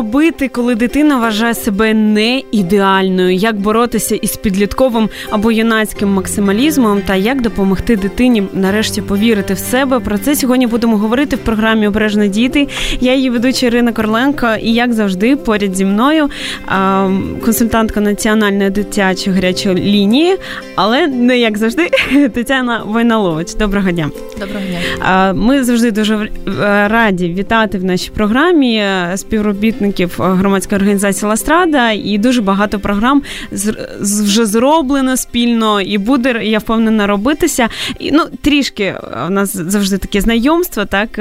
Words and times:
Робити, 0.00 0.48
коли 0.48 0.74
дитина 0.74 1.18
вважає 1.18 1.54
себе 1.54 1.94
не 1.94 2.42
ідеальною? 2.52 3.34
Як 3.34 3.60
боротися 3.60 4.14
із 4.14 4.36
підлітковим 4.36 5.08
або 5.30 5.52
юнацьким 5.52 6.08
максималізмом, 6.08 7.02
та 7.06 7.14
як 7.14 7.42
допомогти 7.42 7.96
дитині 7.96 8.42
нарешті 8.52 9.02
повірити 9.02 9.54
в 9.54 9.58
себе? 9.58 10.00
Про 10.00 10.18
це 10.18 10.36
сьогодні 10.36 10.66
будемо 10.66 10.96
говорити 10.96 11.36
в 11.36 11.38
програмі 11.38 11.88
Обережно 11.88 12.26
діти. 12.26 12.68
Я 13.00 13.14
її 13.14 13.30
ведуча 13.30 13.66
Ірина 13.66 13.92
Корленко, 13.92 14.46
і 14.62 14.72
як 14.72 14.92
завжди, 14.92 15.36
поряд 15.36 15.76
зі 15.76 15.84
мною 15.84 16.28
консультантка 17.44 18.00
національної 18.00 18.70
дитячої 18.70 19.36
гарячої 19.36 19.74
лінії, 19.76 20.36
але 20.74 21.06
не 21.06 21.38
як 21.38 21.58
завжди, 21.58 21.88
Тетяна 22.34 22.82
Войналович. 22.86 23.54
Доброго 23.54 23.90
дня. 23.90 24.10
Доброго 24.40 24.64
дня. 24.66 25.32
Ми 25.32 25.64
завжди 25.64 25.90
дуже 25.90 26.28
раді 26.86 27.28
вітати 27.28 27.78
в 27.78 27.84
нашій 27.84 28.10
програмі 28.10 28.84
співробітників 29.16 29.89
громадської 30.18 30.76
організації 30.76 31.28
Ластрада, 31.28 31.90
і 31.90 32.18
дуже 32.18 32.42
багато 32.42 32.78
програм 32.78 33.22
вже 34.00 34.46
зроблено 34.46 35.16
спільно 35.16 35.80
і 35.80 35.98
буде, 35.98 36.40
я 36.44 36.58
впевнена, 36.58 37.06
робитися. 37.06 37.68
І, 37.98 38.10
Ну, 38.12 38.24
трішки 38.42 38.94
у 39.26 39.30
нас 39.30 39.56
завжди 39.56 39.98
таке 39.98 40.20
знайомство. 40.20 40.84
Так 40.84 41.18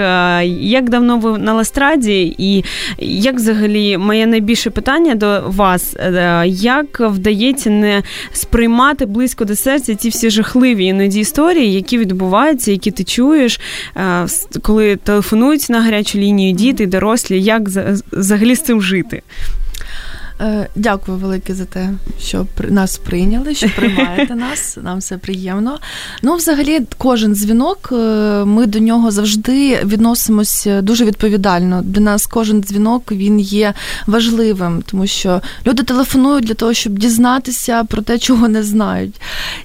як 0.60 0.90
давно 0.90 1.18
ви 1.18 1.38
на 1.38 1.54
Ластраді, 1.54 2.36
і 2.38 2.64
як 3.00 3.36
взагалі 3.36 3.98
моє 3.98 4.26
найбільше 4.26 4.70
питання 4.70 5.16
до 5.16 5.44
вас, 5.48 5.96
е, 6.00 6.44
як 6.48 7.00
вдається 7.00 7.70
не 7.70 8.04
сприймати 8.34 9.06
близько 9.06 9.46
до 9.46 9.56
серця 9.56 9.96
ці 9.96 10.10
всі 10.10 10.30
жахливі 10.30 10.86
іноді 10.86 11.20
історії, 11.20 11.74
які 11.74 11.98
відбуваються, 11.98 12.72
які 12.72 12.92
ти 12.92 13.04
чуєш, 13.04 13.60
е, 13.96 14.26
коли 14.62 14.96
телефонують 14.96 15.70
на 15.70 15.82
гарячу 15.82 16.18
лінію 16.18 16.56
діти, 16.56 16.86
дорослі, 16.86 17.42
як 17.42 17.62
взагалі 18.12 18.56
з 18.60 18.64
цим 18.64 18.82
жити? 18.82 19.22
Е, 20.42 20.68
дякую 20.76 21.18
велике 21.18 21.54
за 21.56 21.66
те, 21.66 21.90
що 22.22 22.48
нас 22.70 22.98
прийняли, 22.98 23.56
що 23.56 23.70
приймаєте 23.76 24.36
нас. 24.50 24.78
Нам 24.84 25.00
все 25.00 25.18
приємно. 25.18 25.80
Ну, 26.24 26.36
взагалі, 26.36 26.82
кожен 26.98 27.36
дзвінок, 27.36 27.90
е, 27.92 27.96
ми 28.46 28.66
до 28.66 28.80
нього 28.80 29.12
завжди 29.12 29.84
відносимося 29.84 30.82
дуже 30.82 31.06
відповідально. 31.06 31.82
Для 31.82 32.02
нас 32.02 32.26
кожен 32.26 32.62
дзвінок 32.62 33.12
він 33.12 33.40
є 33.40 33.74
важливим, 34.08 34.84
тому 34.86 35.08
що 35.08 35.42
люди 35.68 35.84
телефонують 35.84 36.46
для 36.46 36.54
того, 36.54 36.74
щоб 36.74 37.00
дізнатися 37.00 37.84
про 37.84 38.02
те, 38.02 38.20
чого 38.20 38.48
не 38.48 38.64
знають. 38.64 39.22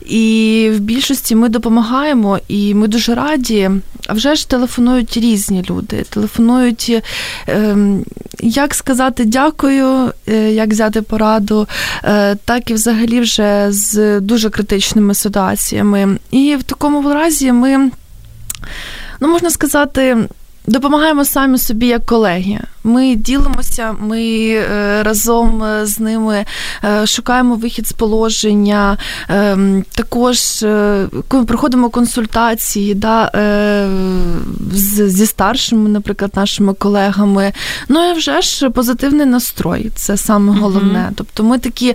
І 0.06 0.70
в 0.74 0.78
більшості 0.78 1.34
ми 1.34 1.48
допомагаємо, 1.48 2.38
і 2.48 2.74
ми 2.74 2.88
дуже 2.88 3.14
раді. 3.14 3.70
А 4.06 4.12
вже 4.12 4.34
ж 4.34 4.48
телефонують 4.48 5.16
різні 5.16 5.64
люди. 5.70 6.04
Телефонують, 6.10 7.02
ем, 7.46 8.04
як 8.40 8.74
сказати 8.74 9.24
дякую. 9.24 10.12
Е, 10.28 10.52
як 10.64 10.72
взяти 10.72 11.02
пораду, 11.02 11.68
е, 12.04 12.34
так 12.44 12.70
і 12.70 12.74
взагалі 12.74 13.20
вже 13.20 13.66
з 13.72 14.20
дуже 14.20 14.50
критичними 14.50 15.14
ситуаціями. 15.14 16.18
І 16.30 16.56
в 16.56 16.62
такому 16.62 17.12
разі 17.12 17.52
ми, 17.52 17.90
ну 19.20 19.28
можна 19.28 19.50
сказати, 19.50 20.28
допомагаємо 20.66 21.24
самі 21.24 21.58
собі 21.58 21.86
як 21.86 22.06
колеги. 22.06 22.60
Ми 22.86 23.14
ділимося, 23.14 23.96
ми 24.00 24.22
е, 24.48 25.02
разом 25.02 25.62
е, 25.62 25.86
з 25.86 26.00
ними 26.00 26.44
е, 26.84 27.06
шукаємо 27.06 27.54
вихід 27.54 27.86
з 27.86 27.92
положення. 27.92 28.98
Ем, 29.28 29.84
також 29.94 30.64
проходимо 31.28 31.90
консультації 31.90 32.94
да, 32.94 33.30
зі 35.06 35.26
старшими, 35.26 35.88
наприклад, 35.88 36.32
нашими 36.34 36.74
колегами. 36.74 37.52
Ну 37.88 38.10
і 38.10 38.12
вже 38.12 38.40
ж 38.40 38.70
позитивний 38.70 39.26
настрой. 39.26 39.90
Це 39.94 40.16
саме 40.16 40.60
головне. 40.60 40.98
Mm-hmm. 40.98 41.14
Тобто 41.14 41.42
ми 41.42 41.58
такі 41.58 41.94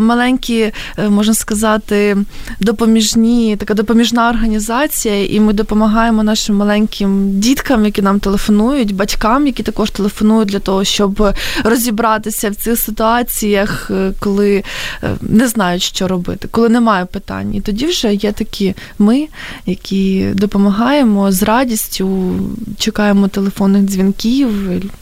маленькі, 0.00 0.72
можна 1.08 1.34
сказати, 1.34 2.16
допоміжні, 2.60 3.56
така 3.56 3.74
допоміжна 3.74 4.30
організація, 4.30 5.24
і 5.24 5.40
ми 5.40 5.52
допомагаємо 5.52 6.22
нашим 6.22 6.56
маленьким 6.56 7.40
діткам, 7.40 7.84
які 7.84 8.02
нам 8.02 8.20
телефонують, 8.20 8.94
батькам, 8.94 9.46
які 9.46 9.62
також 9.62 9.90
телефонують 9.90 10.07
телефонують 10.08 10.48
для 10.48 10.58
того, 10.58 10.84
щоб 10.84 11.34
розібратися 11.64 12.50
в 12.50 12.54
цих 12.54 12.78
ситуаціях, 12.78 13.90
е, 13.90 14.12
коли 14.20 14.64
е, 15.02 15.10
не 15.20 15.48
знають, 15.48 15.82
що 15.82 16.08
робити, 16.08 16.48
коли 16.50 16.68
немає 16.68 17.04
питань. 17.04 17.54
І 17.54 17.60
тоді 17.60 17.86
вже 17.86 18.14
є 18.14 18.32
такі 18.32 18.74
ми, 18.98 19.26
які 19.66 20.26
допомагаємо 20.34 21.32
з 21.32 21.42
радістю, 21.42 22.34
чекаємо 22.78 23.28
телефонних 23.28 23.82
дзвінків, 23.82 24.48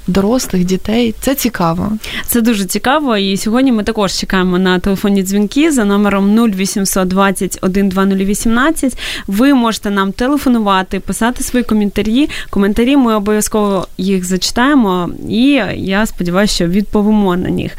дорослих, 0.06 0.65
дітей. 0.65 1.15
Це 1.21 1.34
цікаво. 1.34 1.93
Це 2.27 2.41
дуже 2.41 2.65
цікаво. 2.65 3.17
І 3.17 3.37
сьогодні 3.37 3.73
ми 3.73 3.83
також 3.83 4.12
чекаємо 4.12 4.59
на 4.59 4.78
телефонні 4.78 5.23
дзвінки 5.23 5.73
за 5.73 5.84
номером 5.84 6.50
0800 6.50 7.09
20 7.09 7.59
12018. 7.62 8.99
Ви 9.27 9.55
можете 9.55 9.91
нам 9.91 10.12
телефонувати, 10.12 11.00
писати 11.00 11.44
свої 11.44 11.65
коментарі. 11.65 12.28
Коментарі 12.50 12.97
ми 12.97 13.15
обов'язково 13.15 13.87
їх 13.99 14.25
зачитаємо 14.25 14.95
і 15.28 15.62
я 15.76 16.06
сподіваюся, 16.06 16.54
що 16.54 16.66
відповімо 16.66 17.36
на 17.36 17.50
них. 17.50 17.72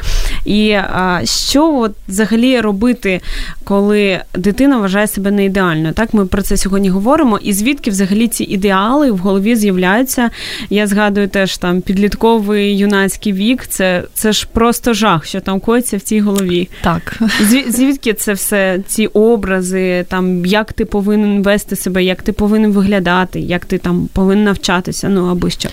І 0.46 0.72
а, 0.72 1.22
що 1.26 1.76
от 1.76 1.92
взагалі 2.08 2.60
робити, 2.60 3.22
коли 3.64 4.20
дитина 4.34 4.78
вважає 4.78 5.08
себе 5.08 5.32
не 5.32 5.46
ідеальною? 5.46 5.94
Так, 5.94 6.14
ми 6.14 6.26
про 6.26 6.42
це 6.42 6.58
сьогодні 6.58 6.90
говоримо. 6.90 7.38
І 7.38 7.54
звідки 7.54 7.90
взагалі 7.90 8.28
ці 8.28 8.44
ідеали 8.44 9.12
в 9.12 9.18
голові 9.18 9.56
з'являються? 9.56 10.30
Я 10.70 10.88
згадую 10.88 11.28
теж 11.28 11.58
там 11.58 11.82
підлітковий 11.82 12.78
юнацький 12.78 13.34
вік. 13.34 13.68
Це 13.68 14.04
це 14.14 14.32
ж 14.32 14.48
просто 14.54 14.94
жах, 14.94 15.26
що 15.26 15.40
там 15.40 15.60
коїться 15.60 15.98
в 15.98 16.02
цій 16.02 16.20
голові. 16.20 16.70
Так. 16.82 17.20
Звідки 17.70 18.14
це 18.14 18.34
все, 18.34 18.80
ці 18.88 19.08
образи, 19.08 20.06
там 20.10 20.46
як 20.46 20.74
ти 20.74 20.86
повинен 20.86 21.44
вести 21.44 21.76
себе, 21.76 22.04
як 22.04 22.22
ти 22.22 22.32
повинен 22.32 22.72
виглядати, 22.72 23.40
як 23.40 23.66
ти 23.66 23.78
там 23.78 24.10
повинен 24.14 24.44
навчатися, 24.44 25.10
ну 25.10 25.26
або 25.26 25.50
що. 25.50 25.70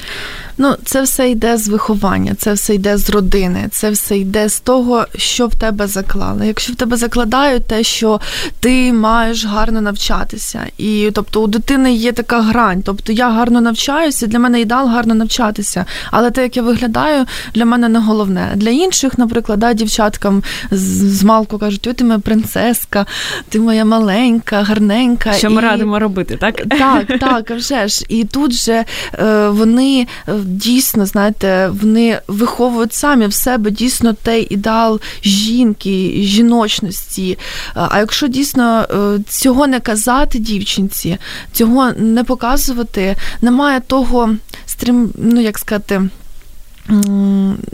Ну, 0.59 0.75
це 0.85 1.03
все 1.03 1.31
йде 1.31 1.57
з 1.57 1.69
виховання, 1.69 2.35
це 2.39 2.53
все 2.53 2.75
йде 2.75 2.97
з 2.97 3.11
родини, 3.11 3.69
це 3.71 3.91
все 3.91 4.19
йде 4.19 4.49
з 4.49 4.61
того, 4.61 5.07
що 5.17 5.47
в 5.47 5.55
тебе 5.55 5.87
заклали. 5.87 6.47
Якщо 6.47 6.73
в 6.73 6.77
тебе 6.77 6.97
закладають 6.97 7.67
те, 7.67 7.83
що 7.83 8.21
ти 8.61 8.93
маєш 8.93 9.45
гарно 9.45 9.81
навчатися, 9.81 10.67
і 10.79 11.11
тобто 11.15 11.43
у 11.43 11.47
дитини 11.47 11.95
є 11.95 12.13
така 12.13 12.41
грань, 12.41 12.83
тобто 12.83 13.13
я 13.13 13.31
гарно 13.31 13.61
навчаюся, 13.61 14.27
для 14.27 14.39
мене 14.39 14.61
ідеал 14.61 14.89
гарно 14.89 15.15
навчатися. 15.15 15.85
Але 16.11 16.31
те, 16.31 16.43
як 16.43 16.57
я 16.57 16.63
виглядаю, 16.63 17.27
для 17.55 17.65
мене 17.65 17.89
не 17.89 17.99
головне. 17.99 18.53
Для 18.57 18.71
інших, 18.71 19.19
наприклад, 19.19 19.59
да, 19.59 19.73
дівчаткам 19.73 20.43
з, 20.71 21.19
з 21.19 21.23
малку 21.23 21.59
кажуть, 21.59 21.81
ти 21.81 22.05
моя 22.05 22.19
принцеска, 22.19 23.07
ти 23.49 23.61
моя 23.61 23.85
маленька, 23.85 24.63
гарненька. 24.63 25.33
Що 25.33 25.51
ми 25.51 25.63
і... 25.63 25.65
радимо 25.65 25.99
робити, 25.99 26.37
так? 26.37 26.63
Так, 26.69 27.07
так, 27.21 27.51
вже 27.51 27.89
ж. 27.89 28.05
І 28.09 28.25
тут 28.25 28.53
же 28.53 28.85
е, 29.19 29.49
вони 29.49 30.07
е, 30.29 30.33
дійсно, 30.44 31.06
знаєте, 31.06 31.69
вони 31.82 32.21
виховують 32.28 32.94
самі 32.94 33.27
в 33.27 33.34
себе 33.34 33.71
дійсно 33.71 34.12
той 34.12 34.47
ідеал 34.50 35.00
жінки, 35.25 36.12
жіночності. 36.16 37.38
А 37.75 37.99
якщо 37.99 38.27
дійсно 38.27 38.87
е, 38.91 39.19
цього 39.28 39.66
не 39.66 39.81
казати 39.81 40.38
дівчинці, 40.38 41.19
цього 41.53 41.93
не 41.93 42.25
показувати, 42.25 43.16
немає 43.43 43.81
того 43.81 44.37
стрім, 44.66 45.12
ну 45.16 45.41
як 45.41 45.58
сказати 45.58 46.02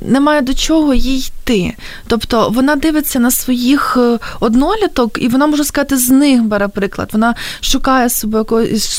немає 0.02 0.40
до 0.40 0.54
чого 0.54 0.94
їй 0.94 1.32
йти. 1.50 1.76
Тобто 2.06 2.50
вона 2.50 2.76
дивиться 2.76 3.18
на 3.18 3.30
своїх 3.30 3.96
е, 4.00 4.18
одноліток, 4.40 5.18
і 5.22 5.28
вона 5.28 5.46
може 5.46 5.64
сказати, 5.64 5.96
з 5.96 6.10
них 6.10 6.42
бере 6.42 6.68
приклад. 6.68 7.08
Вона 7.12 7.34
шукає 7.60 8.10
собі 8.10 8.36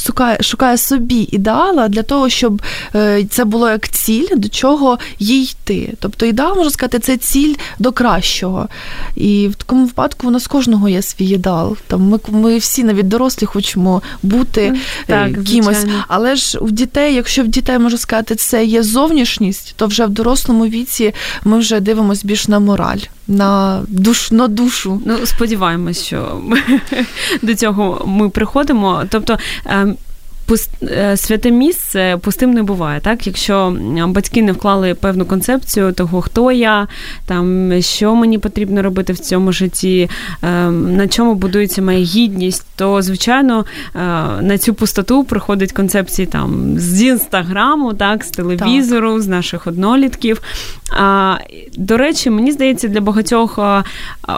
шукає, 0.04 0.38
шукає 0.42 0.78
собі 0.78 1.28
ідеала 1.32 1.88
для 1.88 2.04
того, 2.04 2.30
щоб 2.30 2.62
е, 2.96 3.26
це 3.30 3.46
було 3.46 3.70
як 3.70 3.90
ціль, 3.90 4.28
до 4.36 4.50
чого 4.50 5.00
їй 5.20 5.44
йти. 5.44 5.94
Тобто 6.00 6.26
ідеал, 6.26 6.56
можна 6.56 6.72
сказати, 6.72 7.00
це 7.00 7.18
ціль 7.18 7.54
до 7.80 7.92
кращого. 7.92 8.68
І 9.16 9.48
в 9.48 9.56
такому 9.56 9.86
випадку 9.86 10.28
у 10.28 10.32
нас 10.32 10.48
кожного 10.48 10.90
є 10.90 11.02
свій 11.02 11.30
ідеал. 11.30 11.78
Там 11.88 12.02
Ми 12.02 12.20
ми 12.30 12.58
всі 12.58 12.84
навіть 12.84 13.08
дорослі 13.08 13.46
хочемо 13.46 14.02
бути 14.24 14.62
е, 14.62 14.76
так, 15.08 15.44
кимось. 15.44 15.78
Звичайно. 15.78 16.06
Але 16.08 16.36
ж 16.36 16.60
у 16.60 16.70
дітей, 16.70 17.16
якщо 17.16 17.44
в 17.44 17.48
дітей 17.48 17.80
можна 17.80 17.98
сказати, 17.98 18.36
це 18.36 18.66
є 18.66 18.84
зовнішність, 18.84 19.74
то 19.78 19.88
вже 19.88 20.06
в 20.06 20.10
дорослому 20.10 20.66
віці 20.66 21.14
ми 21.44 21.60
вже 21.60 21.80
дивимося 21.80 22.22
більш 22.28 22.41
на 22.48 22.60
мораль, 22.60 23.00
на 23.28 23.82
душ, 23.88 24.32
на 24.32 24.48
душу. 24.48 25.02
Ну, 25.06 25.18
сподіваємось, 25.26 26.06
що 26.06 26.42
ми 26.44 26.62
до 27.42 27.56
цього 27.56 28.04
ми 28.06 28.30
приходимо. 28.30 29.04
Тобто. 29.10 29.38
Ем, 29.66 29.98
святе 31.16 31.52
місце 31.52 32.18
пустим 32.22 32.52
не 32.52 32.64
буває. 32.64 33.00
Так, 33.00 33.28
якщо 33.28 33.78
батьки 34.08 34.42
не 34.42 34.52
вклали 34.52 34.94
певну 34.94 35.26
концепцію 35.26 35.92
того, 35.92 36.22
хто 36.22 36.52
я, 36.52 36.88
там 37.26 37.72
що 37.82 38.16
мені 38.16 38.38
потрібно 38.38 38.82
робити 38.82 39.14
в 39.14 39.20
цьому 39.20 39.52
житті, 39.52 40.10
ем, 40.42 40.96
на 40.96 41.08
чому 41.08 41.36
будується 41.36 41.82
моя 41.82 42.00
гідність, 42.00 42.66
то 42.76 43.02
звичайно 43.02 43.66
е, 43.96 44.00
на 44.42 44.58
цю 44.58 44.74
пустоту 44.74 45.24
приходять 45.24 45.72
концепції 45.72 46.26
там 46.26 46.80
з 46.80 47.02
інстаграму, 47.02 47.94
так, 47.94 48.24
з 48.24 48.30
телевізору, 48.30 49.14
так. 49.14 49.22
з 49.22 49.28
наших 49.28 49.68
однолітків. 49.68 50.42
А, 51.00 51.36
До 51.78 51.98
речі, 51.98 52.30
мені 52.30 52.52
здається, 52.52 52.88
для 52.88 53.02
багатьох, 53.02 53.60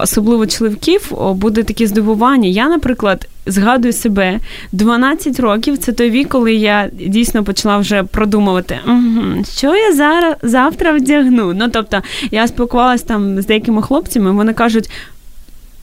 особливо 0.01 0.47
чоловіків, 0.47 1.11
буде 1.35 1.63
таке 1.63 1.87
здивування. 1.87 2.49
Я, 2.49 2.69
наприклад, 2.69 3.27
згадую 3.45 3.93
себе 3.93 4.39
12 4.71 5.39
років. 5.39 5.77
Це 5.77 5.91
той 5.91 6.09
вік, 6.09 6.29
коли 6.29 6.53
я 6.53 6.89
дійсно 6.93 7.43
почала 7.43 7.77
вже 7.77 8.03
продумувати, 8.03 8.79
що 9.57 9.75
я 9.75 9.93
зараз 9.93 10.35
завтра 10.41 10.91
вдягну. 10.91 11.53
Ну 11.53 11.69
тобто 11.69 12.01
я 12.31 12.47
спілкувалася 12.47 13.05
там 13.05 13.41
з 13.41 13.45
деякими 13.45 13.81
хлопцями, 13.81 14.31
вони 14.31 14.53
кажуть. 14.53 14.89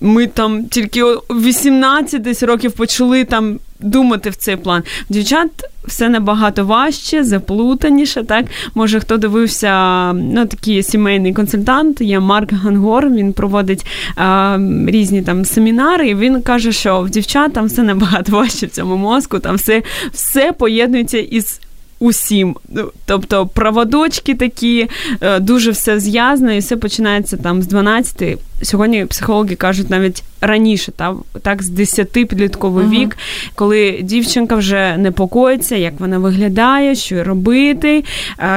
Ми 0.00 0.26
там 0.26 0.64
тільки 0.64 1.04
18 1.30 2.22
десь 2.22 2.42
років 2.42 2.72
почали 2.72 3.24
там 3.24 3.58
думати 3.80 4.30
в 4.30 4.36
цей 4.36 4.56
план. 4.56 4.82
Дівчат 5.08 5.48
все 5.84 6.08
набагато 6.08 6.64
важче, 6.64 7.24
заплутаніше. 7.24 8.22
Так, 8.22 8.46
може, 8.74 9.00
хто 9.00 9.16
дивився 9.16 10.12
ну, 10.12 10.46
такий 10.46 10.82
сімейний 10.82 11.34
консультант, 11.34 12.00
є 12.00 12.20
Марк 12.20 12.52
Гангор. 12.52 13.10
Він 13.10 13.32
проводить 13.32 13.86
а, 14.16 14.58
різні 14.86 15.22
там 15.22 15.44
семінари, 15.44 16.08
і 16.08 16.14
він 16.14 16.42
каже, 16.42 16.72
що 16.72 17.00
в 17.00 17.10
дівчат 17.10 17.52
там 17.52 17.66
все 17.66 17.82
набагато 17.82 18.32
важче 18.32 18.66
в 18.66 18.70
цьому 18.70 18.96
мозку, 18.96 19.38
там 19.38 19.56
все, 19.56 19.82
все 20.12 20.52
поєднується 20.52 21.18
із 21.18 21.60
усім. 21.98 22.56
Ну, 22.68 22.92
тобто 23.06 23.46
проводочки 23.46 24.34
такі, 24.34 24.88
е, 25.20 25.40
дуже 25.40 25.70
все 25.70 26.00
зв'язано, 26.00 26.52
і 26.52 26.58
все 26.58 26.76
починається 26.76 27.36
там 27.36 27.62
з 27.62 27.66
12. 27.66 28.38
Сьогодні 28.62 29.04
психологи 29.06 29.54
кажуть 29.54 29.90
навіть 29.90 30.22
раніше, 30.40 30.92
так, 30.92 31.16
так 31.42 31.62
з 31.62 31.68
10 31.68 32.12
підлітковий 32.12 32.86
uh-huh. 32.86 32.90
вік, 32.90 33.16
коли 33.54 33.98
дівчинка 34.02 34.56
вже 34.56 34.96
непокоїться, 34.96 35.76
як 35.76 36.00
вона 36.00 36.18
виглядає, 36.18 36.94
що 36.94 37.24
робити, 37.24 38.04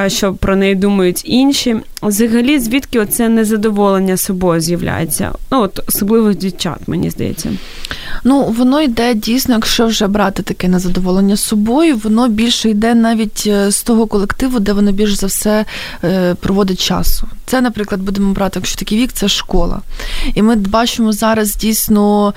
що 0.06 0.34
про 0.34 0.56
неї 0.56 0.74
думають 0.74 1.22
інші. 1.24 1.76
Взагалі, 2.02 2.58
звідки 2.58 3.00
оце 3.00 3.28
незадоволення 3.28 4.16
собою 4.16 4.60
з'являється? 4.60 5.32
Ну, 5.50 5.60
от 5.60 5.80
особливо 5.88 6.32
дівчат, 6.32 6.78
мені 6.86 7.10
здається. 7.10 7.52
Ну, 8.24 8.42
воно 8.42 8.82
йде 8.82 9.14
дійсно, 9.14 9.54
якщо 9.54 9.86
вже 9.86 10.06
брати 10.06 10.42
таке 10.42 10.68
незадоволення 10.68 11.36
собою, 11.36 12.00
воно 12.04 12.28
більше 12.28 12.70
йде 12.70 12.94
навіть 12.94 13.44
е, 13.46 13.70
з 13.70 13.82
того 13.82 14.06
колективу, 14.06 14.60
де 14.60 14.72
воно 14.72 14.92
більш 14.92 15.14
за 15.14 15.26
все 15.26 15.64
е, 16.04 16.34
проводить 16.34 16.80
часу. 16.80 17.26
Це, 17.46 17.60
наприклад, 17.60 18.02
будемо 18.02 18.32
брати, 18.32 18.58
якщо 18.58 18.76
такий 18.76 18.98
вік, 18.98 19.12
це 19.12 19.28
школа. 19.28 19.80
І 20.34 20.42
ми 20.42 20.56
бачимо 20.56 21.12
зараз 21.12 21.56
дійсно. 21.56 22.34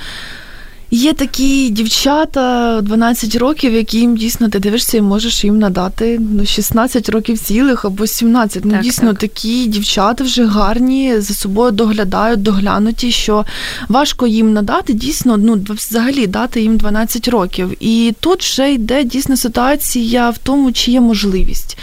Є 0.91 1.13
такі 1.13 1.69
дівчата 1.69 2.81
12 2.81 3.35
років, 3.35 3.73
які 3.73 3.99
їм 3.99 4.17
дійсно 4.17 4.49
ти 4.49 4.59
дивишся 4.59 4.97
і 4.97 5.01
можеш 5.01 5.43
їм 5.43 5.59
надати 5.59 6.19
ну, 6.19 6.45
16 6.45 7.09
років 7.09 7.39
цілих 7.39 7.85
або 7.85 8.07
17. 8.07 8.65
Ну, 8.65 8.71
так, 8.71 8.81
дійсно, 8.81 9.09
так. 9.09 9.19
такі 9.19 9.65
дівчата 9.65 10.23
вже 10.23 10.45
гарні, 10.45 11.19
за 11.19 11.33
собою 11.33 11.71
доглядають, 11.71 12.41
доглянуті, 12.41 13.11
що 13.11 13.45
важко 13.87 14.27
їм 14.27 14.53
надати, 14.53 14.93
дійсно, 14.93 15.37
ну, 15.37 15.65
взагалі 15.69 16.27
дати 16.27 16.61
їм 16.61 16.77
12 16.77 17.27
років. 17.27 17.73
І 17.79 18.15
тут 18.19 18.43
вже 18.43 18.73
йде 18.73 19.03
дійсно 19.03 19.37
ситуація 19.37 20.29
в 20.29 20.37
тому, 20.37 20.71
чи 20.71 20.91
є 20.91 21.01
можливість. 21.01 21.77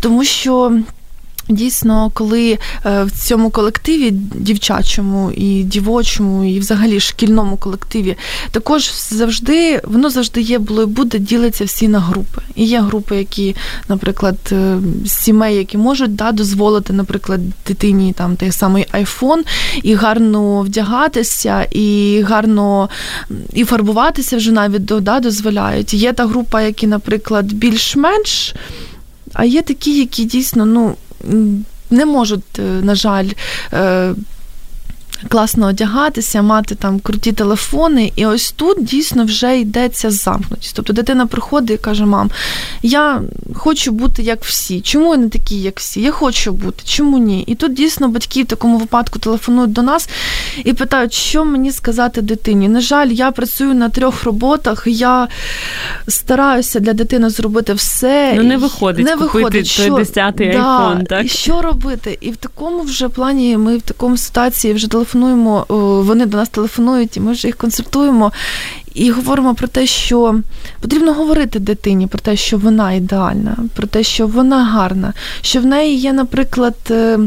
Тому 0.00 0.24
що. 0.24 0.80
Дійсно, 1.48 2.10
коли 2.14 2.58
е, 2.86 3.04
в 3.04 3.10
цьому 3.10 3.50
колективі 3.50 4.10
дівчачому 4.34 5.30
і 5.30 5.62
дівочому, 5.62 6.44
і 6.44 6.58
взагалі 6.58 7.00
шкільному 7.00 7.56
колективі, 7.56 8.16
також 8.50 8.92
завжди 9.10 9.80
воно 9.84 10.10
завжди 10.10 10.40
є, 10.40 10.58
було 10.58 10.82
і 10.82 10.86
буде 10.86 11.18
ділиться 11.18 11.64
всі 11.64 11.88
на 11.88 12.00
групи. 12.00 12.42
І 12.54 12.64
є 12.64 12.80
групи, 12.80 13.16
які, 13.16 13.56
наприклад, 13.88 14.36
е, 14.52 14.78
сімей, 15.06 15.56
які 15.56 15.78
можуть 15.78 16.14
да, 16.14 16.32
дозволити, 16.32 16.92
наприклад, 16.92 17.40
дитині 17.66 18.12
там 18.12 18.36
той 18.36 18.52
самий 18.52 18.86
айфон, 18.90 19.44
і 19.82 19.94
гарно 19.94 20.60
вдягатися, 20.60 21.66
і 21.70 22.20
гарно 22.22 22.88
і 23.52 23.64
фарбуватися 23.64 24.36
вже 24.36 24.52
навіть 24.52 24.84
да, 24.84 25.20
дозволяють. 25.20 25.94
Є 25.94 26.12
та 26.12 26.26
група, 26.26 26.62
які, 26.62 26.86
наприклад, 26.86 27.52
більш-менш, 27.52 28.54
а 29.32 29.44
є 29.44 29.62
такі, 29.62 29.98
які 29.98 30.24
дійсно, 30.24 30.66
ну 30.66 30.96
не 31.90 32.06
можуть, 32.06 32.58
е, 32.58 32.62
на 32.62 32.94
жаль, 32.94 33.28
е, 33.72 34.14
класно 35.28 35.66
одягатися, 35.66 36.42
мати 36.42 36.74
там 36.74 37.00
круті 37.00 37.32
телефони. 37.32 38.12
І 38.16 38.26
ось 38.26 38.52
тут 38.52 38.84
дійсно 38.84 39.24
вже 39.24 39.58
йдеться 39.58 40.10
замкнутість. 40.10 40.76
Тобто 40.76 40.92
дитина 40.92 41.26
приходить 41.26 41.80
і 41.80 41.82
каже: 41.82 42.04
Мам, 42.04 42.30
я 42.82 43.22
хочу 43.54 43.92
бути 43.92 44.22
як 44.22 44.44
всі. 44.44 44.80
Чому 44.80 45.14
я 45.14 45.16
не 45.16 45.28
такий, 45.28 45.62
як 45.62 45.78
всі? 45.78 46.00
Я 46.00 46.10
хочу 46.10 46.52
бути, 46.52 46.82
чому 46.84 47.18
ні? 47.18 47.42
І 47.42 47.54
тут 47.54 47.74
дійсно 47.74 48.08
батьки 48.08 48.42
в 48.42 48.46
такому 48.46 48.78
випадку 48.78 49.18
телефонують 49.18 49.72
до 49.72 49.82
нас 49.82 50.08
і 50.64 50.72
питають, 50.72 51.12
що 51.12 51.44
мені 51.44 51.72
сказати 51.72 52.22
дитині. 52.22 52.68
На 52.68 52.80
жаль, 52.80 53.08
я 53.08 53.30
працюю 53.30 53.74
на 53.74 53.88
трьох 53.88 54.24
роботах, 54.24 54.82
я 54.86 55.28
стараюся 56.08 56.80
для 56.80 56.92
дитини 56.92 57.30
зробити 57.30 57.72
все. 57.72 58.32
Ну 58.36 58.42
не 58.42 58.56
виходить 58.56 59.06
не 59.06 59.12
купити 59.12 59.38
виходить, 59.38 59.66
що, 59.66 59.82
10-й 59.82 60.52
да, 60.52 60.58
айфон, 60.58 61.06
так? 61.06 61.24
І 61.24 61.28
що 61.28 61.62
робити? 61.62 62.18
І 62.20 62.30
в 62.30 62.36
такому 62.36 62.82
вже 62.82 63.08
плані 63.08 63.56
ми 63.56 63.76
в 63.76 63.82
такому 63.82 64.16
ситуації 64.16 64.74
вже 64.74 64.88
телефонуємо 64.88 65.07
телефонуємо, 65.08 65.66
вони 66.04 66.26
до 66.26 66.36
нас 66.36 66.48
телефонують, 66.48 67.16
і 67.16 67.20
ми 67.20 67.32
вже 67.32 67.48
їх 67.48 67.56
консультуємо. 67.56 68.32
І 68.94 69.10
говоримо 69.10 69.54
про 69.54 69.68
те, 69.68 69.86
що 69.86 70.40
потрібно 70.80 71.12
говорити 71.12 71.58
дитині 71.58 72.06
про 72.06 72.18
те, 72.18 72.36
що 72.36 72.58
вона 72.58 72.92
ідеальна, 72.92 73.56
про 73.74 73.86
те, 73.86 74.02
що 74.02 74.26
вона 74.26 74.64
гарна, 74.64 75.12
що 75.40 75.60
в 75.60 75.66
неї 75.66 75.96
є, 75.96 76.12
наприклад. 76.12 76.74
Е, 76.90 77.18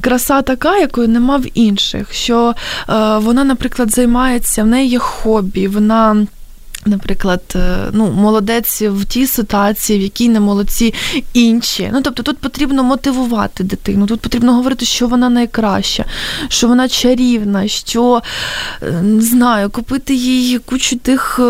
краса 0.00 0.42
така, 0.42 0.78
якої 0.78 1.08
нема 1.08 1.36
в 1.36 1.44
інших, 1.54 2.12
що 2.12 2.54
е, 2.88 3.18
вона, 3.18 3.44
наприклад, 3.44 3.90
займається, 3.90 4.62
в 4.62 4.66
неї 4.66 4.90
є 4.90 4.98
хобі, 4.98 5.68
вона 5.68 6.26
Наприклад, 6.86 7.40
е, 7.56 7.76
ну, 7.92 8.10
молодець 8.12 8.82
в 8.82 9.04
тій 9.04 9.26
ситуації, 9.26 9.98
в 9.98 10.02
якій 10.02 10.28
не 10.28 10.40
молодці 10.40 10.94
інші. 11.32 11.90
Ну, 11.92 12.02
тобто 12.02 12.22
тут 12.22 12.38
потрібно 12.38 12.82
мотивувати 12.84 13.64
дитину, 13.64 14.06
тут 14.06 14.20
потрібно 14.20 14.54
говорити, 14.54 14.86
що 14.86 15.06
вона 15.06 15.28
найкраща, 15.28 16.04
що 16.48 16.68
вона 16.68 16.88
чарівна, 16.88 17.68
що 17.68 18.22
е, 18.82 18.90
не 19.02 19.22
знаю, 19.22 19.70
купити 19.70 20.14
їй 20.14 20.58
кучу 20.58 20.96
тих, 20.96 21.36
е, 21.38 21.42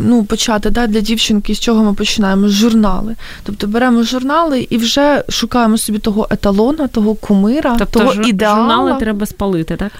ну, 0.00 0.24
почати 0.24 0.70
да, 0.70 0.86
для 0.86 1.00
дівчинки, 1.00 1.54
з 1.54 1.60
чого 1.60 1.84
ми 1.84 1.94
починаємо? 1.94 2.48
Журнали. 2.48 3.16
Тобто 3.42 3.66
беремо 3.66 4.02
журнали 4.02 4.66
і 4.70 4.76
вже 4.76 5.24
шукаємо 5.28 5.78
собі 5.78 5.98
того 5.98 6.28
еталона, 6.30 6.88
того 6.88 7.14
кумира, 7.14 7.76
тобто, 7.78 7.98
того 7.98 8.12
жур- 8.12 8.28
ідеала. 8.28 8.56
Журнали 8.60 9.00
треба 9.00 9.26
спалити, 9.26 9.76
так? 9.76 9.92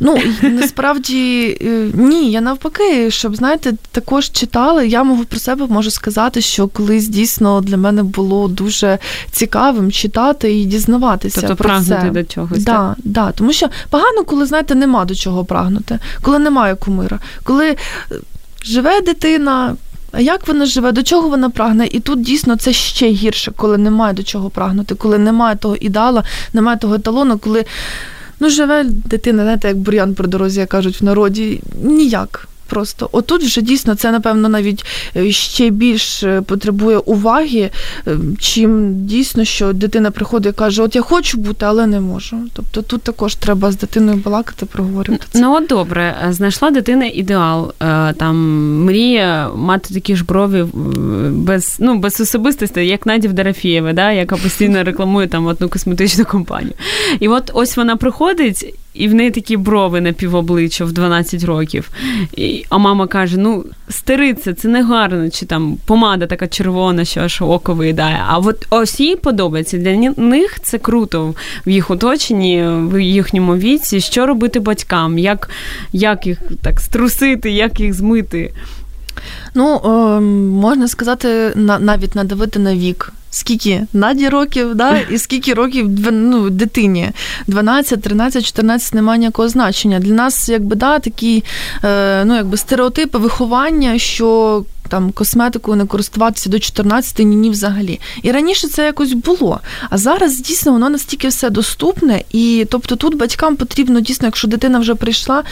Ну, 0.00 0.18
насправді 0.42 1.56
ні, 1.94 2.30
я 2.30 2.40
навпаки, 2.40 3.10
щоб 3.10 3.36
знаєте 3.36 3.72
також 3.92 4.30
читали. 4.30 4.88
Я 4.88 5.04
можу 5.04 5.24
про 5.24 5.38
себе 5.38 5.66
можу 5.66 5.90
сказати, 5.90 6.40
що 6.40 6.68
колись 6.68 7.08
дійсно 7.08 7.60
для 7.60 7.76
мене 7.76 8.02
було 8.02 8.48
дуже 8.48 8.98
цікавим 9.30 9.92
читати 9.92 10.58
і 10.58 10.64
дізнаватися. 10.64 11.40
Тобто 11.40 11.56
про 11.56 11.68
прагнути 11.68 12.02
це. 12.02 12.10
до 12.10 12.24
чогось. 12.24 12.64
Да, 12.64 12.72
так? 12.72 12.96
Да, 13.04 13.32
Тому 13.32 13.52
що 13.52 13.68
погано, 13.90 14.24
коли 14.24 14.46
знаєте, 14.46 14.74
нема 14.74 15.04
до 15.04 15.14
чого 15.14 15.44
прагнути, 15.44 15.98
коли 16.22 16.38
немає 16.38 16.74
кумира, 16.74 17.18
коли 17.44 17.70
е, 17.70 17.76
живе 18.64 19.00
дитина. 19.00 19.76
А 20.12 20.20
як 20.20 20.48
вона 20.48 20.66
живе, 20.66 20.92
до 20.92 21.02
чого 21.02 21.28
вона 21.28 21.50
прагне? 21.50 21.86
І 21.86 22.00
тут 22.00 22.22
дійсно 22.22 22.56
це 22.56 22.72
ще 22.72 23.08
гірше, 23.08 23.52
коли 23.56 23.78
немає 23.78 24.14
до 24.14 24.22
чого 24.22 24.50
прагнути, 24.50 24.94
коли 24.94 25.18
немає 25.18 25.56
того 25.56 25.76
ідеала, 25.76 26.24
немає 26.52 26.78
того 26.78 26.94
еталону, 26.94 27.38
коли 27.38 27.64
ну 28.42 28.50
живе 28.50 28.84
дитина, 28.84 29.42
знаєте, 29.42 29.68
як 29.68 29.76
бур'ян 29.76 30.14
при 30.14 30.28
дорозі, 30.28 30.60
як 30.60 30.68
кажуть 30.68 31.00
в 31.00 31.04
народі, 31.04 31.60
ніяк 31.82 32.48
просто. 32.72 33.08
Отут 33.12 33.42
вже 33.42 33.62
дійсно 33.62 33.94
це, 33.94 34.12
напевно, 34.12 34.48
навіть 34.48 34.84
е, 35.16 35.32
ще 35.32 35.70
більш 35.70 36.22
е, 36.22 36.40
потребує 36.40 36.98
уваги, 36.98 37.70
е, 38.06 38.16
чим 38.40 39.04
дійсно, 39.06 39.44
що 39.44 39.72
дитина 39.72 40.10
приходить 40.10 40.54
і 40.54 40.56
каже, 40.58 40.82
от 40.82 40.96
я 40.96 41.02
хочу 41.02 41.38
бути, 41.38 41.66
але 41.66 41.86
не 41.86 42.00
можу. 42.00 42.36
Тобто 42.52 42.82
тут 42.82 43.02
також 43.02 43.34
треба 43.34 43.72
з 43.72 43.76
дитиною 43.76 44.16
балакати, 44.24 44.66
проговорювати. 44.66 45.26
це. 45.30 45.40
Ну 45.40 45.54
от 45.54 45.66
добре, 45.66 46.16
знайшла 46.30 46.70
дитина 46.70 47.06
ідеал, 47.06 47.72
там 48.16 48.36
мріє 48.84 49.48
мати 49.56 49.94
такі 49.94 50.16
ж 50.16 50.24
брові 50.24 50.64
без 51.30 51.76
ну, 51.78 51.98
без 51.98 52.20
особистості, 52.20 52.80
як 52.80 53.06
Надів 53.06 53.32
Дарафієва, 53.32 53.92
да, 53.92 54.12
яка 54.12 54.36
постійно 54.36 54.84
рекламує 54.84 55.28
там 55.28 55.46
одну 55.46 55.68
косметичну 55.68 56.24
компанію. 56.24 56.74
І 57.20 57.28
от 57.28 57.50
ось 57.54 57.76
вона 57.76 57.96
приходить 57.96 58.74
і 58.94 59.08
в 59.08 59.14
неї 59.14 59.30
такі 59.30 59.56
брови 59.56 60.00
на 60.00 60.12
півобличчя 60.12 60.84
в 60.84 60.92
12 60.92 61.44
років. 61.44 61.90
І, 62.36 62.64
А 62.68 62.78
мама 62.78 63.06
каже: 63.06 63.36
ну, 63.38 63.64
стериться, 63.88 64.54
це 64.54 64.68
не 64.68 64.82
гарно, 64.82 65.30
чи 65.30 65.46
там 65.46 65.76
помада 65.86 66.26
така 66.26 66.48
червона, 66.48 67.04
що 67.04 67.20
аж 67.20 67.42
око 67.42 67.74
виїдає. 67.74 68.22
А 68.26 68.38
от 68.38 68.66
ось 68.70 69.00
їй 69.00 69.16
подобається. 69.16 69.78
Для 69.78 69.96
них 70.16 70.60
це 70.62 70.78
круто 70.78 71.34
в 71.66 71.70
їх 71.70 71.90
оточенні, 71.90 72.64
в 72.66 73.02
їхньому 73.02 73.56
віці. 73.56 74.00
Що 74.00 74.26
робити 74.26 74.60
батькам? 74.60 75.18
Як 75.18 75.50
як 75.92 76.26
їх 76.26 76.38
так 76.62 76.80
струсити, 76.80 77.50
як 77.50 77.80
їх 77.80 77.94
змити? 77.94 78.52
Ну, 79.54 79.80
е, 79.84 80.20
можна 80.60 80.88
сказати, 80.88 81.52
на, 81.54 81.78
навіть 81.78 82.14
надавити 82.14 82.58
на 82.58 82.74
вік 82.74 83.12
скільки 83.34 83.86
наді 83.92 84.28
років, 84.28 84.74
да, 84.74 84.98
і 84.98 85.18
скільки 85.18 85.54
років 85.54 85.88
ну, 86.12 86.50
дитині. 86.50 87.10
12, 87.46 88.02
13, 88.02 88.46
14 88.46 88.94
немає 88.94 89.18
ніякого 89.18 89.48
значення. 89.48 89.98
Для 89.98 90.14
нас, 90.14 90.48
якби 90.48 90.76
да, 90.76 90.98
такі 90.98 91.44
е, 91.84 92.24
ну, 92.24 92.34
якби 92.34 92.56
стереотипи 92.56 93.18
виховання, 93.18 93.98
що. 93.98 94.64
Там 94.88 95.10
косметикою 95.10 95.76
не 95.76 95.86
користуватися 95.86 96.50
до 96.50 96.58
14 96.58 97.18
ні, 97.18 97.24
ні 97.24 97.50
взагалі. 97.50 98.00
І 98.22 98.32
раніше 98.32 98.68
це 98.68 98.84
якось 98.84 99.12
було. 99.12 99.60
А 99.90 99.98
зараз 99.98 100.40
дійсно 100.40 100.72
воно 100.72 100.90
настільки 100.90 101.28
все 101.28 101.50
доступне, 101.50 102.22
і 102.32 102.66
тобто 102.70 102.96
тут 102.96 103.16
батькам 103.16 103.56
потрібно 103.56 104.00
дійсно, 104.00 104.26
якщо 104.26 104.48
дитина 104.48 104.78
вже 104.78 104.94
прийшла, 104.94 105.42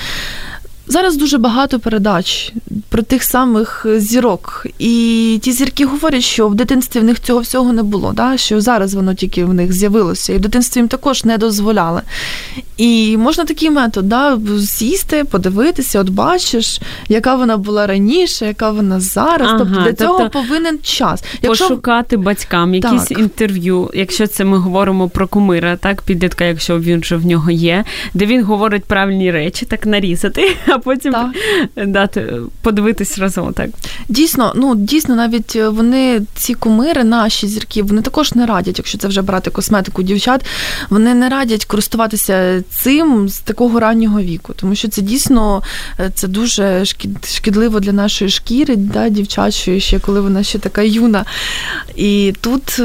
Зараз 0.91 1.17
дуже 1.17 1.39
багато 1.39 1.79
передач 1.79 2.53
про 2.89 3.03
тих 3.03 3.23
самих 3.23 3.87
зірок. 3.97 4.67
І 4.79 5.39
ті 5.43 5.53
зірки 5.53 5.85
говорять, 5.85 6.23
що 6.23 6.49
в 6.49 6.55
дитинстві 6.55 7.01
в 7.01 7.05
них 7.05 7.21
цього 7.21 7.41
всього 7.41 7.73
не 7.73 7.83
було, 7.83 8.13
да? 8.13 8.37
що 8.37 8.61
зараз 8.61 8.95
воно 8.95 9.15
тільки 9.15 9.45
в 9.45 9.55
них 9.55 9.73
з'явилося, 9.73 10.33
і 10.33 10.37
в 10.37 10.41
дитинстві 10.41 10.81
їм 10.81 10.89
також 10.89 11.25
не 11.25 11.39
дозволяли. 11.39 12.03
І 12.77 13.17
можна 13.17 13.45
такий 13.45 13.71
метод, 13.71 14.09
да? 14.09 14.39
сісти, 14.67 15.25
подивитися, 15.25 16.01
от 16.01 16.09
бачиш, 16.09 16.81
яка 17.09 17.35
вона 17.35 17.57
була 17.57 17.87
раніше, 17.87 18.47
яка 18.47 18.71
вона 18.71 19.01
зараз. 19.01 19.49
Ага, 19.49 19.59
тобто 19.59 19.83
для 19.83 19.93
цього 19.93 20.19
тобто 20.19 20.41
повинен 20.41 20.79
час. 20.83 21.25
Якщо... 21.43 21.69
Пошукати 21.69 22.17
батькам 22.17 22.75
якісь 22.75 23.05
так. 23.05 23.19
інтерв'ю, 23.19 23.91
якщо 23.95 24.27
це 24.27 24.45
ми 24.45 24.59
говоримо 24.59 25.09
про 25.09 25.29
кумира, 25.29 25.77
так, 25.77 26.03
підлітка, 26.03 26.45
якщо 26.45 26.79
він 26.79 27.01
вже 27.01 27.17
в 27.17 27.27
нього 27.27 27.51
є, 27.51 27.85
де 28.15 28.27
він 28.27 28.45
говорить 28.45 28.85
правильні 28.85 29.31
речі, 29.31 29.67
так 29.67 29.87
нарізати 29.87 30.57
потім 30.81 31.15
дати 31.77 32.35
подивитись 32.63 33.19
разом. 33.19 33.53
Так 33.53 33.71
дійсно, 34.09 34.53
ну 34.57 34.75
дійсно, 34.75 35.17
навіть 35.17 35.57
е, 35.57 35.69
вони 35.69 36.23
ці 36.35 36.55
кумири, 36.55 37.05
наші 37.05 37.47
зірки, 37.47 37.83
вони 37.83 38.03
також 38.03 38.35
не 38.35 38.47
радять, 38.47 38.79
якщо 38.79 38.99
це 38.99 39.09
вже 39.09 39.23
брати 39.23 39.51
косметику 39.51 40.03
дівчат, 40.03 40.45
вони 40.91 41.15
не 41.15 41.29
радять 41.29 41.65
користуватися 41.65 42.63
цим 42.71 43.29
з 43.29 43.39
такого 43.39 43.81
раннього 43.81 44.21
віку, 44.21 44.55
тому 44.57 44.75
що 44.75 44.89
це 44.89 45.03
дійсно 45.03 45.63
е, 46.01 46.11
це 46.15 46.29
дуже 46.29 46.85
шкідливо 47.25 47.81
для 47.81 47.93
нашої 47.93 48.31
шкіри, 48.31 48.77
да, 48.77 49.09
дівчачої, 49.09 49.81
ще 49.81 49.99
коли 49.99 50.21
вона 50.21 50.43
ще 50.43 50.59
така 50.59 50.83
юна. 50.83 51.25
І 51.97 52.35
тут. 52.41 52.81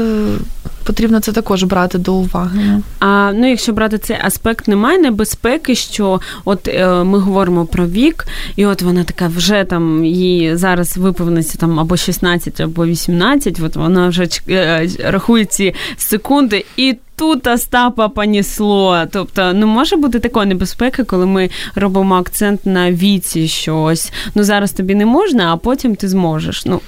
Е, 0.86 0.96
потрібно 0.96 1.20
це 1.20 1.32
також 1.32 1.62
брати 1.62 1.98
до 1.98 2.14
уваги. 2.14 2.82
А 3.00 3.32
ну, 3.34 3.50
якщо 3.50 3.72
брати 3.72 3.98
цей 3.98 4.16
аспект, 4.22 4.68
немає 4.68 4.98
небезпеки, 4.98 5.74
що 5.74 6.20
от 6.44 6.68
е, 6.68 7.04
ми 7.04 7.18
говоримо 7.18 7.66
про 7.66 7.86
вік, 7.86 8.26
і 8.56 8.66
от 8.66 8.82
вона 8.82 9.04
така 9.04 9.28
вже 9.28 9.64
там 9.64 10.04
їй 10.04 10.56
зараз 10.56 10.96
виповниться 10.96 11.58
там 11.58 11.80
або 11.80 11.96
16, 11.96 12.60
або 12.60 12.86
18, 12.86 13.60
от 13.60 13.76
вона 13.76 14.08
вже 14.08 14.28
е, 14.48 14.88
рахує 15.04 15.44
ці 15.44 15.74
секунди 15.96 16.64
і. 16.76 16.96
Тут 17.18 17.46
Остапа 17.46 18.08
понісло. 18.08 19.04
Тобто, 19.12 19.52
ну 19.54 19.66
може 19.66 19.96
бути 19.96 20.18
така 20.18 20.44
небезпека, 20.44 21.04
коли 21.04 21.26
ми 21.26 21.50
робимо 21.74 22.14
акцент 22.14 22.66
на 22.66 22.92
віці, 22.92 23.48
що 23.48 23.82
ось 23.82 24.12
ну 24.34 24.44
зараз 24.44 24.72
тобі 24.72 24.94
не 24.94 25.06
можна, 25.06 25.52
а 25.52 25.56
потім 25.56 25.96
ти 25.96 26.08
зможеш. 26.08 26.66
Ну 26.66 26.80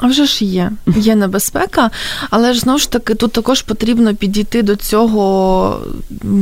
а 0.00 0.06
вже 0.06 0.24
ж 0.24 0.44
є, 0.44 0.72
є 0.96 1.14
небезпека, 1.14 1.90
але 2.30 2.54
ж 2.54 2.60
знову 2.60 2.78
ж 2.78 2.90
таки 2.90 3.14
тут 3.14 3.32
також 3.32 3.62
потрібно 3.62 4.14
підійти 4.14 4.62
до 4.62 4.76
цього 4.76 5.80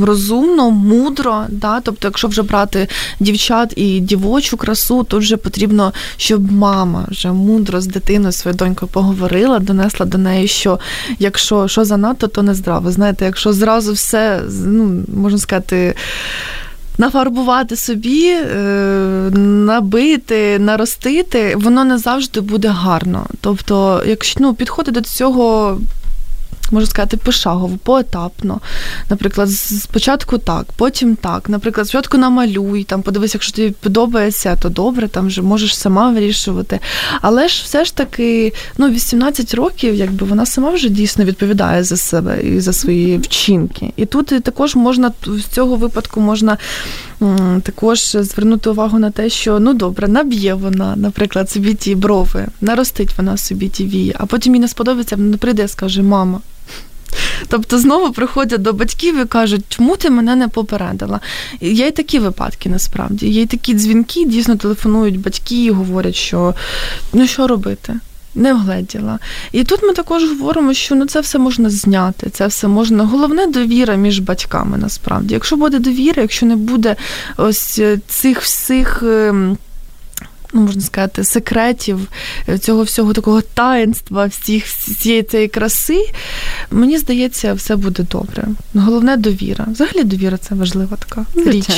розумно, 0.01 0.71
мудро. 0.71 1.43
Да? 1.49 1.79
Тобто, 1.79 2.07
якщо 2.07 2.27
вже 2.27 2.41
брати 2.41 2.87
дівчат 3.19 3.73
і 3.75 3.99
дівочу 3.99 4.57
красу, 4.57 5.03
то 5.03 5.17
вже 5.17 5.37
потрібно, 5.37 5.93
щоб 6.17 6.51
мама 6.51 7.05
вже 7.11 7.31
мудро 7.31 7.81
з 7.81 7.87
дитиною 7.87 8.31
своєю 8.31 8.57
донькою 8.57 8.91
поговорила, 8.91 9.59
донесла 9.59 10.05
до 10.05 10.17
неї, 10.17 10.47
що 10.47 10.79
якщо 11.19 11.67
що 11.67 11.85
занадто, 11.85 12.27
то 12.27 12.43
не 12.43 12.53
здраво. 12.53 12.91
Знаєте, 12.91 13.25
якщо 13.25 13.53
зразу 13.53 13.93
все, 13.93 14.41
ну 14.65 15.03
можна 15.15 15.37
сказати 15.37 15.95
нафарбувати 16.99 17.75
собі, 17.75 18.27
е, 18.27 18.55
набити, 19.35 20.59
наростити, 20.59 21.55
воно 21.55 21.83
не 21.83 21.97
завжди 21.97 22.41
буде 22.41 22.67
гарно. 22.67 23.25
Тобто, 23.41 24.03
якщо 24.05 24.39
ну, 24.39 24.53
підходить 24.53 24.93
до 24.93 25.01
цього 25.01 25.77
можу 26.71 26.85
сказати, 26.85 27.17
пошагово, 27.17 27.77
поетапно. 27.83 28.59
Наприклад, 29.09 29.51
спочатку 29.51 30.37
так, 30.37 30.65
потім 30.75 31.15
так. 31.15 31.49
Наприклад, 31.49 31.87
спочатку 31.87 32.17
намалюй, 32.17 32.83
там 32.83 33.01
подивись, 33.01 33.33
якщо 33.33 33.53
тобі 33.53 33.71
подобається, 33.71 34.55
то 34.55 34.69
добре, 34.69 35.07
там 35.07 35.27
вже 35.27 35.41
можеш 35.41 35.77
сама 35.77 36.11
вирішувати. 36.11 36.79
Але 37.21 37.47
ж 37.47 37.61
все 37.63 37.85
ж 37.85 37.95
таки, 37.95 38.53
ну, 38.77 38.89
18 38.89 39.53
років, 39.53 39.95
якби 39.95 40.25
вона 40.25 40.45
сама 40.45 40.71
вже 40.71 40.89
дійсно 40.89 41.25
відповідає 41.25 41.83
за 41.83 41.97
себе 41.97 42.41
і 42.43 42.59
за 42.59 42.73
свої 42.73 43.17
вчинки. 43.17 43.93
І 43.95 44.05
тут 44.05 44.27
також 44.43 44.75
можна 44.75 45.11
з 45.25 45.43
цього 45.43 45.75
випадку 45.75 46.21
можна 46.21 46.57
також 47.63 47.99
звернути 48.11 48.69
увагу 48.69 48.99
на 48.99 49.11
те, 49.11 49.29
що 49.29 49.59
ну 49.59 49.73
добре, 49.73 50.07
наб'є 50.07 50.53
вона, 50.53 50.95
наприклад, 50.95 51.49
собі 51.49 51.73
ті 51.73 51.95
брови, 51.95 52.47
наростить 52.61 53.17
вона 53.17 53.37
собі 53.37 53.69
ті 53.69 53.85
вії, 53.85 54.15
а 54.19 54.25
потім 54.25 54.55
їй 54.55 54.61
не 54.61 54.67
сподобається, 54.67 55.15
вона 55.15 55.37
прийде 55.37 55.63
і 55.63 55.67
скаже, 55.67 56.01
мама. 56.01 56.39
Тобто 57.47 57.79
знову 57.79 58.13
приходять 58.13 58.61
до 58.61 58.73
батьків 58.73 59.21
і 59.21 59.25
кажуть, 59.25 59.65
чому 59.69 59.95
ти 59.95 60.09
мене 60.09 60.35
не 60.35 60.47
попередила? 60.47 61.19
Є 61.61 61.87
й 61.87 61.91
такі 61.91 62.19
випадки 62.19 62.69
насправді. 62.69 63.27
Є 63.27 63.41
й 63.41 63.45
такі 63.45 63.73
дзвінки, 63.73 64.25
дійсно 64.25 64.55
телефонують 64.55 65.19
батьки 65.19 65.63
і 65.63 65.71
говорять, 65.71 66.15
що 66.15 66.55
ну 67.13 67.27
що 67.27 67.47
робити? 67.47 67.99
Не 68.35 68.53
вгледіла. 68.53 69.19
І 69.51 69.63
тут 69.63 69.83
ми 69.83 69.93
також 69.93 70.23
говоримо, 70.29 70.73
що 70.73 70.95
ну 70.95 71.05
це 71.05 71.19
все 71.19 71.39
можна 71.39 71.69
зняти, 71.69 72.29
це 72.29 72.47
все 72.47 72.67
можна. 72.67 73.03
Головне 73.03 73.47
довіра 73.47 73.95
між 73.95 74.19
батьками 74.19 74.77
насправді. 74.77 75.33
Якщо 75.33 75.55
буде 75.55 75.79
довіра, 75.79 76.21
якщо 76.21 76.45
не 76.45 76.55
буде 76.55 76.95
ось 77.37 77.81
цих 78.07 78.41
всіх. 78.41 79.03
Ну, 80.53 80.61
можна 80.61 80.81
сказати, 80.81 81.23
секретів 81.23 81.99
е, 82.49 82.57
цього 82.57 82.83
всього 82.83 83.13
такого 83.13 83.41
таїнства, 83.41 84.25
всіх 84.25 84.65
всієї 84.65 85.23
цієї 85.23 85.47
краси, 85.47 86.05
мені 86.71 86.97
здається, 86.97 87.53
все 87.53 87.75
буде 87.75 88.03
добре. 88.11 88.47
Головне 88.73 89.17
довіра. 89.17 89.65
Взагалі 89.71 90.03
довіра 90.03 90.37
це 90.37 90.55
важлива 90.55 90.97
така 90.97 91.25
річ. 91.51 91.69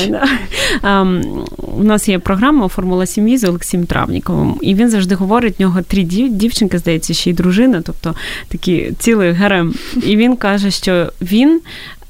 Um, 0.84 1.46
у 1.58 1.84
нас 1.84 2.10
є 2.10 2.20
програма 2.20 2.68
Формула 2.68 3.06
сім'ї 3.06 3.38
з 3.38 3.44
Олексієм 3.44 3.86
Травніковим, 3.86 4.56
і 4.62 4.75
він 4.75 4.90
завжди 4.90 5.16
говорить, 5.16 5.60
в 5.60 5.62
нього 5.62 5.82
три 5.82 6.04
дівчинки, 6.04 6.80
здається, 6.80 7.13
ще 7.13 7.30
й 7.30 7.34
дружина, 7.34 7.82
тобто 7.86 8.16
такий 8.48 8.94
цілий 9.00 9.32
гарем. 9.32 9.74
І 10.06 10.16
він 10.18 10.36
каже, 10.36 10.72
що 10.72 11.12
він 11.22 11.62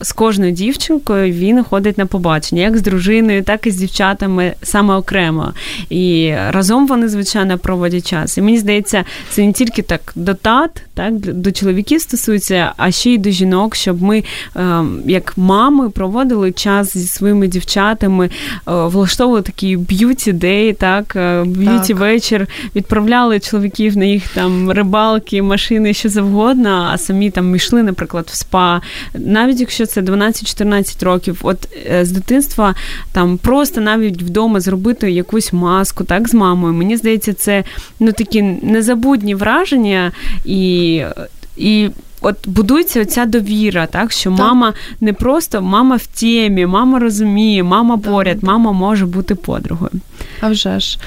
з 0.02 0.12
кожною 0.12 0.52
дівчинкою 0.52 1.34
він 1.34 1.64
ходить 1.64 1.98
на 1.98 2.06
побачення, 2.06 2.62
як 2.62 2.78
з 2.78 2.82
дружиною, 2.82 3.44
так 3.44 3.68
і 3.68 3.72
з 3.72 3.76
дівчатами 3.76 4.54
саме 4.64 4.96
окремо. 4.96 5.54
І 5.90 6.34
разом 6.50 6.88
вони, 6.88 7.10
звичайно, 7.10 7.58
проводять 7.58 8.10
час. 8.10 8.38
І 8.38 8.42
мені 8.42 8.58
здається, 8.58 9.04
це 9.30 9.46
не 9.46 9.54
тільки 9.54 9.82
так 9.82 10.12
до 10.16 10.34
тат, 10.34 10.84
так 10.94 11.14
до 11.14 11.52
чоловіків 11.52 12.02
стосується, 12.02 12.74
а 12.78 12.92
ще 12.92 13.10
й 13.10 13.18
до 13.18 13.30
жінок, 13.30 13.76
щоб 13.76 14.02
ми, 14.04 14.24
ем, 14.56 15.02
як 15.06 15.38
мами, 15.38 15.90
проводили 15.90 16.52
час 16.52 16.98
зі 16.98 17.08
своїми 17.08 17.48
дівчатами, 17.48 18.26
е, 18.26 18.30
влаштовували 18.66 19.42
такий 19.42 19.78
beauty 19.78 20.34
day, 20.34 20.74
так, 20.74 21.16
е, 21.16 21.44
beauty 21.46 21.94
вечір, 21.94 22.48
відправляли 22.76 23.40
чоловіків 23.40 23.98
на 23.98 24.06
їх 24.06 24.28
там 24.28 24.72
рибалки, 24.72 25.42
машини, 25.42 25.94
що 25.94 26.10
завгодно, 26.10 26.90
а 26.92 26.98
самі 26.98 27.30
там 27.30 27.56
йшли, 27.56 27.84
наприклад, 27.84 28.28
в 28.32 28.36
спа. 28.36 28.82
Навіть 29.14 29.60
якщо 29.60 29.86
це 29.92 30.02
12-14 30.02 31.06
років. 31.06 31.40
От 31.44 31.68
е, 31.92 32.06
з 32.06 32.12
дитинства 32.12 32.76
там 33.12 33.38
просто 33.38 33.82
навіть 33.82 34.22
вдома 34.22 34.60
зробити 34.60 35.12
якусь 35.12 35.54
маску, 35.54 36.04
так, 36.04 36.28
з 36.30 36.34
мамою. 36.34 36.74
Мені 36.74 36.98
здається, 36.98 37.34
це 37.34 37.64
ну 38.00 38.12
такі 38.12 38.42
незабутні 38.42 39.36
враження 39.36 40.12
і. 40.46 41.04
і 41.58 41.90
От 42.24 42.48
будується 42.48 43.02
оця 43.02 43.26
довіра, 43.26 43.86
так 43.88 44.12
що 44.12 44.30
так. 44.30 44.40
мама 44.40 44.74
не 45.02 45.14
просто 45.14 45.62
мама 45.62 45.96
в 45.96 46.08
темі, 46.08 46.66
мама 46.66 47.00
розуміє, 47.00 47.64
мама 47.64 47.98
поряд, 47.98 48.44
мама 48.44 48.72
може 48.72 49.06
бути 49.06 49.36
подругою. 49.36 49.92
А 50.42 50.50
вже 50.50 50.80
ж. 50.80 51.00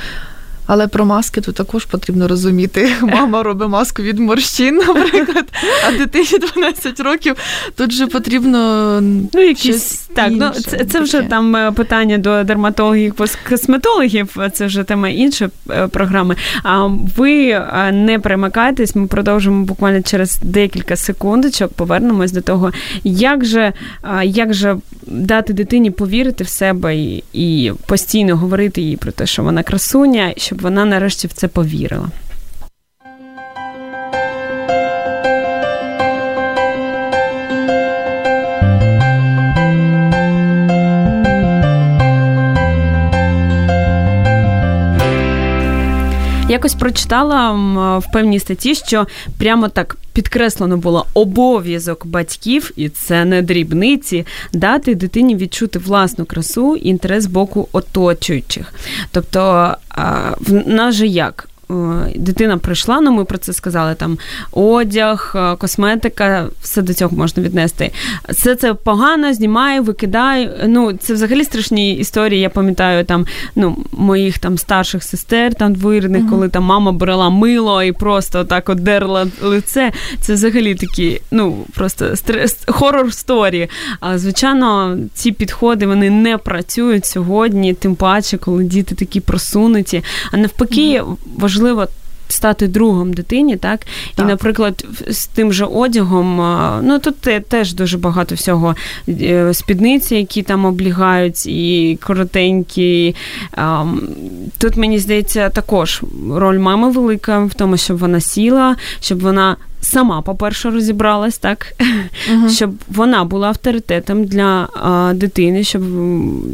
Але 0.66 0.88
про 0.88 1.04
маски 1.04 1.40
тут 1.40 1.54
також 1.54 1.84
потрібно 1.84 2.28
розуміти. 2.28 2.92
Мама 3.02 3.42
робить 3.42 3.68
маску 3.68 4.02
від 4.02 4.18
морщин, 4.18 4.76
наприклад, 4.86 5.44
а 5.88 5.92
дитині 5.92 6.38
12 6.54 7.00
років 7.00 7.36
тут 7.76 7.92
же 7.92 8.06
потрібно 8.06 9.00
ну, 9.32 9.40
якісь 9.40 9.64
щось 9.64 10.08
так. 10.14 10.32
Інше, 10.32 10.52
ну 10.56 10.62
це 10.62 10.84
це 10.84 11.00
вже 11.00 11.22
там 11.22 11.56
е, 11.56 11.72
питання 11.72 12.18
до 12.18 12.44
дерматологів, 12.44 13.14
косметологів. 13.48 14.36
Це 14.52 14.66
вже 14.66 14.82
тема 14.82 15.08
іншої 15.08 15.50
е, 15.70 15.88
програми. 15.88 16.36
А 16.62 16.86
ви 17.16 17.48
е, 17.48 17.92
не 17.92 18.18
перемикайтесь, 18.18 18.96
ми 18.96 19.06
продовжимо 19.06 19.64
буквально 19.64 20.02
через 20.02 20.38
декілька 20.42 20.96
секундочок. 20.96 21.72
Повернемось 21.72 22.32
до 22.32 22.40
того, 22.40 22.72
як 23.04 23.44
же 23.44 23.72
як 24.24 24.54
же 24.54 24.76
дати 25.06 25.52
дитині 25.52 25.90
повірити 25.90 26.44
в 26.44 26.48
себе 26.48 26.96
і, 26.96 27.24
і 27.32 27.72
постійно 27.86 28.36
говорити 28.36 28.80
їй 28.80 28.96
про 28.96 29.12
те, 29.12 29.26
що 29.26 29.42
вона 29.42 29.62
красуня, 29.62 30.34
щоб 30.54 30.62
вона 30.62 30.84
нарешті 30.84 31.26
в 31.26 31.32
це 31.32 31.48
повірила. 31.48 32.08
Якось 46.64 46.80
прочитала 46.80 47.52
в 47.98 48.12
певній 48.12 48.40
статті, 48.40 48.74
що 48.74 49.06
прямо 49.38 49.68
так 49.68 49.96
підкреслено 50.12 50.76
було 50.76 51.06
обов'язок 51.14 52.06
батьків, 52.06 52.70
і 52.76 52.88
це 52.88 53.24
не 53.24 53.42
дрібниці, 53.42 54.26
дати 54.52 54.94
дитині 54.94 55.36
відчути 55.36 55.78
власну 55.78 56.24
красу 56.24 56.76
і 56.76 56.88
інтерес 56.88 57.24
з 57.24 57.26
боку 57.26 57.68
оточуючих. 57.72 58.74
Тобто, 59.10 59.74
в 60.40 60.52
нас 60.66 60.94
же 60.94 61.06
як? 61.06 61.48
Е, 61.70 61.74
дитина 62.16 62.58
прийшла, 62.58 63.00
ну 63.00 63.12
ми 63.12 63.24
про 63.24 63.38
це 63.38 63.52
сказали. 63.52 63.94
Там 63.94 64.18
одяг, 64.52 65.32
е, 65.36 65.56
косметика, 65.56 66.46
все 66.62 66.82
до 66.82 66.94
цього 66.94 67.16
можна 67.16 67.42
віднести. 67.42 67.90
Все 68.28 68.56
це 68.56 68.74
погано, 68.74 69.34
знімаю, 69.34 69.82
викидаю. 69.82 70.50
Ну, 70.66 70.92
це 70.92 71.14
взагалі 71.14 71.44
страшні 71.44 71.94
історії. 71.94 72.40
Я 72.40 72.50
пам'ятаю 72.50 73.04
там 73.04 73.26
ну, 73.56 73.76
моїх 73.92 74.38
там 74.38 74.58
старших 74.58 75.02
сестер, 75.02 75.54
там 75.54 75.74
двоюрідних, 75.74 76.22
uh 76.22 76.30
коли 76.30 76.48
там 76.48 76.64
мама 76.64 76.92
брала 76.92 77.30
мило 77.30 77.82
і 77.82 77.92
просто 77.92 78.44
так 78.44 78.68
от 78.68 78.78
дерла 78.78 79.26
лице. 79.42 79.92
Це 80.20 80.34
взагалі 80.34 80.74
такі, 80.74 81.20
ну 81.30 81.64
просто 81.74 82.16
стрес, 82.16 82.58
хорор 82.66 83.12
сторі. 83.12 83.68
А 84.00 84.18
звичайно, 84.18 84.98
ці 85.14 85.32
підходи 85.32 85.86
вони 85.86 86.10
не 86.10 86.38
працюють 86.38 87.06
сьогодні, 87.06 87.74
тим 87.74 87.94
паче, 87.94 88.36
коли 88.36 88.64
діти 88.64 88.94
такі 88.94 89.20
просунуті. 89.20 90.04
А 90.32 90.36
навпаки, 90.36 91.02
uh 91.02 91.53
важливо. 91.54 91.88
Стати 92.28 92.68
другом 92.68 93.12
дитині, 93.12 93.56
так? 93.56 93.80
так 94.14 94.24
і, 94.24 94.28
наприклад, 94.28 94.86
з 95.08 95.26
тим 95.26 95.52
же 95.52 95.64
одягом, 95.64 96.36
ну 96.82 96.98
тут 96.98 97.16
теж 97.48 97.74
дуже 97.74 97.98
багато 97.98 98.34
всього 98.34 98.74
е, 99.08 99.54
спідниці, 99.54 100.14
які 100.14 100.42
там 100.42 100.64
облігають, 100.64 101.46
і 101.46 101.98
коротенькі. 102.02 103.14
Тут 104.58 104.76
мені 104.76 104.98
здається, 104.98 105.50
також 105.50 106.02
роль 106.30 106.58
мами 106.58 106.90
велика 106.90 107.44
в 107.44 107.54
тому, 107.54 107.76
щоб 107.76 107.98
вона 107.98 108.20
сіла, 108.20 108.76
щоб 109.00 109.20
вона 109.20 109.56
сама, 109.84 110.22
по-перше, 110.22 110.70
розібралась, 110.70 111.38
так, 111.38 111.74
uh 112.32 112.48
щоб 112.48 112.74
вона 112.88 113.24
була 113.24 113.48
авторитетом 113.48 114.24
для 114.24 114.68
а, 114.82 115.12
дитини, 115.14 115.64
щоб 115.64 115.82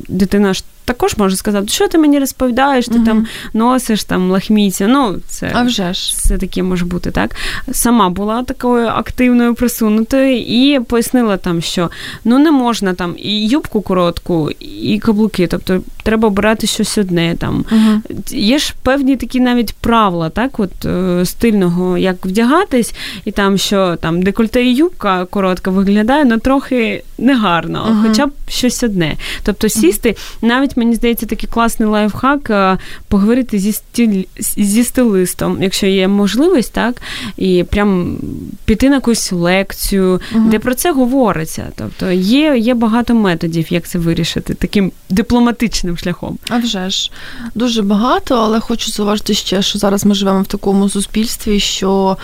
дитина 0.09 0.55
ж 0.55 0.65
також 0.93 1.17
може 1.17 1.37
сказати, 1.37 1.69
що 1.69 1.89
ти 1.89 1.99
мені 1.99 2.19
розповідаєш, 2.19 2.87
ти 2.87 2.95
uh 2.95 3.05
там 3.05 3.27
носиш 3.55 4.05
там 4.05 4.31
лахміття. 4.31 4.87
Ну, 4.87 5.17
це 5.29 5.51
а 5.55 5.63
вже 5.63 5.95
ж. 5.95 6.17
це 6.17 6.39
таке 6.39 6.63
може 6.63 6.85
бути, 6.85 7.11
так. 7.11 7.37
Сама 7.73 8.09
була 8.09 8.43
такою 8.43 8.87
активною, 8.87 9.55
присунутою 9.55 10.37
і 10.37 10.81
пояснила 10.81 11.37
там, 11.37 11.61
що 11.61 11.91
ну 12.25 12.39
не 12.39 12.51
можна 12.51 12.95
там 12.95 13.15
і 13.19 13.49
юбку 13.49 13.81
коротку, 13.81 14.51
і 14.61 14.99
каблуки. 14.99 15.47
Тобто 15.47 15.83
треба 16.03 16.29
обирати 16.29 16.67
щось 16.67 16.99
одне. 16.99 17.37
Там. 17.39 17.65
uh 17.73 18.01
Є 18.37 18.59
ж 18.59 18.75
певні 18.83 19.17
такі 19.17 19.41
навіть 19.41 19.75
правила, 19.75 20.31
так, 20.31 20.61
от 20.61 20.85
е, 20.87 21.25
стильного, 21.27 21.99
як 21.99 22.27
вдягатись 22.27 22.95
і 23.25 23.31
там, 23.31 23.59
що 23.59 23.97
там 23.97 24.23
декольте 24.23 24.65
і 24.65 24.75
юбка 24.75 25.25
коротка 25.25 25.71
виглядає, 25.71 26.25
ну 26.25 26.39
трохи 26.39 27.03
негарно, 27.19 27.87
uh-huh. 27.91 28.09
хоча 28.09 28.27
б 28.27 28.31
щось 28.49 28.83
одне. 28.83 29.17
Тобто 29.43 29.69
сісти, 29.69 30.09
uh-huh. 30.09 30.49
навіть 30.49 30.77
мені 30.77 30.95
здається, 30.95 31.27
такий 31.27 31.49
класний 31.49 31.89
лайфхак 31.89 32.51
е, 32.51 32.79
поговорити 33.09 33.59
зі 33.59 33.73
стіль 33.73 34.25
зі 34.57 34.85
стилистом, 34.85 35.63
якщо 35.63 35.87
є 35.87 36.09
можливість, 36.09 36.73
так, 36.73 37.03
і 37.37 37.65
прям 37.71 38.17
піти 38.65 38.89
на 38.89 38.95
якусь 38.95 39.33
лекцію, 39.33 40.21
uh-huh. 40.35 40.49
де 40.49 40.59
про 40.59 40.75
це 40.75 40.93
говориться. 40.93 41.67
Тобто 41.75 42.11
є, 42.11 42.59
є 42.59 42.75
багато 42.75 43.15
методів, 43.15 43.73
як 43.73 43.89
це 43.89 43.99
вирішити 43.99 44.55
таким 44.55 44.93
дипломатичним 45.11 45.97
шляхом. 45.97 46.39
А 46.49 46.59
вже 46.59 46.91
ж 46.91 47.11
дуже 47.55 47.83
багато, 47.83 48.35
але 48.35 48.61
хочу 48.61 48.91
зауважити 48.91 49.35
ще, 49.35 49.63
що 49.63 49.79
зараз 49.79 50.05
ми 50.05 50.15
живемо 50.15 50.43
в 50.43 50.47
такому 50.47 50.89
суспільстві, 50.89 51.61
що 51.61 52.17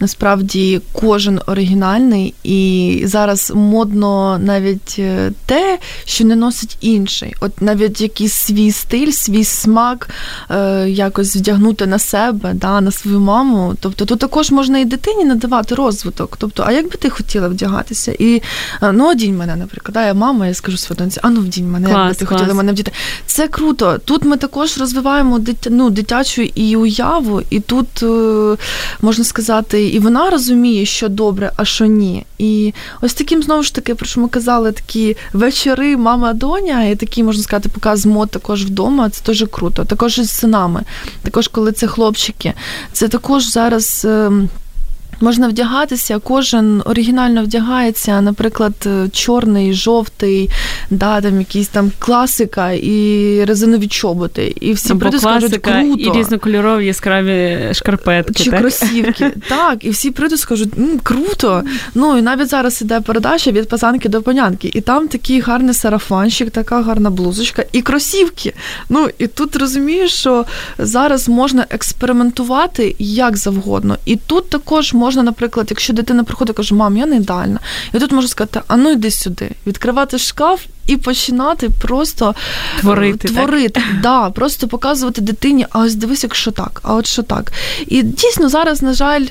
насправді 0.00 0.41
насправді 0.42 0.80
кожен 0.92 1.40
оригінальний, 1.46 2.34
і 2.44 3.02
зараз 3.04 3.52
модно 3.54 4.38
навіть 4.38 4.96
е, 4.98 5.32
те, 5.46 5.78
що 6.04 6.24
не 6.24 6.36
носить 6.36 6.76
інший. 6.80 7.34
От 7.40 7.62
навіть 7.62 8.00
якийсь 8.00 8.32
свій 8.32 8.72
стиль, 8.72 9.12
свій 9.12 9.44
смак 9.44 10.10
е, 10.50 10.88
якось 10.88 11.36
вдягнути 11.36 11.86
на 11.86 11.98
себе, 11.98 12.52
да, 12.54 12.80
на 12.80 12.90
свою 12.90 13.20
маму. 13.20 13.74
Тобто 13.80 14.04
тут 14.04 14.18
також 14.18 14.50
можна 14.50 14.78
і 14.78 14.84
дитині 14.84 15.24
надавати 15.24 15.74
розвиток. 15.74 16.36
Тобто, 16.38 16.64
а 16.66 16.72
як 16.72 16.84
би 16.84 16.96
ти 16.96 17.10
хотіла 17.10 17.48
вдягатися? 17.48 18.12
І 18.18 18.42
е, 18.82 18.92
ну, 18.92 19.10
одінь 19.10 19.36
мене, 19.36 19.56
наприклад, 19.56 19.94
да, 19.94 20.06
я 20.06 20.14
мама, 20.14 20.46
я 20.46 20.54
скажу 20.54 20.76
своїй 20.76 20.98
доньці, 20.98 21.20
а 21.22 21.30
ну 21.30 21.40
вдінь 21.40 21.70
мене, 21.70 21.88
клас, 21.88 21.98
як 21.98 22.08
би 22.08 22.14
ти 22.14 22.24
клас. 22.24 22.40
хотіла 22.40 22.54
мене 22.54 22.72
вдіти. 22.72 22.92
Це 23.26 23.48
круто. 23.48 23.98
Тут 24.04 24.24
ми 24.24 24.36
також 24.36 24.78
розвиваємо 24.78 25.38
дитя, 25.38 25.70
ну, 25.72 25.90
дитячу 25.90 26.42
і 26.42 26.76
уяву, 26.76 27.42
і 27.50 27.60
тут 27.60 28.02
е, 28.02 28.56
можна 29.02 29.24
сказати, 29.24 29.88
і 29.88 29.98
вона 29.98 30.21
розуміє, 30.30 30.86
що 30.86 31.08
добре, 31.08 31.52
а 31.56 31.64
що 31.64 31.86
ні. 31.86 32.26
І 32.38 32.74
ось 33.00 33.14
таким 33.14 33.42
знову 33.42 33.62
ж 33.62 33.74
таки, 33.74 33.94
про 33.94 34.06
що 34.06 34.20
ми 34.20 34.28
казали, 34.28 34.72
такі 34.72 35.16
вечори, 35.32 35.96
мама, 35.96 36.32
доня, 36.32 36.84
і 36.84 36.96
такий, 36.96 37.24
можна 37.24 37.42
сказати, 37.42 37.68
показ 37.68 38.06
мод 38.06 38.30
також 38.30 38.64
вдома. 38.64 39.10
Це 39.10 39.22
дуже 39.26 39.46
круто. 39.46 39.84
Також 39.84 40.18
із 40.18 40.30
синами, 40.30 40.82
також 41.22 41.48
коли 41.48 41.72
це 41.72 41.86
хлопчики. 41.86 42.52
Це 42.92 43.08
також 43.08 43.50
зараз. 43.52 44.06
Можна 45.22 45.48
вдягатися, 45.48 46.18
кожен 46.18 46.82
оригінально 46.84 47.42
вдягається, 47.42 48.20
наприклад, 48.20 48.72
е, 48.86 49.08
чорний, 49.12 49.72
жовтий, 49.72 50.50
да, 50.90 51.20
там 51.20 51.38
якісь 51.38 51.68
там 51.68 51.92
класика 51.98 52.70
і 52.70 53.44
резинові 53.44 53.86
чоботи. 53.86 54.54
І 54.60 54.72
всі 54.72 54.94
прийдуть 54.94 55.20
скажуть, 55.20 55.56
круто. 55.56 56.00
І 56.00 56.18
різнокольорові 56.18 56.86
яскраві 56.86 57.58
шкарпетки. 57.72 58.44
Чи 58.44 58.50
так? 58.50 58.60
кросівки. 58.60 59.30
Так, 59.48 59.84
і 59.84 59.90
всі 59.90 60.10
прийдуть 60.10 60.40
скажуть, 60.40 60.78
М, 60.78 61.00
круто. 61.02 61.62
Ну 61.94 62.18
і 62.18 62.22
навіть 62.22 62.48
зараз 62.48 62.82
іде 62.82 63.00
передача 63.00 63.50
від 63.50 63.68
пазанки 63.68 64.08
до 64.08 64.22
панянки. 64.22 64.70
І 64.74 64.80
там 64.80 65.08
такий 65.08 65.40
гарний 65.40 65.74
сарафанчик, 65.74 66.50
така 66.50 66.82
гарна 66.82 67.10
блузочка, 67.10 67.64
і 67.72 67.82
кросівки. 67.82 68.54
Ну 68.88 69.08
і 69.18 69.26
тут 69.26 69.56
розумієш, 69.56 70.12
що 70.12 70.44
зараз 70.78 71.28
можна 71.28 71.66
експериментувати 71.70 72.96
як 72.98 73.36
завгодно. 73.36 73.96
І 74.04 74.16
тут 74.16 74.50
також 74.50 74.92
можна 74.92 75.11
можна, 75.12 75.22
наприклад, 75.22 75.66
якщо 75.70 75.92
дитина 75.92 76.24
приходить 76.24 76.54
і 76.54 76.56
каже, 76.56 76.74
мам, 76.74 76.96
я 76.96 77.06
не 77.06 77.16
ідеальна. 77.16 77.58
І 77.94 77.98
тут 77.98 78.12
можу 78.12 78.28
сказати, 78.28 78.60
а 78.66 78.76
ну 78.76 78.90
йди 78.90 79.10
сюди, 79.10 79.50
відкривати 79.66 80.18
шкаф 80.18 80.60
і 80.86 80.96
починати 80.96 81.70
просто 81.82 82.34
е, 82.78 82.80
творити. 82.80 83.28
творити. 83.28 83.68
Так? 83.68 83.84
Да, 84.02 84.30
Просто 84.30 84.68
показувати 84.68 85.20
дитині, 85.20 85.66
а 85.70 85.78
ось 85.78 85.94
дивись, 85.94 86.22
якщо 86.22 86.50
так, 86.50 86.80
а 86.82 86.94
от 86.94 87.06
що 87.06 87.22
так. 87.22 87.52
І 87.86 88.02
дійсно 88.02 88.48
зараз, 88.48 88.82
на 88.82 88.92
жаль, 88.92 89.26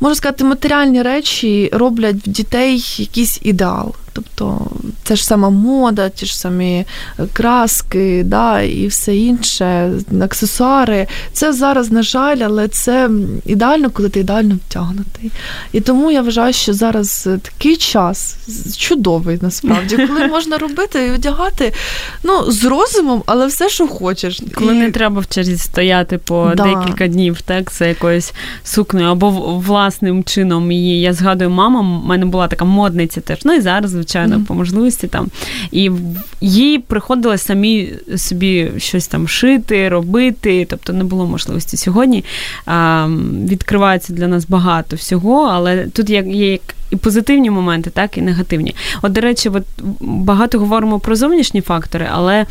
можна 0.00 0.14
сказати, 0.14 0.44
матеріальні 0.44 1.02
речі 1.02 1.70
роблять 1.72 2.16
в 2.26 2.28
дітей 2.28 2.84
якийсь 2.98 3.38
ідеал. 3.42 3.94
Тобто 4.12 4.66
це 5.02 5.16
ж 5.16 5.24
сама 5.24 5.50
мода, 5.50 6.08
ті 6.08 6.26
ж 6.26 6.38
самі 6.38 6.84
краски, 7.32 8.22
да, 8.24 8.60
і 8.60 8.86
все 8.86 9.16
інше, 9.16 9.92
аксесуари. 10.22 11.06
Це 11.32 11.52
зараз, 11.52 11.90
на 11.90 12.02
жаль, 12.02 12.36
але 12.36 12.68
це 12.68 13.10
ідеально, 13.46 13.90
коли 13.90 14.08
ти 14.08 14.20
ідеально 14.20 14.58
втягнутий. 14.68 15.30
І 15.72 15.80
тому 15.80 16.10
я 16.10 16.22
вважаю, 16.22 16.52
що 16.52 16.72
зараз 16.72 17.28
такий 17.42 17.76
час 17.76 18.36
чудовий, 18.78 19.38
насправді, 19.42 19.96
коли 20.06 20.26
можна 20.26 20.58
робити 20.58 21.06
і 21.06 21.10
одягати 21.10 21.72
ну, 22.22 22.50
з 22.50 22.64
розумом, 22.64 23.22
але 23.26 23.46
все, 23.46 23.68
що 23.68 23.88
хочеш. 23.88 24.42
Коли 24.54 24.76
і... 24.76 24.78
не 24.78 24.90
треба 24.90 25.20
в 25.20 25.26
черзі 25.26 25.56
стояти 25.56 26.18
по 26.18 26.52
да. 26.56 26.64
декілька 26.64 27.08
днів, 27.08 27.42
так, 27.42 27.72
це 27.72 27.88
якоюсь 27.88 28.32
сукнею 28.64 29.08
або 29.08 29.30
власним 29.66 30.24
чином 30.24 30.72
її. 30.72 31.00
Я 31.00 31.12
згадую, 31.12 31.50
мама 31.50 31.80
в 31.80 32.06
мене 32.06 32.26
була 32.26 32.48
така 32.48 32.64
модниця 32.64 33.20
теж. 33.20 33.38
Ну 33.44 33.54
і 33.54 33.60
зараз 33.60 33.94
звичайно, 34.00 34.36
mm-hmm. 34.36 34.46
по 34.46 34.54
можливості 34.54 35.06
там. 35.06 35.28
І 35.72 35.90
їй 36.40 36.78
приходилось 36.78 37.42
самі 37.42 37.92
собі 38.16 38.70
щось 38.76 39.06
там 39.06 39.28
шити, 39.28 39.88
робити. 39.88 40.66
Тобто 40.70 40.92
не 40.92 41.04
було 41.04 41.26
можливості 41.26 41.76
сьогодні. 41.76 42.24
А, 42.66 43.08
Відкривається 43.48 44.12
для 44.12 44.28
нас 44.28 44.46
багато 44.48 44.96
всього, 44.96 45.42
але 45.42 45.86
тут 45.86 46.10
є, 46.10 46.24
є 46.26 46.58
і 46.90 46.96
позитивні 46.96 47.50
моменти, 47.50 47.90
так 47.90 48.18
і 48.18 48.22
негативні. 48.22 48.74
От, 49.02 49.12
до 49.12 49.20
речі, 49.20 49.48
от 49.48 49.64
багато 50.00 50.58
говоримо 50.58 51.00
про 51.00 51.16
зовнішні 51.16 51.60
фактори, 51.60 52.08
але 52.12 52.46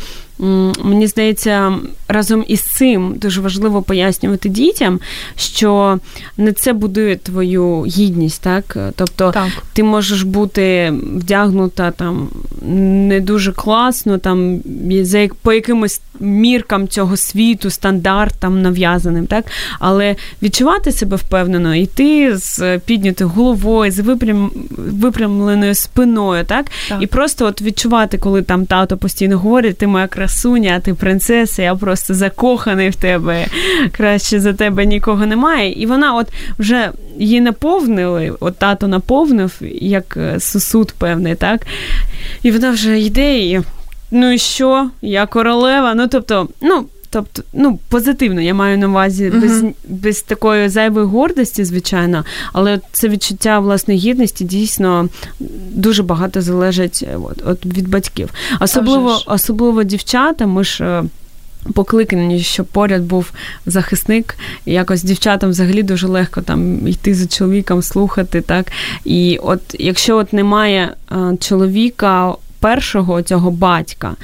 мені 0.82 1.06
здається, 1.06 1.72
разом 2.08 2.44
із 2.48 2.60
цим 2.60 3.14
дуже 3.16 3.40
важливо 3.40 3.82
пояснювати 3.82 4.48
дітям, 4.48 5.00
що 5.36 5.98
не 6.36 6.52
це 6.52 6.72
будує 6.72 7.16
твою 7.16 7.82
гідність, 7.82 8.42
так? 8.42 8.76
Тобто 8.96 9.30
так. 9.32 9.48
ти 9.72 9.82
можеш 9.82 10.22
бути 10.22 10.92
вдягнута 11.14 11.90
там 11.90 12.28
не 12.62 13.20
дуже 13.20 13.52
класно, 13.52 14.18
там 14.18 14.60
за 15.02 15.28
по 15.42 15.52
якимось 15.52 16.00
міркам 16.20 16.88
цього 16.88 17.16
світу, 17.16 17.70
стандартам 17.70 18.62
нав'язаним, 18.62 19.26
так? 19.26 19.44
Але 19.78 20.16
відчувати 20.42 20.92
себе 20.92 21.16
впевнено, 21.16 21.74
йти 21.74 22.36
з 22.36 22.78
піднятою 22.78 23.30
головою, 23.30 23.92
з 23.92 23.98
випрям... 24.32 24.50
випрямленою 24.78 25.74
спиною, 25.74 26.44
так? 26.44 26.66
так? 26.88 27.02
І 27.02 27.06
просто 27.06 27.46
от 27.46 27.62
відчувати, 27.62 28.18
коли 28.18 28.42
там 28.42 28.66
тато 28.66 28.96
постійно 28.96 29.38
говорить, 29.38 29.78
ти 29.78 29.86
моя 29.86 30.06
красуня, 30.06 30.80
ти 30.80 30.94
принцеса, 30.94 31.62
я 31.62 31.74
просто 31.74 32.14
закоханий 32.14 32.90
в 32.90 32.96
тебе. 32.96 33.46
Краще 33.92 34.40
за 34.40 34.52
тебе 34.52 34.86
нікого 34.86 35.26
немає. 35.26 35.72
І 35.72 35.86
вона 35.86 36.14
от 36.14 36.28
вже 36.58 36.90
її 37.18 37.40
наповнили, 37.40 38.32
от 38.40 38.58
тато 38.58 38.88
наповнив, 38.88 39.52
як 39.80 40.16
е, 40.16 40.40
сосуд 40.40 40.92
певний, 40.98 41.34
так? 41.34 41.66
І 42.42 42.50
вона 42.50 42.70
вже 42.70 43.00
йде 43.00 43.38
і. 43.38 43.60
Ну 44.10 44.32
і 44.32 44.38
що? 44.38 44.90
Я 45.02 45.26
королева. 45.26 45.94
Ну, 45.94 46.08
тобто, 46.08 46.48
ну. 46.62 46.86
Тобто, 47.12 47.42
ну, 47.52 47.78
позитивно, 47.88 48.40
я 48.40 48.54
маю 48.54 48.78
на 48.78 48.88
увазі 48.88 49.30
uh-huh. 49.30 49.40
без 49.40 49.64
без 49.88 50.22
такої 50.22 50.68
зайвої 50.68 51.06
гордості, 51.06 51.64
звичайно, 51.64 52.24
але 52.52 52.80
це 52.92 53.08
відчуття 53.08 53.58
власної 53.58 54.00
гідності 54.00 54.44
дійсно 54.44 55.08
дуже 55.70 56.02
багато 56.02 56.42
залежить 56.42 57.04
е, 57.12 57.16
от, 57.16 57.42
от 57.46 57.66
від 57.66 57.88
батьків. 57.88 58.30
Особливо, 58.60 59.18
особливо 59.26 59.82
дівчата, 59.82 60.46
ми 60.46 60.64
ж. 60.64 60.84
Е, 60.84 61.04
покликані, 61.74 62.40
щоб 62.40 62.66
поряд 62.66 63.02
був 63.02 63.32
захисник, 63.66 64.38
якось 64.66 65.02
дівчатам 65.02 65.50
взагалі 65.50 65.82
дуже 65.82 66.06
легко 66.06 66.40
там 66.40 66.88
йти 66.88 67.14
за 67.14 67.26
чоловіком, 67.26 67.82
слухати, 67.82 68.40
так. 68.40 68.72
І 69.04 69.38
от 69.42 69.60
якщо 69.78 70.16
от 70.16 70.32
немає 70.32 70.94
е, 71.12 71.36
чоловіка 71.40 72.34
першого 72.60 73.22
цього 73.22 73.50
батька, 73.50 74.16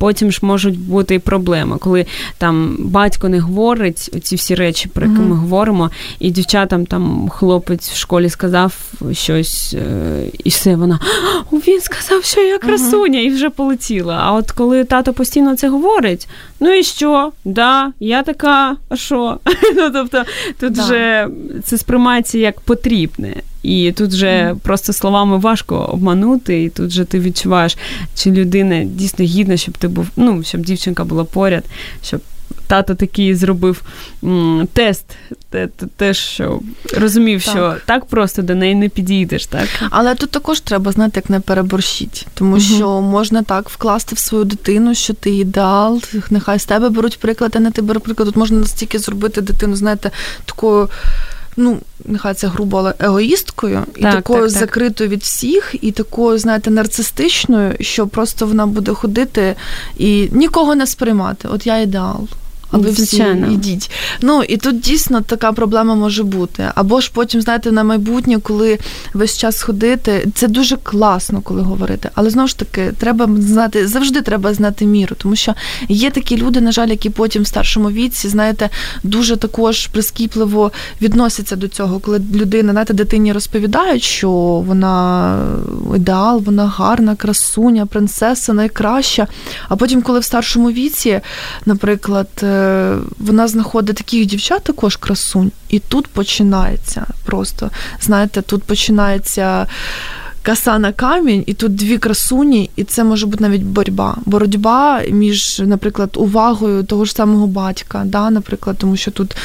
потім 0.00 0.32
ж 0.32 0.38
можуть 0.42 0.78
бути 0.78 1.14
і 1.14 1.18
проблеми, 1.18 1.76
коли 1.80 2.06
там 2.38 2.76
батько 2.78 3.28
не 3.28 3.40
говорить 3.40 4.10
ці 4.22 4.36
всі 4.36 4.54
речі, 4.54 4.88
про 4.88 5.06
які 5.06 5.20
ми 5.20 5.36
говоримо, 5.36 5.90
і 6.18 6.30
дівчатам 6.30 6.86
там 6.86 7.28
хлопець 7.28 7.90
в 7.90 7.96
школі 7.96 8.30
сказав 8.30 8.74
щось, 9.12 9.74
е, 9.78 10.22
і 10.44 10.48
все 10.48 10.76
вона 10.76 11.00
він 11.52 11.80
сказав, 11.80 12.24
що 12.24 12.40
я 12.40 12.58
красуня, 12.58 13.20
і 13.20 13.30
вже 13.30 13.50
полетіла. 13.50 14.20
А 14.22 14.32
от 14.32 14.50
коли 14.50 14.84
тато 14.84 15.12
постійно 15.12 15.56
це 15.56 15.68
говорить, 15.68 16.28
ну 16.60 16.72
і 16.72 16.82
що? 16.82 17.32
Да, 17.44 17.92
я 18.00 18.22
така, 18.22 18.76
а 18.88 18.96
що? 18.96 19.38
Ну 19.76 19.90
тобто 19.92 20.24
тут 20.60 20.72
да. 20.72 20.84
вже 20.84 21.28
це 21.64 21.78
сприймається 21.78 22.38
як 22.38 22.60
потрібне. 22.60 23.34
І 23.62 23.92
тут 23.92 24.10
же 24.10 24.26
mm. 24.26 24.56
просто 24.56 24.92
словами 24.92 25.38
важко 25.38 25.76
обманути, 25.76 26.62
і 26.62 26.68
тут 26.68 26.90
же 26.90 27.04
ти 27.04 27.20
відчуваєш, 27.20 27.76
чи 28.14 28.30
людина 28.30 28.84
дійсно 28.84 29.24
гідна, 29.24 29.56
щоб 29.56 29.78
ти 29.78 29.88
був, 29.90 30.06
ну, 30.16 30.42
щоб 30.42 30.60
дівчинка 30.60 31.04
була 31.04 31.24
поряд, 31.24 31.64
щоб 32.02 32.20
тато 32.66 32.94
такий 32.94 33.34
зробив 33.34 33.82
м, 34.24 34.68
тест, 34.72 35.04
те, 35.50 35.66
те, 35.66 35.86
те, 35.96 36.14
що 36.14 36.60
розумів, 36.98 37.44
так. 37.44 37.52
що 37.54 37.76
так 37.86 38.04
просто 38.04 38.42
до 38.42 38.54
неї 38.54 38.74
не 38.74 38.88
підійдеш. 38.88 39.46
так? 39.46 39.68
Але 39.90 40.14
тут 40.14 40.30
також 40.30 40.60
треба 40.60 40.92
знати, 40.92 41.12
як 41.14 41.30
не 41.30 41.40
переборщить, 41.40 42.26
тому 42.34 42.50
угу. 42.50 42.60
що 42.60 43.00
можна 43.00 43.42
так 43.42 43.70
вкласти 43.70 44.14
в 44.14 44.18
свою 44.18 44.44
дитину, 44.44 44.94
що 44.94 45.14
ти 45.14 45.30
ідеал, 45.30 46.02
нехай 46.30 46.58
з 46.58 46.64
тебе 46.64 46.88
беруть 46.88 47.18
приклад, 47.18 47.52
а 47.56 47.60
не 47.60 47.70
ти 47.70 47.82
беруть 47.82 48.02
приклад. 48.02 48.28
Тут 48.28 48.36
можна 48.36 48.58
настільки 48.58 48.98
зробити 48.98 49.40
дитину, 49.40 49.76
знаєте, 49.76 50.10
такою 50.44 50.88
ну, 51.56 51.78
нехай 52.04 52.34
це 52.34 52.46
грубо, 52.46 52.78
але 52.78 52.94
егоїсткою, 52.98 53.84
і 53.96 54.02
так, 54.02 54.14
такою 54.14 54.40
так, 54.40 54.50
закритою 54.50 55.10
від 55.10 55.22
всіх, 55.22 55.74
і 55.80 55.92
такою, 55.92 56.38
знаєте, 56.38 56.70
нарцистичною, 56.70 57.74
що 57.80 58.06
просто 58.06 58.46
вона 58.46 58.66
буде 58.66 58.94
ходити 58.94 59.56
і 59.96 60.28
нікого 60.32 60.74
не 60.74 60.86
сприймати. 60.86 61.48
От 61.48 61.66
я 61.66 61.78
ідеал 61.78 62.28
а 62.70 62.78
ви 62.78 62.90
всі 62.90 63.24
йдіть. 63.52 63.90
Ну 64.20 64.42
і 64.42 64.56
тут 64.56 64.80
дійсно 64.80 65.20
така 65.20 65.52
проблема 65.52 65.94
може 65.94 66.22
бути. 66.22 66.64
Або 66.74 67.00
ж 67.00 67.10
потім, 67.14 67.40
знаєте, 67.40 67.72
на 67.72 67.84
майбутнє, 67.84 68.38
коли 68.42 68.78
весь 69.14 69.38
час 69.38 69.62
ходити, 69.62 70.28
це 70.34 70.48
дуже 70.48 70.76
класно, 70.76 71.40
коли 71.40 71.62
говорити. 71.62 72.10
Але 72.14 72.30
знову 72.30 72.48
ж 72.48 72.58
таки, 72.58 72.92
треба 72.98 73.28
знати, 73.38 73.86
завжди 73.86 74.20
треба 74.20 74.54
знати 74.54 74.86
міру, 74.86 75.16
тому 75.18 75.36
що 75.36 75.54
є 75.88 76.10
такі 76.10 76.36
люди, 76.36 76.60
на 76.60 76.72
жаль, 76.72 76.88
які 76.88 77.10
потім 77.10 77.42
в 77.42 77.46
старшому 77.46 77.90
віці, 77.90 78.28
знаєте, 78.28 78.68
дуже 79.02 79.36
також 79.36 79.86
прискіпливо 79.86 80.72
відносяться 81.02 81.56
до 81.56 81.68
цього, 81.68 81.98
коли 81.98 82.20
людина, 82.34 82.72
знаєте, 82.72 82.94
дитині 82.94 83.32
розповідають, 83.32 84.02
що 84.02 84.30
вона 84.66 85.36
ідеал, 85.96 86.42
вона 86.46 86.66
гарна, 86.66 87.16
красуня, 87.16 87.86
принцеса, 87.86 88.52
найкраща. 88.52 89.26
А 89.68 89.76
потім, 89.76 90.02
коли 90.02 90.18
в 90.18 90.24
старшому 90.24 90.70
віці, 90.70 91.20
наприклад, 91.66 92.28
е, 92.42 92.59
вона 93.18 93.48
знаходить 93.48 93.96
таких 93.96 94.26
дівчат, 94.26 94.62
також 94.62 94.96
красунь, 94.96 95.52
і 95.68 95.78
тут 95.78 96.06
починається 96.06 97.06
просто. 97.24 97.70
Знаєте, 98.00 98.42
тут 98.42 98.62
починається. 98.62 99.66
Каса 100.42 100.78
на 100.78 100.92
камінь, 100.92 101.44
і 101.46 101.54
тут 101.54 101.74
дві 101.74 101.98
красуні, 101.98 102.70
і 102.76 102.84
це 102.84 103.04
може 103.04 103.26
бути 103.26 103.44
навіть 103.44 103.62
боротьба. 103.62 104.16
Боротьба 104.26 105.02
між, 105.10 105.62
наприклад, 105.66 106.10
увагою 106.16 106.82
того 106.82 107.04
ж 107.04 107.12
самого 107.12 107.46
батька, 107.46 108.02
да, 108.04 108.30
наприклад, 108.30 108.76
тому 108.78 108.96
що 108.96 109.10
тут 109.10 109.36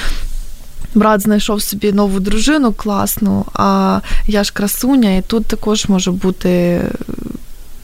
брат 0.95 1.21
знайшов 1.21 1.61
собі 1.61 1.91
нову 1.91 2.19
дружину 2.19 2.73
класну, 2.73 3.45
а 3.53 3.99
я 4.27 4.43
ж 4.43 4.53
красуня, 4.53 5.15
і 5.15 5.21
тут 5.21 5.45
також 5.45 5.85
може 5.89 6.11
бути 6.11 6.81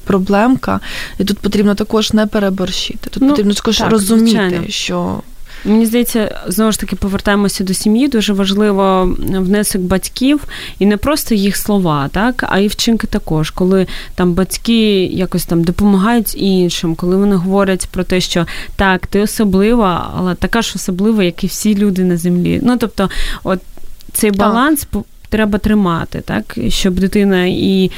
проблемка, 0.03 0.79
і 1.19 1.23
тут 1.23 1.39
потрібно 1.39 1.75
також 1.75 2.13
не 2.13 2.27
переборщити. 2.27 3.09
Тут 3.09 3.23
ну, 3.23 3.29
потрібно 3.29 3.53
також 3.53 3.77
так, 3.77 3.91
розуміти, 3.91 4.29
звичайно. 4.29 4.67
що. 4.67 5.21
Мені 5.65 5.85
здається, 5.85 6.41
знову 6.47 6.71
ж 6.71 6.79
таки 6.79 6.95
повертаємося 6.95 7.63
до 7.63 7.73
сім'ї. 7.73 8.07
Дуже 8.07 8.33
важливо 8.33 9.15
внесок 9.19 9.81
батьків 9.81 10.43
і 10.79 10.85
не 10.85 10.97
просто 10.97 11.35
їх 11.35 11.57
слова, 11.57 12.09
так, 12.11 12.45
а 12.49 12.59
і 12.59 12.67
вчинки 12.67 13.07
також, 13.07 13.49
коли 13.49 13.87
там 14.15 14.33
батьки 14.33 15.05
якось 15.05 15.45
там 15.45 15.63
допомагають 15.63 16.35
іншим, 16.37 16.95
коли 16.95 17.17
вони 17.17 17.35
говорять 17.35 17.87
про 17.91 18.03
те, 18.03 18.21
що 18.21 18.45
так, 18.75 19.07
ти 19.07 19.21
особлива, 19.21 20.13
але 20.17 20.35
така 20.35 20.61
ж 20.61 20.73
особлива, 20.75 21.23
як 21.23 21.43
і 21.43 21.47
всі 21.47 21.75
люди 21.75 22.03
на 22.03 22.17
землі. 22.17 22.59
Ну 22.63 22.77
тобто, 22.77 23.09
от 23.43 23.59
цей 24.13 24.31
баланс 24.31 24.87
так. 24.91 25.03
треба 25.29 25.59
тримати, 25.59 26.21
так, 26.21 26.57
щоб 26.69 26.93
дитина 26.93 27.45
і 27.45 27.91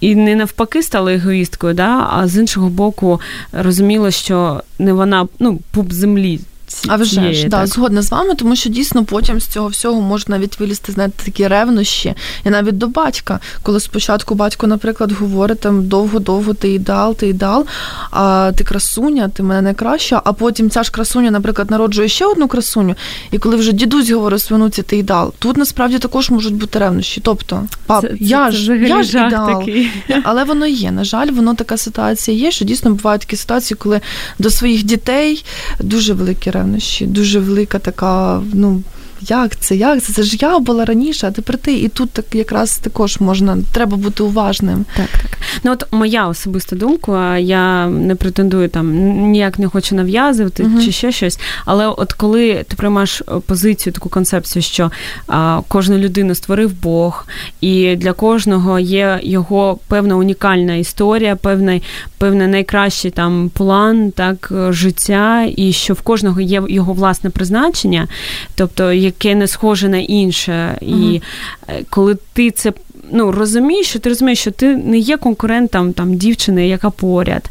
і 0.00 0.14
не 0.14 0.36
навпаки 0.36 0.82
стала 0.82 1.12
егоїсткою, 1.12 1.74
да, 1.74 2.08
а 2.10 2.28
з 2.28 2.36
іншого 2.36 2.68
боку 2.68 3.20
розуміла, 3.52 4.10
що 4.10 4.62
не 4.78 4.92
вона 4.92 5.28
ну, 5.38 5.60
пуп 5.72 5.92
землі. 5.92 6.40
А 6.88 6.96
вже 6.96 7.32
ж, 7.32 7.48
да, 7.48 7.66
згодна 7.66 8.02
з 8.02 8.10
вами, 8.10 8.34
тому 8.34 8.56
що 8.56 8.70
дійсно 8.70 9.04
потім 9.04 9.40
з 9.40 9.46
цього 9.46 9.68
всього 9.68 10.00
можна 10.00 10.38
навіть 10.38 10.60
вилізти, 10.60 10.92
знаєте, 10.92 11.24
такі 11.24 11.48
ревнощі, 11.48 12.14
і 12.44 12.50
навіть 12.50 12.78
до 12.78 12.86
батька. 12.86 13.40
Коли 13.62 13.80
спочатку 13.80 14.34
батько, 14.34 14.66
наприклад, 14.66 15.12
говорить 15.12 15.60
там 15.60 15.86
довго-довго 15.86 16.54
ти 16.54 16.72
ідеал, 16.72 17.14
ти 17.14 17.28
ідеал, 17.28 17.66
а 18.10 18.52
ти 18.56 18.64
красуня, 18.64 19.28
ти 19.28 19.42
мене 19.42 19.62
найкраща, 19.62 20.22
а 20.24 20.32
потім 20.32 20.70
ця 20.70 20.82
ж 20.82 20.90
красуня, 20.90 21.30
наприклад, 21.30 21.70
народжує 21.70 22.08
ще 22.08 22.26
одну 22.26 22.48
красуню, 22.48 22.94
і 23.30 23.38
коли 23.38 23.56
вже 23.56 23.72
дідусь 23.72 24.10
говорить 24.10 24.42
свинуці, 24.42 24.82
ти 24.82 24.96
ідеал, 24.96 25.32
тут 25.38 25.56
насправді 25.56 25.98
також 25.98 26.30
можуть 26.30 26.54
бути 26.54 26.78
ревнощі. 26.78 27.20
Тобто, 27.24 27.64
пап, 27.86 28.02
це, 28.02 28.12
я 28.20 28.50
ж 28.50 28.76
я 28.76 29.02
ж 29.02 29.26
ідеал. 29.26 29.58
Такий. 29.58 29.90
Але 30.24 30.44
воно 30.44 30.66
є. 30.66 30.90
На 30.90 31.04
жаль, 31.04 31.30
воно 31.30 31.54
така 31.54 31.76
ситуація 31.76 32.36
є, 32.36 32.50
що 32.50 32.64
дійсно 32.64 32.90
бувають 32.90 33.20
такі 33.20 33.36
ситуації, 33.36 33.78
коли 33.80 34.00
до 34.38 34.50
своїх 34.50 34.82
дітей 34.82 35.44
дуже 35.80 36.14
великі 36.14 36.50
ревнощі, 36.50 36.57
дуже 37.00 37.40
велика 37.40 37.78
така, 37.78 38.42
ну. 38.52 38.82
Як 39.20 39.56
це, 39.56 39.76
як 39.76 40.02
це? 40.02 40.12
Це 40.12 40.22
ж 40.22 40.36
я 40.40 40.58
була 40.58 40.84
раніше, 40.84 41.26
а 41.26 41.30
тепер 41.30 41.58
ти. 41.58 41.72
І 41.72 41.88
тут 41.88 42.10
так 42.10 42.34
якраз 42.34 42.78
також 42.78 43.20
можна, 43.20 43.58
треба 43.72 43.96
бути 43.96 44.22
уважним. 44.22 44.84
Так, 44.96 45.08
так. 45.08 45.38
Ну 45.64 45.72
от 45.72 45.92
моя 45.92 46.28
особиста 46.28 46.76
думка, 46.76 47.38
я 47.38 47.86
не 47.86 48.14
претендую 48.14 48.68
там, 48.68 48.92
ніяк 49.30 49.58
не 49.58 49.68
хочу 49.68 49.94
нав'язувати 49.94 50.62
uh 50.62 50.84
чи 50.84 50.92
ще 50.92 51.12
щось. 51.12 51.38
Але 51.64 51.86
от 51.86 52.12
коли 52.12 52.64
ти 52.68 52.76
приймаєш 52.76 53.22
позицію, 53.46 53.92
таку 53.92 54.08
концепцію, 54.08 54.62
що 54.62 54.90
а, 55.26 55.60
кожну 55.68 55.98
людину 55.98 56.34
створив 56.34 56.72
Бог, 56.82 57.26
і 57.60 57.96
для 57.96 58.12
кожного 58.12 58.78
є 58.78 59.20
його 59.22 59.78
певна 59.88 60.16
унікальна 60.16 60.74
історія, 60.74 61.36
певний, 61.36 61.82
певний 62.18 62.46
найкращий 62.46 63.10
там 63.10 63.50
план 63.54 64.10
так, 64.10 64.52
життя, 64.70 65.48
і 65.56 65.72
що 65.72 65.94
в 65.94 66.00
кожного 66.00 66.40
є 66.40 66.62
його 66.68 66.92
власне 66.92 67.30
призначення, 67.30 68.08
тобто 68.54 68.92
яке 69.08 69.34
не 69.34 69.46
схоже 69.46 69.88
на 69.88 69.98
інше. 69.98 70.78
Uh-huh. 70.82 71.14
І 71.14 71.22
е, 71.68 71.84
коли 71.90 72.16
ти 72.32 72.50
це 72.50 72.72
ну, 73.10 73.32
розумієш, 73.32 73.86
що 73.86 73.98
ти 73.98 74.08
розумієш, 74.08 74.38
що 74.38 74.50
ти 74.50 74.76
не 74.76 74.98
є 74.98 75.16
конкурентом 75.16 75.92
там 75.92 76.14
дівчини, 76.14 76.68
яка 76.68 76.90
поряд, 76.90 77.50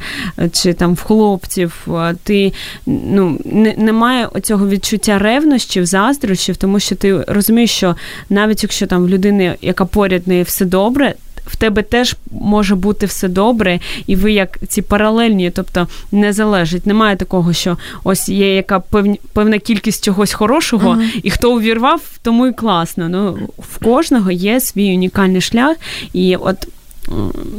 чи 0.52 0.74
там 0.74 0.94
в 0.94 1.02
хлопців, 1.02 1.88
ти 2.24 2.54
ну, 2.86 3.40
не, 3.46 3.76
немає 3.78 4.28
оцього 4.34 4.70
відчуття 4.70 5.20
ревнощів, 5.20 5.86
заздрощів, 5.86 6.58
тому 6.58 6.80
що 6.80 6.96
ти 6.96 7.24
розумієш, 7.28 7.72
що 7.72 7.96
навіть 8.30 8.64
якщо 8.64 8.88
там 8.88 9.04
в 9.04 9.10
людини, 9.10 9.56
яка 9.62 9.86
поряд 9.86 10.28
не 10.28 10.44
все 10.44 10.66
добре, 10.66 11.14
в 11.48 11.56
тебе 11.56 11.84
теж 11.84 12.16
може 12.32 12.76
бути 12.76 13.06
все 13.06 13.28
добре, 13.28 13.80
і 14.08 14.16
ви 14.16 14.32
як 14.32 14.60
ці 14.68 14.82
паралельні, 14.82 15.52
тобто 15.52 15.88
не 16.12 16.34
залежить. 16.34 16.86
Немає 16.86 17.16
такого, 17.16 17.54
що 17.54 17.78
ось 18.04 18.30
є 18.30 18.56
яка 18.56 18.80
певні, 18.80 19.20
певна 19.34 19.60
кількість 19.60 20.06
чогось 20.06 20.34
хорошого, 20.34 20.90
uh-huh. 20.90 21.20
і 21.24 21.30
хто 21.30 21.56
увірвав, 21.56 22.02
тому 22.22 22.48
і 22.48 22.54
класно. 22.54 23.10
Ну, 23.10 23.38
В 23.58 23.84
кожного 23.84 24.32
є 24.32 24.60
свій 24.60 24.94
унікальний 24.94 25.42
шлях. 25.42 25.78
І 26.14 26.36
от 26.36 26.68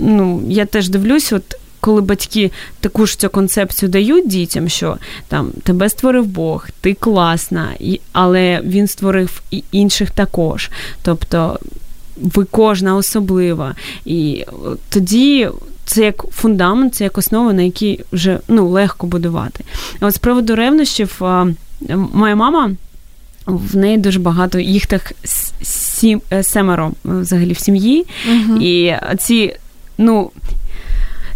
ну, 0.00 0.42
я 0.48 0.66
теж 0.66 0.88
дивлюсь, 0.88 1.32
от. 1.32 1.54
Коли 1.80 2.00
батьки 2.00 2.50
таку 2.80 3.06
ж 3.06 3.18
цю 3.18 3.28
концепцію 3.28 3.88
дають 3.88 4.28
дітям, 4.28 4.68
що 4.68 4.96
там 5.28 5.50
тебе 5.62 5.88
створив 5.88 6.26
Бог, 6.26 6.68
ти 6.80 6.94
класна, 6.94 7.68
але 8.12 8.60
він 8.64 8.86
створив 8.86 9.42
і 9.50 9.64
інших 9.72 10.10
також. 10.10 10.70
Тобто 11.02 11.58
ви 12.20 12.44
кожна 12.44 12.96
особлива. 12.96 13.74
І 14.04 14.44
тоді. 14.88 15.48
Це 15.84 16.04
як 16.04 16.24
фундамент, 16.32 16.94
це 16.94 17.04
як 17.04 17.18
основа, 17.18 17.52
на 17.52 17.62
якій 17.62 18.00
вже 18.12 18.40
ну, 18.48 18.68
легко 18.68 19.06
будувати. 19.06 19.64
А 20.00 20.06
от 20.06 20.14
з 20.14 20.18
приводу 20.18 20.56
ревнощів, 20.56 21.20
моя 22.12 22.36
мама, 22.36 22.70
в 23.46 23.76
неї 23.76 23.98
дуже 23.98 24.18
багато, 24.18 24.58
їх 24.58 24.86
так 24.86 25.12
сім, 25.62 26.20
е, 26.32 26.42
семеро 26.42 26.92
взагалі 27.04 27.52
в 27.52 27.58
сім'ї. 27.58 28.06
Угу. 28.28 28.58
І 28.60 28.94
ці, 29.18 29.56
ну, 29.98 30.30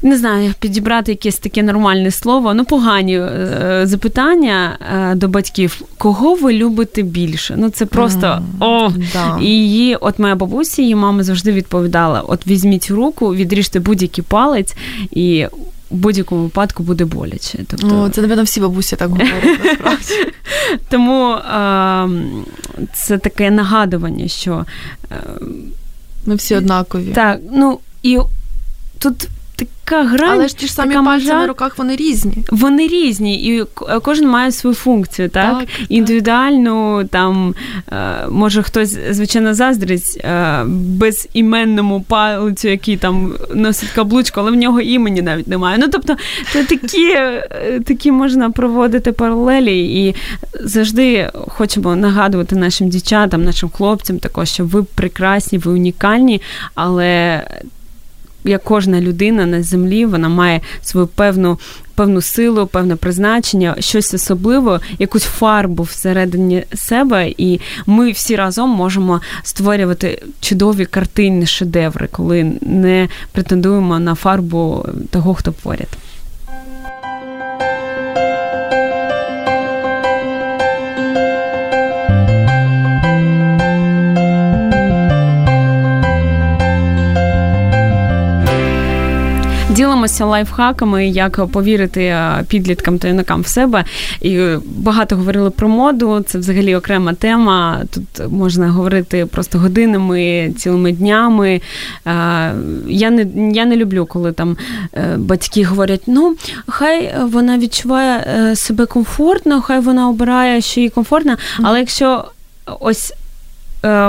не 0.03 0.19
знаю, 0.19 0.55
підібрати 0.59 1.13
якесь 1.13 1.39
таке 1.39 1.63
нормальне 1.63 2.11
слово. 2.11 2.55
Ну, 2.55 2.65
погані 2.65 3.19
е, 3.19 3.81
запитання 3.85 4.79
е, 4.95 5.15
до 5.15 5.29
батьків, 5.29 5.83
кого 5.99 6.35
ви 6.35 6.53
любите 6.53 7.03
більше? 7.03 7.55
Ну, 7.59 7.71
це 7.71 7.87
просто 7.87 8.27
mm, 8.27 8.43
о! 8.61 8.93
Да. 9.13 9.39
І 9.41 9.47
її, 9.47 9.97
от 9.97 10.19
моя 10.19 10.35
бабуся, 10.35 10.83
її 10.83 10.95
мама 10.95 11.23
завжди 11.23 11.53
відповідала: 11.53 12.21
от 12.21 12.47
візьміть 12.47 12.91
руку, 12.91 13.35
відріжте 13.35 13.81
будь-який 13.81 14.25
палець 14.29 14.75
і. 15.11 15.47
В 15.91 15.95
будь-якому 15.95 16.43
випадку 16.43 16.83
буде 16.83 17.05
боляче. 17.05 17.59
Тобто... 17.69 18.01
О, 18.01 18.09
це, 18.09 18.23
напевно, 18.23 18.43
всі 18.43 18.61
бабусі 18.61 18.97
так 18.97 19.11
говорять, 19.11 19.61
насправді. 19.65 20.15
Тому 20.89 21.33
е, 21.35 22.09
це 22.95 23.19
таке 23.19 23.51
нагадування, 23.51 24.29
що 24.29 24.65
е, 25.11 25.17
ми 26.27 26.35
всі 26.35 26.55
однакові. 26.55 27.13
Так, 27.13 27.41
ну 27.53 27.79
і 28.03 28.19
тут 28.99 29.29
така 29.93 30.09
грань. 30.09 30.31
Але 30.31 30.49
ж 30.49 30.57
ті 30.57 30.67
ж 30.67 30.73
самі 30.73 30.95
пальці 30.95 31.27
на 31.27 31.47
руках 31.47 31.79
вони 31.79 31.97
різні. 31.97 32.35
Вони 32.51 32.89
різні, 32.89 33.35
і 33.35 33.65
кожен 34.03 34.29
має 34.29 34.53
свою 34.53 34.77
функцію, 34.77 35.29
так? 35.29 35.59
так 35.59 35.69
Індивідуальну, 35.89 37.05
там 37.11 37.55
е, 37.93 38.27
може 38.31 38.63
хтось, 38.63 38.99
звичайно, 39.11 39.55
заздрить 39.55 40.21
е, 40.25 40.65
безіменному 40.67 42.01
палицю, 42.01 42.69
який 42.69 42.97
там 42.97 43.33
носить 43.55 43.91
каблучку, 43.91 44.41
але 44.41 44.51
в 44.51 44.55
нього 44.55 44.81
імені 44.81 45.23
навіть 45.23 45.49
немає. 45.49 45.79
Ну 45.79 45.89
тобто, 45.93 46.17
це 46.53 46.65
такі, 46.65 47.11
е, 47.11 47.81
такі 47.85 48.13
можна 48.13 48.51
проводити 48.51 49.13
паралелі, 49.13 50.07
і 50.07 50.15
завжди 50.61 51.31
хочемо 51.49 51.97
нагадувати 51.97 52.57
нашим 52.57 52.89
дівчатам, 52.89 53.45
нашим 53.45 53.69
хлопцям, 53.69 54.19
також, 54.19 54.49
що 54.49 54.65
ви 54.65 54.83
прекрасні, 54.83 55.59
ви 55.59 55.73
унікальні, 55.73 56.43
але 56.75 57.43
як 58.45 58.65
кожна 58.65 59.01
людина 59.01 59.47
на 59.47 59.63
землі, 59.63 60.07
вона 60.07 60.29
має 60.29 60.61
свою 60.83 61.07
певну 61.07 61.59
певну 61.95 62.23
силу, 62.23 62.67
певне 62.67 62.97
призначення, 62.97 63.77
щось 63.79 64.15
особливе, 64.15 64.81
якусь 64.99 65.23
фарбу 65.23 65.83
всередині 65.83 66.65
себе, 66.75 67.29
і 67.39 67.61
ми 67.87 68.11
всі 68.11 68.37
разом 68.37 68.71
можемо 68.71 69.21
створювати 69.43 70.23
чудові 70.41 70.85
картинні 70.85 71.47
шедеври, 71.47 72.09
коли 72.13 72.53
не 72.61 73.09
претендуємо 73.33 73.99
на 73.99 74.15
фарбу 74.15 74.87
того, 75.11 75.35
хто 75.35 75.53
поряд. 75.53 75.89
Ділимося 89.73 90.25
лайфхаками, 90.25 91.09
як 91.09 91.47
повірити 91.47 92.03
е, 92.05 92.45
підліткам 92.49 92.99
та 92.99 93.09
юнакам 93.09 93.41
в 93.41 93.47
себе. 93.47 93.85
І 94.21 94.41
багато 94.65 95.17
говорили 95.17 95.51
про 95.51 95.69
моду. 95.69 96.25
Це 96.27 96.39
взагалі 96.39 96.77
окрема 96.77 97.15
тема. 97.15 97.83
Тут 97.95 98.33
можна 98.33 98.71
говорити 98.71 99.27
просто 99.27 99.59
годинами, 99.59 100.53
цілими 100.59 100.93
днями. 100.93 101.51
Е, 101.51 101.61
я 102.89 103.11
не 103.11 103.27
я 103.53 103.65
не 103.65 103.77
люблю, 103.77 104.07
коли 104.07 104.33
там 104.33 104.57
е, 104.95 105.17
батьки 105.17 105.65
говорять: 105.65 106.03
ну, 106.07 106.37
хай 106.67 107.15
вона 107.23 107.59
відчуває 107.59 108.23
себе 108.57 108.87
комфортно, 108.87 109.61
хай 109.61 109.81
вона 109.81 110.09
обирає, 110.09 110.61
що 110.61 110.81
їй 110.81 110.89
комфортно, 110.91 111.37
але 111.63 111.79
якщо 111.79 112.25
ось 112.81 113.13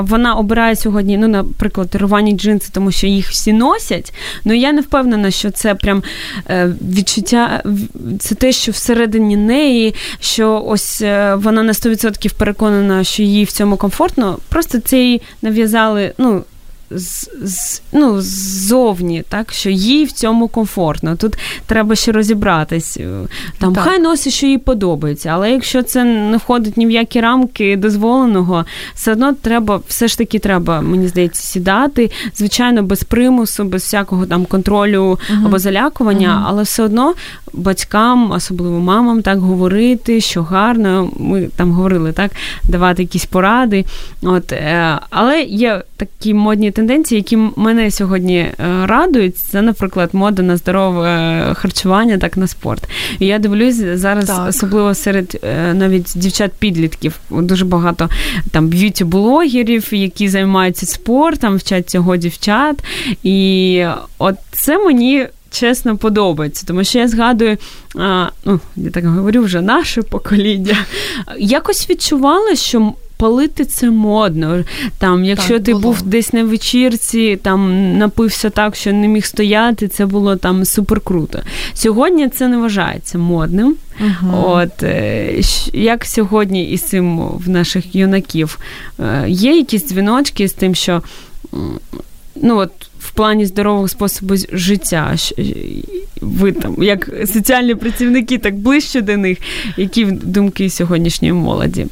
вона 0.02 0.36
обирає 0.36 0.76
сьогодні, 0.76 1.18
ну, 1.18 1.28
наприклад, 1.28 1.96
рвані 1.96 2.34
джинси, 2.34 2.70
тому 2.74 2.92
що 2.92 3.08
їх 3.08 3.30
всі 3.30 3.54
носять. 3.54 4.14
Ну 4.46 4.54
я 4.54 4.72
не 4.72 4.82
впевнена, 4.82 5.32
що 5.32 5.52
це 5.52 5.76
прям 5.76 6.04
е, 6.50 6.74
відчуття, 6.82 7.64
це 8.20 8.36
те, 8.36 8.52
що 8.52 8.72
всередині 8.72 9.38
неї, 9.38 9.96
що 10.20 10.64
ось 10.66 11.02
е, 11.02 11.36
вона 11.36 11.64
на 11.64 11.72
100% 11.72 12.34
переконана, 12.38 13.04
що 13.04 13.24
їй 13.24 13.44
в 13.44 13.52
цьому 13.52 13.78
комфортно. 13.78 14.38
Просто 14.50 14.80
це 14.80 14.98
їй 14.98 15.22
нав'язали, 15.42 16.14
ну 16.18 16.44
з, 16.96 17.30
з, 17.44 17.82
ну, 17.92 18.22
ззовні, 18.22 19.24
так, 19.30 19.54
що 19.54 19.70
їй 19.70 20.06
в 20.06 20.12
цьому 20.12 20.48
комфортно. 20.48 21.16
Тут 21.16 21.38
треба 21.66 21.96
ще 21.96 22.12
розібратись. 22.12 22.98
Е, 22.98 23.08
там 23.60 23.76
так. 23.76 23.84
Хай 23.84 24.00
носить, 24.00 24.34
що 24.34 24.48
їй 24.48 24.58
подобається, 24.58 25.30
але 25.30 25.52
якщо 25.52 25.84
це 25.84 26.04
не 26.04 26.38
входить 26.38 26.78
ні 26.78 26.86
в 26.86 26.92
які 26.92 27.22
рамки 27.22 27.78
дозволеного, 27.78 28.66
все 28.96 29.12
одно 29.12 29.34
треба, 29.34 29.82
все 29.88 30.08
ж 30.08 30.18
таки 30.18 30.40
треба, 30.40 30.82
мені 30.82 31.08
здається, 31.08 31.42
сідати. 31.42 32.12
Звичайно, 32.36 32.84
без 32.84 33.04
примусу, 33.04 33.64
без 33.64 33.82
всякого 33.84 34.26
там 34.26 34.46
контролю 34.46 35.20
uh 35.30 35.46
або 35.46 35.60
залякування, 35.60 36.30
uh 36.30 36.44
але 36.48 36.64
все 36.64 36.84
одно 36.84 37.14
батькам, 37.54 38.32
особливо 38.32 38.80
мамам, 38.80 39.22
так 39.22 39.40
говорити, 39.40 40.22
що 40.22 40.44
гарно. 40.44 41.10
Ми 41.18 41.50
там 41.56 41.72
говорили, 41.72 42.12
так, 42.12 42.32
давати 42.64 43.02
якісь 43.02 43.26
поради. 43.26 43.86
От, 44.22 44.52
е, 44.52 45.00
Але 45.10 45.42
є 45.42 45.82
такі 45.98 46.34
модні 46.34 46.72
тенденції, 46.72 46.83
які 47.16 47.38
мене 47.56 47.92
сьогодні 47.92 48.38
е, 48.38 48.56
радують. 48.86 49.38
Це, 49.38 49.62
наприклад, 49.62 50.10
мода 50.14 50.44
на 50.44 50.58
здорове 50.58 51.54
харчування, 51.54 52.18
так 52.18 52.38
на 52.38 52.48
спорт. 52.48 52.88
І 53.20 53.26
я 53.26 53.40
дивлюсь 53.40 53.76
зараз, 53.76 54.26
так. 54.26 54.50
особливо 54.50 54.94
серед 54.94 55.40
е, 55.44 55.74
навіть 55.74 56.14
дівчат-підлітків, 56.16 57.20
дуже 57.30 57.66
багато 57.66 58.10
там 58.52 58.68
б'юті-блогерів, 58.68 59.94
які 59.96 60.28
займаються 60.28 60.86
спортом, 60.86 61.56
вчать 61.56 61.90
цього 61.90 62.18
дівчат. 62.18 62.84
І 63.24 63.86
от 64.18 64.36
це 64.52 64.78
мені 64.78 65.28
чесно 65.54 65.98
подобається, 65.98 66.66
тому 66.68 66.84
що 66.84 67.00
я 67.00 67.08
згадую, 67.08 67.58
а, 67.96 68.28
ну 68.46 68.60
я 68.76 68.90
так 68.90 69.06
говорю, 69.06 69.42
вже 69.42 69.62
наше 69.62 70.02
покоління. 70.02 70.78
Якось 71.38 71.90
відчувала, 71.90 72.56
що 72.56 72.94
палити 73.18 73.66
це 73.66 73.90
модно. 73.90 74.64
Там, 74.98 75.26
Якщо 75.26 75.54
так, 75.54 75.64
ти 75.64 75.72
було. 75.72 75.84
був 75.84 76.02
десь 76.02 76.34
на 76.34 76.44
вечірці, 76.44 77.40
там 77.42 77.98
напився 77.98 78.50
так, 78.50 78.76
що 78.76 78.94
не 78.94 79.08
міг 79.08 79.26
стояти, 79.26 79.88
це 79.88 80.06
було 80.06 80.36
там 80.36 80.66
супер 80.66 81.00
круто. 81.00 81.40
Сьогодні 81.74 82.30
це 82.30 82.48
не 82.48 82.58
вважається 82.58 83.18
модним. 83.18 83.76
Угу. 84.00 84.44
От 84.46 84.84
е, 84.84 85.42
Як 85.74 86.06
сьогодні 86.06 86.72
із 86.72 86.82
цим 86.82 87.20
в 87.28 87.50
наших 87.50 87.96
юнаків 87.96 88.60
е, 89.00 89.26
є 89.28 89.58
якісь 89.58 89.88
дзвіночки 89.88 90.48
з 90.48 90.54
тим, 90.54 90.76
що 90.76 91.02
ну 92.36 92.58
от 92.58 92.72
в 93.04 93.12
плані 93.12 93.46
здорового 93.46 93.88
способу 93.88 94.36
життя. 94.52 95.16
Ви 96.22 96.52
там, 96.52 96.84
як 96.84 97.10
соціальні 97.34 97.76
працівники, 97.76 98.38
так 98.38 98.56
ближче 98.56 99.02
до 99.02 99.18
них. 99.18 99.38
Які 99.78 100.06
думки 100.06 100.70
сьогоднішньої 100.70 101.34
молоді? 101.34 101.88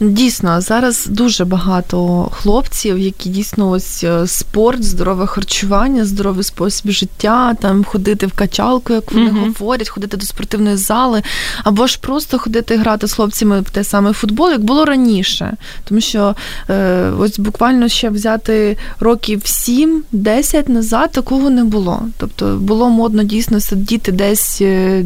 Дійсно, 0.00 0.60
зараз 0.60 1.06
дуже 1.06 1.44
багато 1.44 2.28
хлопців, 2.32 2.98
які 2.98 3.28
дійсно 3.28 3.70
ось 3.70 4.04
е, 4.04 4.26
спорт, 4.26 4.84
здорове 4.84 5.26
харчування, 5.26 6.04
здоровий 6.04 6.44
спосіб 6.44 6.90
життя, 6.90 7.54
там 7.54 7.84
ходити 7.84 8.26
в 8.26 8.32
качалку, 8.32 8.92
як 8.92 9.12
вони 9.12 9.30
uh 9.30 9.58
говорять, 9.58 9.88
ходити 9.88 10.16
до 10.16 10.26
спортивної 10.26 10.76
зали, 10.76 11.22
або 11.64 11.86
ж 11.86 11.98
просто 12.00 12.38
ходити 12.38 12.76
грати 12.76 13.06
з 13.06 13.12
хлопцями 13.12 13.60
в 13.60 13.70
те 13.70 13.84
саме 13.84 14.12
футбол, 14.12 14.50
як 14.50 14.64
було 14.64 14.84
раніше. 14.84 15.56
Тому 15.84 16.00
що 16.00 16.34
е, 16.70 17.10
ось 17.18 17.38
буквально 17.38 17.88
ще 17.88 18.10
взяти 18.10 18.76
років 19.00 19.40
7-10 19.40 20.55
10 20.56 20.68
назад 20.68 21.12
такого 21.12 21.50
не 21.50 21.64
було. 21.64 22.02
Тобто 22.18 22.58
було 22.60 22.88
модно 22.88 23.22
дійсно 23.22 23.60
сидіти 23.60 24.12
десь 24.12 24.58
е, 24.60 25.04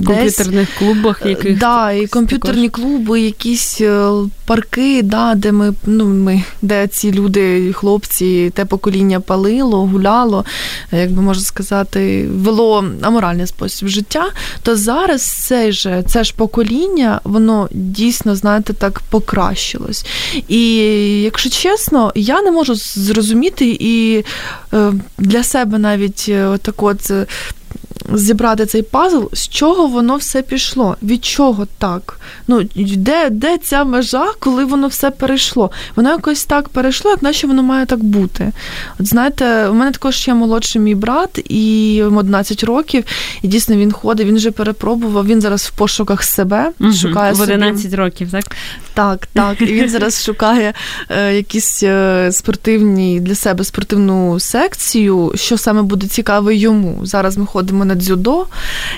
в 0.00 0.04
комп'ютерних 0.06 0.68
клубах, 0.78 1.22
е, 1.26 1.28
яких 1.28 1.58
да, 1.58 1.92
і 1.92 2.06
комп'ютерні 2.06 2.68
також. 2.68 2.84
клуби, 2.84 3.20
якісь 3.20 3.80
е, 3.80 4.10
парки, 4.46 5.02
да, 5.02 5.34
де 5.34 5.52
ми 5.52 5.72
ну 5.86 6.04
ми, 6.04 6.42
де 6.62 6.86
ці 6.86 7.12
люди, 7.12 7.72
хлопці, 7.72 8.52
те 8.54 8.64
покоління 8.64 9.20
палило, 9.20 9.86
гуляло, 9.86 10.44
як 10.92 11.12
би 11.12 11.22
можна 11.22 11.44
сказати, 11.44 12.28
вело 12.34 12.84
аморальний 13.00 13.46
спосіб 13.46 13.88
життя. 13.88 14.24
То 14.62 14.76
зараз 14.76 15.22
це 15.22 15.72
ж 15.72 16.02
це 16.06 16.24
ж 16.24 16.34
покоління, 16.36 17.20
воно 17.24 17.68
дійсно, 17.72 18.36
знаєте, 18.36 18.72
так 18.72 19.00
покращилось. 19.10 20.06
І 20.48 20.76
якщо 21.22 21.50
чесно, 21.50 22.12
я 22.14 22.42
не 22.42 22.50
можу 22.50 22.74
зрозуміти 22.74 23.76
і 23.80 24.24
для 25.18 25.42
себе 25.42 25.78
навіть 25.78 26.26
е, 26.28 26.58
так 26.62 26.82
от 26.82 27.10
е, 27.10 27.26
зібрати 28.14 28.66
цей 28.66 28.82
пазл, 28.82 29.22
з 29.32 29.48
чого 29.48 29.86
воно 29.86 30.16
все 30.16 30.42
пішло, 30.42 30.96
від 31.02 31.24
чого 31.24 31.66
так? 31.78 32.20
Ну, 32.48 32.62
Де 32.76 33.30
де 33.30 33.58
ця 33.58 33.84
межа, 33.84 34.26
коли 34.38 34.64
воно 34.64 34.88
все 34.88 35.10
перейшло? 35.10 35.70
Воно 35.96 36.10
якось 36.10 36.44
так 36.44 36.68
перейшло, 36.68 37.10
як 37.10 37.22
наче 37.22 37.46
воно 37.46 37.62
має 37.62 37.86
так 37.86 38.04
бути. 38.04 38.52
От 39.00 39.06
знаєте, 39.06 39.68
у 39.68 39.74
мене 39.74 39.90
також 39.90 40.28
є 40.28 40.34
молодший 40.34 40.82
мій 40.82 40.94
брат, 40.94 41.40
і 41.48 41.94
йому 41.94 42.18
11 42.18 42.64
років, 42.64 43.04
і 43.42 43.48
дійсно 43.48 43.76
він 43.76 43.92
ходить, 43.92 44.26
він 44.26 44.36
вже 44.36 44.50
перепробував, 44.50 45.26
він 45.26 45.40
зараз 45.40 45.62
в 45.62 45.70
пошуках 45.70 46.22
себе, 46.22 46.70
угу, 46.80 46.92
шукає 46.92 47.32
в 47.32 47.40
11 47.40 47.82
собі... 47.82 47.96
років, 47.96 48.30
так? 48.30 48.56
Так, 48.94 49.28
так. 49.32 49.60
І 49.60 49.64
він 49.64 49.88
зараз 49.88 50.24
шукає 50.24 50.72
е, 51.08 51.34
якісь 51.34 51.82
е, 51.82 52.28
спортивні 52.32 53.20
для 53.20 53.34
себе 53.34 53.64
спортивну 53.64 54.40
секцію, 54.40 55.32
що 55.34 55.58
саме 55.58 55.82
буде 55.82 56.06
цікаво 56.06 56.52
йому. 56.52 57.00
Зараз 57.02 57.36
ми 57.36 57.46
ходимо 57.46 57.84
на 57.84 57.94
дзюдо, 57.96 58.46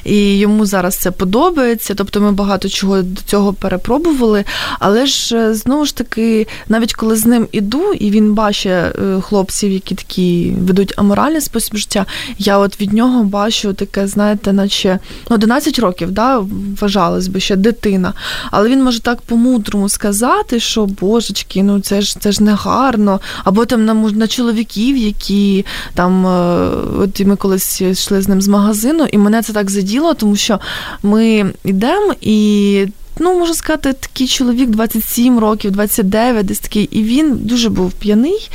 і 0.05 0.39
йому 0.39 0.67
зараз 0.67 0.97
це 0.97 1.11
подобається. 1.11 1.95
Тобто 1.95 2.21
ми 2.21 2.33
багато 2.33 2.69
чого 2.69 3.03
до 3.03 3.21
цього 3.21 3.53
перепробували. 3.53 4.45
Але 4.79 5.07
ж 5.07 5.37
е, 5.37 5.55
знову 5.55 5.85
ж 5.85 5.97
таки, 5.97 6.47
навіть 6.69 6.95
коли 6.95 7.17
з 7.17 7.27
ним 7.27 7.49
іду, 7.53 7.93
і 7.93 8.11
він 8.11 8.35
бачить 8.35 8.73
е, 8.73 9.21
хлопців, 9.21 9.73
які 9.73 9.95
такі 9.95 10.53
ведуть 10.61 10.95
аморальний 10.97 11.41
спосіб 11.41 11.77
життя, 11.77 12.07
я 12.39 12.59
от 12.59 12.81
від 12.81 12.93
нього 12.93 13.25
бачу 13.25 13.73
таке, 13.73 14.07
знаєте, 14.07 14.53
наче 14.53 14.99
ну, 15.31 15.35
11 15.37 15.79
років, 15.79 16.11
да, 16.11 16.45
вважалось 16.81 17.29
би 17.29 17.41
ще 17.41 17.57
дитина. 17.57 18.13
Але 18.51 18.69
він 18.69 18.85
може 18.85 19.01
так 19.01 19.21
по-мудрому 19.21 19.89
сказати, 19.89 20.61
що 20.61 20.87
божечки, 20.87 21.63
ну 21.63 21.81
це 21.81 22.01
ж 22.01 22.21
це 22.21 22.33
ж 22.33 22.43
не 22.43 22.55
гарно. 22.55 23.21
Або 23.45 23.65
там 23.65 23.85
на 23.85 23.95
на 23.95 24.27
чоловіків, 24.29 24.97
які 24.97 25.65
там, 25.95 26.27
е, 26.27 26.71
от 26.99 27.21
ми 27.21 27.37
колись 27.37 27.81
йшли 27.81 28.23
з 28.23 28.29
ним 28.29 28.43
з 28.43 28.49
магазину 28.49 28.88
магазину, 28.89 29.09
і 29.13 29.19
мене 29.19 29.43
це 29.43 29.53
так 29.53 29.71
заділо, 29.71 30.15
тому 30.15 30.37
що 30.37 30.61
ми 31.03 31.53
йдемо 31.65 32.15
і. 32.21 32.87
Ну, 33.21 33.39
можна 33.39 33.55
сказати, 33.55 33.93
такий 33.93 34.27
чоловік 34.29 34.71
27 34.71 35.39
років, 35.39 35.71
29, 35.71 36.47
десь 36.47 36.59
такий, 36.59 36.85
і 36.85 37.03
він 37.03 37.37
дуже 37.37 37.69
був 37.69 37.93
п'яний. 37.93 38.51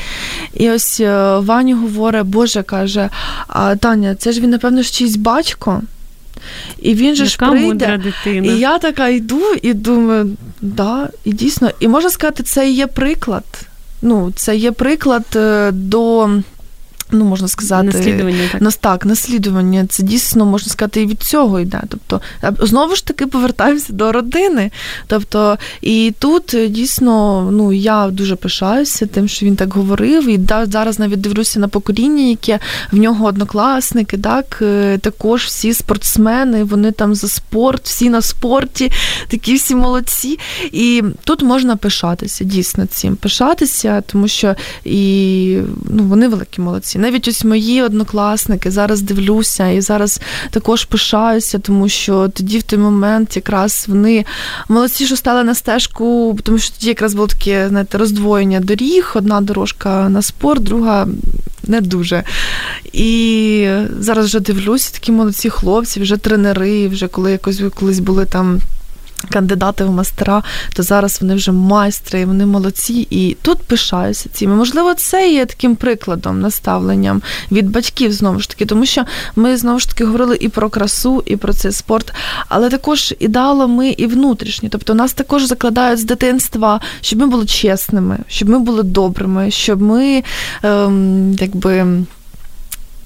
І 0.53 0.69
ось 0.69 0.99
е, 0.99 1.37
Ваня 1.39 1.75
говорить, 1.75 2.25
Боже, 2.25 2.63
каже, 2.63 3.09
Таня, 3.79 4.15
це 4.15 4.31
ж 4.31 4.41
він, 4.41 4.49
напевно, 4.49 4.83
чийсь 4.83 5.15
батько. 5.15 5.81
І 6.81 6.93
він 6.93 7.15
же 7.15 7.23
Яка 7.23 7.45
ж 7.45 7.51
прийде. 7.51 8.01
дитина. 8.03 8.53
І 8.53 8.59
я 8.59 8.77
така 8.77 9.07
йду 9.07 9.41
і 9.61 9.73
думаю, 9.73 10.29
да, 10.61 11.09
і 11.25 11.33
дійсно, 11.33 11.71
і 11.79 11.87
можна 11.87 12.09
сказати, 12.09 12.43
це 12.43 12.69
є 12.69 12.87
приклад. 12.87 13.43
Ну, 14.01 14.31
це 14.35 14.55
є 14.55 14.71
приклад 14.71 15.25
е, 15.35 15.71
до 15.71 16.29
ну 17.11 17.25
можна 17.25 17.47
сказати, 17.47 17.83
наслідування 17.83 18.49
так. 18.51 18.61
Нас, 18.61 18.75
так, 18.75 19.05
наслідування. 19.05 19.85
Це 19.89 20.03
дійсно 20.03 20.45
можна 20.45 20.71
сказати 20.71 21.01
і 21.01 21.05
від 21.05 21.21
цього 21.21 21.59
йде. 21.59 21.81
Тобто, 21.89 22.21
знову 22.59 22.95
ж 22.95 23.05
таки 23.05 23.27
повертаємося 23.27 23.93
до 23.93 24.11
родини. 24.11 24.71
Тобто, 25.07 25.57
і 25.81 26.13
тут 26.19 26.53
е, 26.53 26.67
дійсно 26.67 27.49
ну 27.51 27.73
я 27.73 28.07
дуже 28.07 28.35
пишаюся 28.35 29.05
тим, 29.05 29.27
що 29.27 29.45
він 29.45 29.55
так 29.55 29.73
говорив. 29.73 30.29
І 30.29 30.37
да, 30.37 30.65
зараз 30.65 30.99
навіть 30.99 31.21
дивлюся 31.21 31.59
на 31.59 31.67
покоління, 31.67 32.23
яке 32.23 32.59
в 32.91 32.97
нього 32.97 33.25
однокласники, 33.25 34.17
так 34.17 34.59
е, 34.61 34.97
також 34.97 35.45
всі 35.45 35.73
спортсмени, 35.73 36.63
вони 36.63 36.91
там 36.91 37.15
за 37.15 37.27
спорт, 37.27 37.85
всі 37.85 38.09
на 38.09 38.21
спорті, 38.21 38.91
такі 39.27 39.55
всі 39.55 39.75
молодці. 39.75 40.39
І 40.71 41.03
тут 41.23 41.43
можна 41.43 41.75
пишатися, 41.75 42.43
дійсно 42.43 42.85
цим 42.85 43.15
пишатися, 43.15 44.01
тому 44.01 44.27
що 44.27 44.55
і 44.85 45.57
ну 45.89 46.03
вони 46.03 46.27
великі 46.27 46.61
молодці 46.61 46.99
навіть 47.03 47.27
ось 47.27 47.43
мої 47.43 47.81
однокласники 47.81 48.71
зараз 48.71 49.01
дивлюся 49.01 49.67
і 49.67 49.81
зараз 49.81 50.21
також 50.51 50.85
пишаюся, 50.85 51.59
тому 51.59 51.89
що 51.89 52.27
тоді 52.27 52.57
в 52.59 52.63
той 52.63 52.79
момент 52.79 53.35
якраз 53.35 53.85
вони 53.87 54.25
молодці, 54.69 55.05
що 55.05 55.15
стали 55.15 55.43
на 55.43 55.55
стежку, 55.55 56.37
тому 56.43 56.57
що 56.57 56.73
тоді 56.73 56.87
якраз 56.87 57.13
було 57.13 57.27
таке 57.27 57.67
знаєте, 57.69 57.97
роздвоєння 57.97 58.59
доріг. 58.59 59.11
Одна 59.15 59.41
дорожка 59.41 60.09
на 60.09 60.21
спорт, 60.21 60.63
друга 60.63 61.07
не 61.67 61.81
дуже. 61.81 62.23
І 62.93 63.67
зараз 63.99 64.25
вже 64.25 64.39
дивлюся, 64.39 64.93
такі 64.93 65.11
молодці 65.11 65.49
хлопці, 65.49 65.99
вже 65.99 66.17
тренери, 66.17 66.87
вже 66.87 67.07
коли 67.07 67.31
якось 67.31 67.61
колись 67.75 67.99
були 67.99 68.25
там 68.25 68.59
кандидати 69.29 69.83
в 69.83 69.91
мастера, 69.91 70.43
то 70.75 70.83
зараз 70.83 71.17
вони 71.21 71.35
вже 71.35 71.51
майстри, 71.51 72.25
вони 72.25 72.45
молодці. 72.45 73.07
І 73.09 73.37
тут 73.41 73.57
пишаюся 73.59 74.29
цим. 74.33 74.57
Можливо, 74.57 74.93
це 74.93 75.29
є 75.29 75.45
таким 75.45 75.75
прикладом, 75.75 76.41
наставленням 76.41 77.21
від 77.51 77.69
батьків 77.69 78.13
знову 78.13 78.39
ж 78.39 78.49
таки, 78.49 78.65
тому 78.65 78.85
що 78.85 79.05
ми 79.35 79.57
знову 79.57 79.79
ж 79.79 79.89
таки 79.89 80.05
говорили 80.05 80.37
і 80.39 80.49
про 80.49 80.69
красу, 80.69 81.23
і 81.25 81.35
про 81.35 81.53
цей 81.53 81.71
спорт, 81.71 82.13
але 82.47 82.69
також 82.69 83.13
ідеалами 83.19 83.89
і 83.89 84.07
внутрішні. 84.07 84.69
Тобто 84.69 84.93
нас 84.93 85.13
також 85.13 85.45
закладають 85.45 85.99
з 85.99 86.03
дитинства, 86.03 86.81
щоб 87.01 87.19
ми 87.19 87.27
були 87.27 87.45
чесними, 87.45 88.17
щоб 88.27 88.49
ми 88.49 88.59
були 88.59 88.83
добрими, 88.83 89.51
щоб 89.51 89.81
ми 89.81 90.23
ем, 90.63 91.33
якби 91.39 92.03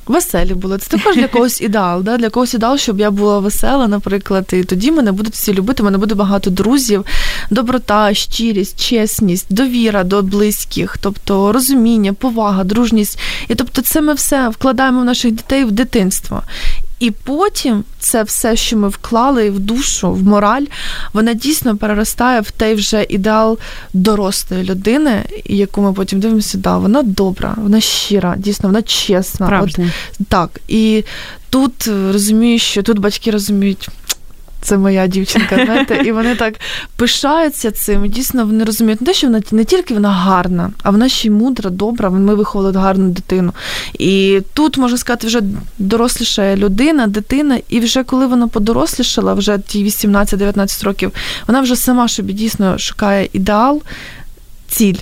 веселі 0.09 0.53
були. 0.53 0.77
Це 0.77 0.97
також 0.97 1.15
для 1.15 1.27
когось 1.27 1.61
ідеал. 1.61 2.03
Да? 2.03 2.17
Для 2.17 2.29
когось 2.29 2.53
ідеал, 2.53 2.77
щоб 2.77 2.99
я 2.99 3.11
була 3.11 3.39
весела, 3.39 3.87
наприклад, 3.87 4.49
і 4.53 4.63
тоді 4.63 4.91
мене 4.91 5.11
будуть 5.11 5.33
всі 5.33 5.53
любити, 5.53 5.83
мене 5.83 5.97
буде 5.97 6.15
багато 6.15 6.49
друзів, 6.49 7.05
доброта, 7.49 8.13
щирість, 8.13 8.89
чесність, 8.89 9.45
довіра 9.49 10.03
до 10.03 10.21
близьких, 10.21 10.97
тобто 11.01 11.51
розуміння, 11.51 12.13
повага, 12.13 12.63
дружність. 12.63 13.19
І 13.47 13.55
тобто, 13.55 13.81
це 13.81 14.01
ми 14.01 14.13
все 14.13 14.49
вкладаємо 14.49 15.01
в 15.01 15.05
наших 15.05 15.31
дітей 15.31 15.65
в 15.65 15.71
дитинство. 15.71 16.43
І 16.99 17.11
потім 17.11 17.83
це 17.99 18.23
все, 18.23 18.55
що 18.55 18.77
ми 18.77 18.87
вклали 18.87 19.49
в 19.49 19.59
душу, 19.59 20.11
в 20.11 20.23
мораль, 20.23 20.65
вона 21.13 21.33
дійсно 21.33 21.77
переростає 21.77 22.41
в 22.41 22.51
той 22.51 22.75
вже 22.75 23.05
ідеал 23.09 23.57
дорослої 23.93 24.63
людини, 24.63 25.23
яку 25.45 25.81
ми 25.81 25.93
потім 25.93 26.19
дивимося, 26.19 26.57
да, 26.57 26.77
вона 26.77 27.03
добра, 27.03 27.55
вона 27.57 27.81
щира, 27.81 28.35
дійсно, 28.37 28.69
вона 28.69 28.81
чесна. 28.81 29.61
От, 29.63 29.79
Так. 30.27 30.59
І 30.67 31.03
тут 31.49 31.87
розумію, 31.87 32.59
що 32.59 32.83
тут 32.83 32.99
батьки 32.99 33.31
розуміють 33.31 33.89
це 34.61 34.77
моя 34.77 35.07
дівчинка, 35.07 35.65
знаєте, 35.65 36.01
і 36.05 36.11
вони 36.11 36.35
так 36.35 36.53
пишаються 36.95 37.71
цим. 37.71 38.07
Дійсно, 38.07 38.45
вони 38.45 38.63
розуміють, 38.63 39.01
не 39.01 39.07
те, 39.07 39.13
що 39.13 39.27
вона 39.27 39.41
не 39.51 39.63
тільки 39.63 39.93
вона 39.93 40.09
гарна, 40.09 40.71
а 40.83 40.89
вона 40.89 41.09
ще 41.09 41.27
й 41.27 41.31
мудра, 41.31 41.69
добра. 41.69 42.09
Ми 42.09 42.35
виховали 42.35 42.71
гарну 42.71 43.09
дитину. 43.09 43.53
І 43.99 44.41
тут 44.53 44.77
можна 44.77 44.97
сказати, 44.97 45.27
вже 45.27 45.41
доросліша 45.77 46.55
людина, 46.55 47.07
дитина, 47.07 47.59
і 47.69 47.79
вже 47.79 48.03
коли 48.03 48.27
вона 48.27 48.47
подорослішала, 48.47 49.33
вже 49.33 49.57
ті 49.57 49.85
18-19 49.85 50.85
років, 50.85 51.11
вона 51.47 51.61
вже 51.61 51.75
сама 51.75 52.07
собі 52.07 52.33
дійсно 52.33 52.77
шукає 52.77 53.29
ідеал 53.33 53.81
ціль 54.67 54.97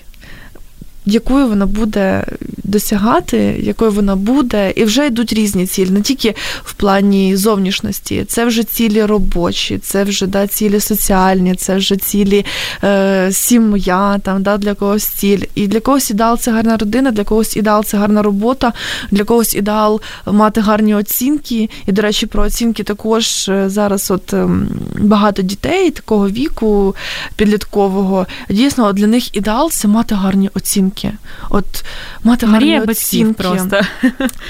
якою 1.05 1.47
вона 1.47 1.65
буде 1.65 2.25
досягати, 2.65 3.37
якою 3.59 3.91
вона 3.91 4.15
буде, 4.15 4.73
і 4.75 4.83
вже 4.83 5.07
йдуть 5.07 5.33
різні 5.33 5.67
цілі, 5.67 5.89
не 5.89 6.01
тільки 6.01 6.35
в 6.63 6.73
плані 6.73 7.35
зовнішності, 7.35 8.25
це 8.27 8.45
вже 8.45 8.63
цілі 8.63 9.03
робочі, 9.03 9.77
це 9.77 10.03
вже 10.03 10.27
да, 10.27 10.47
цілі 10.47 10.79
соціальні, 10.79 11.55
це 11.55 11.75
вже 11.75 11.95
цілі 11.95 12.45
е, 12.83 13.29
сім'я, 13.31 14.17
там 14.17 14.43
да, 14.43 14.57
для 14.57 14.73
когось 14.73 15.05
ціль. 15.05 15.39
І 15.55 15.67
для 15.67 15.79
когось 15.79 16.11
ідеал 16.11 16.37
це 16.37 16.51
гарна 16.51 16.77
родина, 16.77 17.11
для 17.11 17.23
когось 17.23 17.57
ідеал 17.57 17.83
це 17.83 17.97
гарна 17.97 18.21
робота, 18.21 18.73
для 19.11 19.23
когось 19.23 19.55
ідеал 19.55 20.01
мати 20.25 20.61
гарні 20.61 20.95
оцінки. 20.95 21.69
І, 21.85 21.91
до 21.91 22.01
речі, 22.01 22.25
про 22.25 22.43
оцінки 22.43 22.83
також 22.83 23.49
е, 23.49 23.69
зараз 23.69 24.11
от 24.11 24.33
ем, 24.33 24.67
багато 24.99 25.41
дітей 25.41 25.91
такого 25.91 26.29
віку 26.29 26.95
підліткового. 27.35 28.27
Дійсно, 28.49 28.93
для 28.93 29.07
них 29.07 29.35
ідеал 29.35 29.71
це 29.71 29.87
мати 29.87 30.15
гарні 30.15 30.49
оцінки. 30.53 31.11
От 31.49 31.85
мати 32.23 32.45
Марія 32.55 32.77
гарні 32.79 32.91
оцінки. 32.91 33.43
просто. 33.43 33.81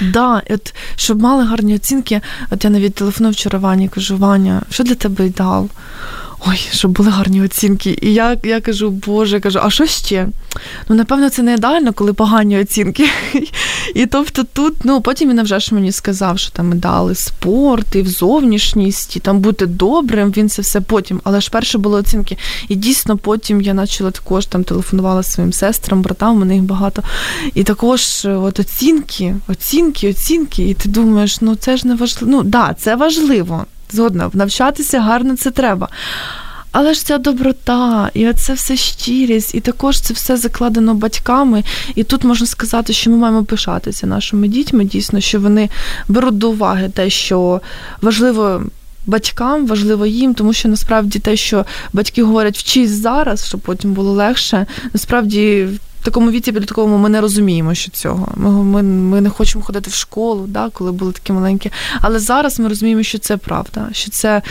Да, 0.00 0.42
от, 0.50 0.74
Щоб 0.96 1.22
мали 1.22 1.44
гарні 1.44 1.74
оцінки. 1.74 2.20
От 2.50 2.64
я 2.64 2.70
навіть 2.70 2.94
телефонував 2.94 3.32
вчора 3.32 3.58
Вані, 3.58 3.88
кажу, 3.88 4.16
Ваня, 4.16 4.62
що 4.70 4.84
для 4.84 4.94
тебе 4.94 5.26
ідеал? 5.26 5.68
Ой, 6.48 6.68
щоб 6.72 6.90
були 6.90 7.10
гарні 7.10 7.42
оцінки. 7.42 7.98
І 8.02 8.14
я 8.14 8.36
я 8.44 8.60
кажу, 8.60 8.90
Боже, 8.90 9.40
кажу, 9.40 9.60
а 9.62 9.70
що 9.70 9.86
ще? 9.86 10.28
Ну, 10.88 10.96
напевно, 10.96 11.30
це 11.30 11.42
не 11.42 11.54
ідеально, 11.54 11.92
коли 11.92 12.12
погані 12.12 12.60
оцінки. 12.60 13.08
І 13.94 14.06
тобто 14.06 14.44
тут, 14.44 14.74
ну, 14.84 15.00
потім 15.00 15.30
він 15.30 15.42
вже 15.42 15.60
ж 15.60 15.74
мені 15.74 15.92
сказав, 15.92 16.38
що 16.38 16.50
там 16.50 16.78
дали 16.78 17.14
спорт, 17.14 17.94
і 17.94 18.02
в 18.02 18.08
зовнішність, 18.08 19.16
і 19.16 19.20
там 19.20 19.38
бути 19.40 19.66
добрим, 19.66 20.32
він 20.36 20.48
це 20.48 20.62
все 20.62 20.80
потім. 20.80 21.20
Але 21.24 21.40
ж 21.40 21.50
перше 21.50 21.78
були 21.78 22.00
оцінки. 22.00 22.36
І 22.68 22.74
дійсно 22.74 23.16
потім 23.16 23.60
я 23.60 23.74
почала 23.74 24.10
також 24.10 24.46
там 24.46 24.64
телефонувала 24.64 25.22
своїм 25.22 25.52
сестрам, 25.52 26.02
братам, 26.02 26.42
у 26.42 26.44
них 26.44 26.62
багато. 26.62 27.02
І 27.54 27.64
також 27.64 28.24
от 28.24 28.60
оцінки, 28.60 29.36
оцінки, 29.48 30.10
оцінки. 30.10 30.68
І 30.68 30.74
ти 30.74 30.88
думаєш, 30.88 31.40
ну 31.40 31.54
це 31.54 31.76
ж 31.76 31.88
не 31.88 31.94
важливо. 31.94 32.32
Ну, 32.32 32.42
да, 32.42 32.74
це 32.78 32.96
важливо. 32.96 33.66
Згодна, 33.90 34.30
навчатися 34.32 35.00
гарно 35.00 35.36
це 35.36 35.50
треба. 35.50 35.88
Але 36.78 36.94
ж 36.94 37.06
ця 37.06 37.18
доброта, 37.18 38.10
і 38.14 38.32
це 38.32 38.52
все 38.54 38.76
щирість, 38.76 39.54
і 39.54 39.60
також 39.60 40.00
це 40.00 40.14
все 40.14 40.36
закладено 40.36 40.94
батьками. 40.94 41.64
І 41.94 42.04
тут 42.04 42.24
можна 42.24 42.46
сказати, 42.46 42.92
що 42.92 43.10
ми 43.10 43.16
маємо 43.16 43.44
пишатися 43.44 44.06
нашими 44.06 44.48
дітьми, 44.48 44.84
дійсно, 44.84 45.20
що 45.20 45.40
вони 45.40 45.70
беруть 46.08 46.38
до 46.38 46.50
уваги 46.50 46.88
те, 46.94 47.10
що 47.10 47.60
важливо. 48.02 48.62
Батькам 49.08 49.66
важливо 49.66 50.06
їм, 50.06 50.34
тому 50.34 50.52
що 50.52 50.68
насправді 50.68 51.18
те, 51.18 51.36
що 51.36 51.64
батьки 51.92 52.22
говорять 52.22 52.58
вчись 52.58 52.90
зараз, 52.90 53.46
щоб 53.46 53.60
потім 53.60 53.92
було 53.92 54.12
легше, 54.12 54.66
насправді 54.92 55.68
такому 56.06 56.30
віці 56.30 56.52
підлітковому 56.52 56.98
ми 56.98 57.08
не 57.08 57.20
розуміємо, 57.20 57.74
що 57.74 57.90
цього. 57.90 58.28
Ми 58.36 58.50
ми, 58.50 58.82
ми 58.82 59.20
не 59.20 59.30
хочемо 59.30 59.64
ходити 59.64 59.90
в 59.90 59.94
школу, 59.94 60.44
да, 60.48 60.70
коли 60.72 60.92
були 60.92 61.12
такі 61.12 61.32
маленькі. 61.32 61.70
Але 62.00 62.18
зараз 62.18 62.60
ми 62.60 62.68
розуміємо, 62.68 63.02
що 63.02 63.18
це 63.18 63.36
правда, 63.36 63.88
що 63.92 64.10
це 64.10 64.42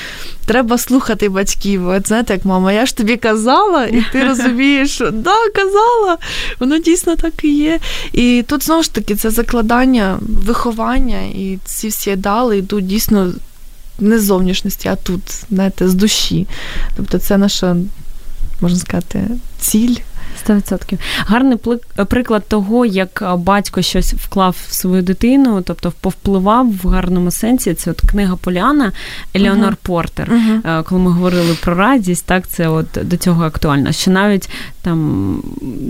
треба 0.46 0.78
слухати 0.78 1.30
батьків. 1.30 1.88
От 1.88 2.08
знаєте, 2.08 2.34
як 2.34 2.46
мама, 2.46 2.72
я 2.72 2.86
ж 2.86 2.98
тобі 2.98 3.18
казала, 3.18 3.86
і 3.86 4.06
ти 4.12 4.24
розумієш, 4.28 4.92
що 4.92 5.12
да, 5.12 5.50
казала, 5.56 6.18
воно 6.60 6.78
дійсно 6.78 7.16
так 7.16 7.44
і 7.44 7.58
є. 7.58 7.80
І 8.14 8.46
тут 8.48 8.64
знову 8.64 8.84
ж 8.84 8.94
таки 8.94 9.16
це 9.16 9.30
закладання, 9.30 10.18
виховання, 10.22 11.22
і 11.22 11.60
ці 11.66 11.88
всі 11.88 12.12
ідеали 12.12 12.58
йдуть 12.58 12.88
дійсно. 12.88 13.34
Не 14.00 14.20
з 14.20 14.24
зовнішності, 14.24 14.88
а 14.88 14.96
тут, 14.96 15.22
знаєте, 15.50 15.90
з 15.90 15.94
душі. 15.94 16.48
Тобто 16.98 17.20
це 17.20 17.38
наша, 17.38 17.76
можна 18.62 18.80
сказати, 18.80 19.28
ціль, 19.60 19.96
100%. 20.48 20.98
Гарний 21.18 21.58
приклад 22.08 22.44
того, 22.48 22.86
як 22.86 23.24
батько 23.38 23.82
щось 23.82 24.14
вклав 24.14 24.56
в 24.68 24.74
свою 24.74 25.02
дитину, 25.02 25.62
тобто 25.62 25.94
повпливав 26.02 26.72
в 26.84 26.88
гарному 26.88 27.32
сенсі. 27.32 27.74
Це 27.74 27.92
от 27.92 28.02
книга 28.02 28.36
Поляна 28.36 28.92
Елеонор 29.34 29.72
uh-huh. 29.72 29.86
Портер. 29.88 30.32
Uh-huh. 30.32 30.84
Коли 30.84 31.02
ми 31.02 31.12
говорили 31.12 31.58
про 31.64 31.76
радість, 31.76 32.26
так 32.26 32.48
це 32.48 32.68
от 32.68 32.88
до 33.04 33.18
цього 33.18 33.44
актуально. 33.44 33.92
Що 33.92 34.12
навіть 34.12 34.50
там 34.82 35.42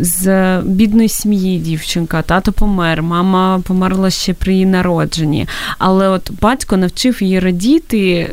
з 0.01 0.61
бідної 0.61 1.09
сім'ї 1.09 1.59
дівчинка, 1.59 2.21
тато 2.21 2.51
помер, 2.51 3.03
мама 3.03 3.61
померла 3.67 4.09
ще 4.09 4.33
при 4.33 4.53
її 4.53 4.65
народженні. 4.65 5.47
Але 5.77 6.09
от 6.09 6.31
батько 6.41 6.77
навчив 6.77 7.23
її 7.23 7.39
радіти. 7.39 8.29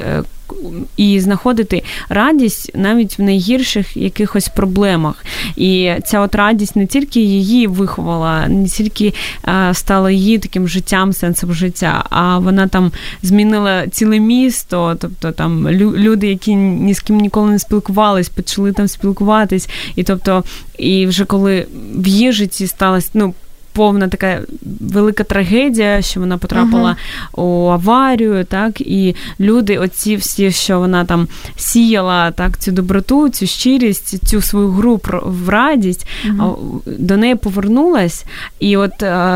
Е, 0.53 0.67
і 0.97 1.21
знаходити 1.21 1.83
радість 2.09 2.71
навіть 2.75 3.19
в 3.19 3.23
найгірших 3.23 3.97
якихось 3.97 4.49
проблемах. 4.49 5.25
І 5.57 5.93
ця 6.05 6.21
от 6.21 6.35
радість 6.35 6.77
не 6.77 6.87
тільки 6.87 7.21
її 7.21 7.67
виховала, 7.67 8.49
не 8.49 8.69
тільки 8.69 9.15
стала 9.73 10.11
її 10.11 10.39
таким 10.39 10.69
життям, 10.69 11.13
сенсом 11.13 11.55
життя, 11.55 12.05
а 12.11 12.39
вона 12.39 12.69
там 12.69 12.93
змінила 13.23 13.89
ціле 13.89 14.19
місто, 14.19 14.97
тобто 15.01 15.33
там 15.33 15.69
люди, 15.71 16.27
які 16.27 16.55
ні 16.55 16.95
з 16.95 17.01
ким 17.01 17.19
ніколи 17.19 17.51
не 17.51 17.59
спілкувались, 17.59 18.29
почали 18.29 18.73
там 18.73 18.89
спілкуватись. 18.89 19.69
І 19.97 20.03
тобто, 20.03 20.45
і 20.79 21.07
вже 21.07 21.25
коли 21.25 21.67
в 21.95 22.07
її 22.07 22.33
житті 22.33 22.67
ну 23.15 23.35
повна 23.73 24.09
така 24.09 24.41
велика 24.81 25.25
трагедія, 25.25 26.03
що 26.03 26.21
вона 26.21 26.39
потрапила 26.39 26.97
uh-huh. 27.37 27.41
у 27.43 27.69
аварію, 27.69 28.45
так, 28.45 28.81
і 28.81 29.17
люди, 29.41 29.79
оці 29.79 30.17
всі, 30.17 30.51
що 30.51 30.79
вона 30.79 31.05
там 31.05 31.29
сіяла 31.57 32.31
так, 32.31 32.59
цю 32.59 32.73
доброту, 32.73 33.29
цю 33.29 33.47
щирість, 33.47 34.29
цю 34.29 34.43
свою 34.43 34.69
гру 34.69 35.01
в 35.25 35.49
радість, 35.49 36.07
uh-huh. 36.27 36.57
до 36.99 37.17
неї 37.17 37.35
повернулась, 37.35 38.25
і 38.61 38.77
от 38.77 38.93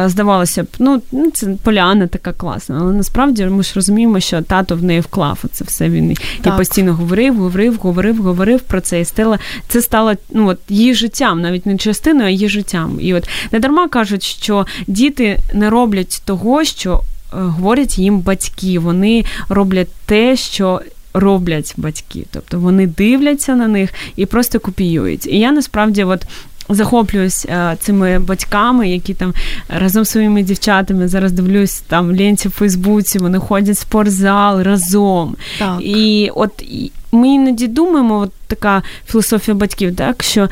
здавалося 0.06 0.62
б, 0.62 0.66
ну, 0.78 1.02
ну 1.12 1.30
це 1.30 1.46
поляна 1.62 2.06
така 2.06 2.32
класна, 2.32 2.78
але 2.80 2.92
насправді 2.92 3.46
ми 3.46 3.62
ж 3.62 3.72
розуміємо, 3.74 4.20
що 4.20 4.42
тато 4.42 4.76
в 4.76 4.82
неї 4.82 5.00
вклав 5.00 5.44
це 5.52 5.64
все. 5.64 5.88
Він 5.88 6.16
так. 6.42 6.54
і 6.54 6.56
постійно 6.56 6.94
говорив, 6.94 7.36
говорив, 7.36 7.78
говорив, 7.82 8.22
говорив 8.22 8.60
про 8.60 8.80
це. 8.80 9.00
І 9.00 9.04
стала 9.04 9.38
це 9.68 9.82
стало 9.82 10.12
ну, 10.30 10.48
от, 10.48 10.58
її 10.68 10.94
життям, 10.94 11.40
навіть 11.40 11.66
не 11.66 11.76
частиною, 11.76 12.26
а 12.26 12.30
її 12.30 12.48
життям. 12.48 12.98
І 13.00 13.14
от 13.14 13.28
не 13.52 13.58
дарма 13.58 13.88
кажуть, 13.88 14.25
що 14.26 14.66
діти 14.86 15.38
не 15.54 15.70
роблять 15.70 16.22
того, 16.24 16.64
що 16.64 17.00
е, 17.32 17.36
говорять 17.36 17.98
їм 17.98 18.18
батьки. 18.18 18.78
Вони 18.78 19.24
роблять 19.48 19.88
те, 20.06 20.36
що. 20.36 20.80
Роблять 21.18 21.74
батьки, 21.76 22.26
тобто 22.30 22.60
вони 22.60 22.86
дивляться 22.86 23.54
на 23.54 23.68
них 23.68 23.90
і 24.16 24.26
просто 24.26 24.60
копіюють. 24.60 25.26
І 25.26 25.38
я 25.38 25.52
насправді 25.52 26.04
от 26.04 26.26
захоплююсь 26.68 27.46
е, 27.46 27.76
цими 27.80 28.18
батьками, 28.18 28.88
які 28.88 29.14
там 29.14 29.34
разом 29.68 30.04
з 30.04 30.10
своїми 30.10 30.42
дівчатами 30.42 31.08
зараз 31.08 31.32
дивлюсь 31.32 31.80
там 31.80 32.08
в 32.08 32.18
ленті 32.18 32.48
в 32.48 32.50
Фейсбуці, 32.50 33.18
вони 33.18 33.38
ходять 33.38 33.76
в 33.76 33.80
спортзал 33.80 34.62
разом. 34.62 35.36
Так. 35.58 35.78
І 35.80 36.30
от 36.34 36.64
ми 37.12 37.28
іноді 37.28 37.66
думаємо, 37.66 38.18
от 38.18 38.32
така 38.46 38.82
філософія 39.06 39.54
батьків, 39.54 39.96
так 39.96 40.22
що 40.22 40.48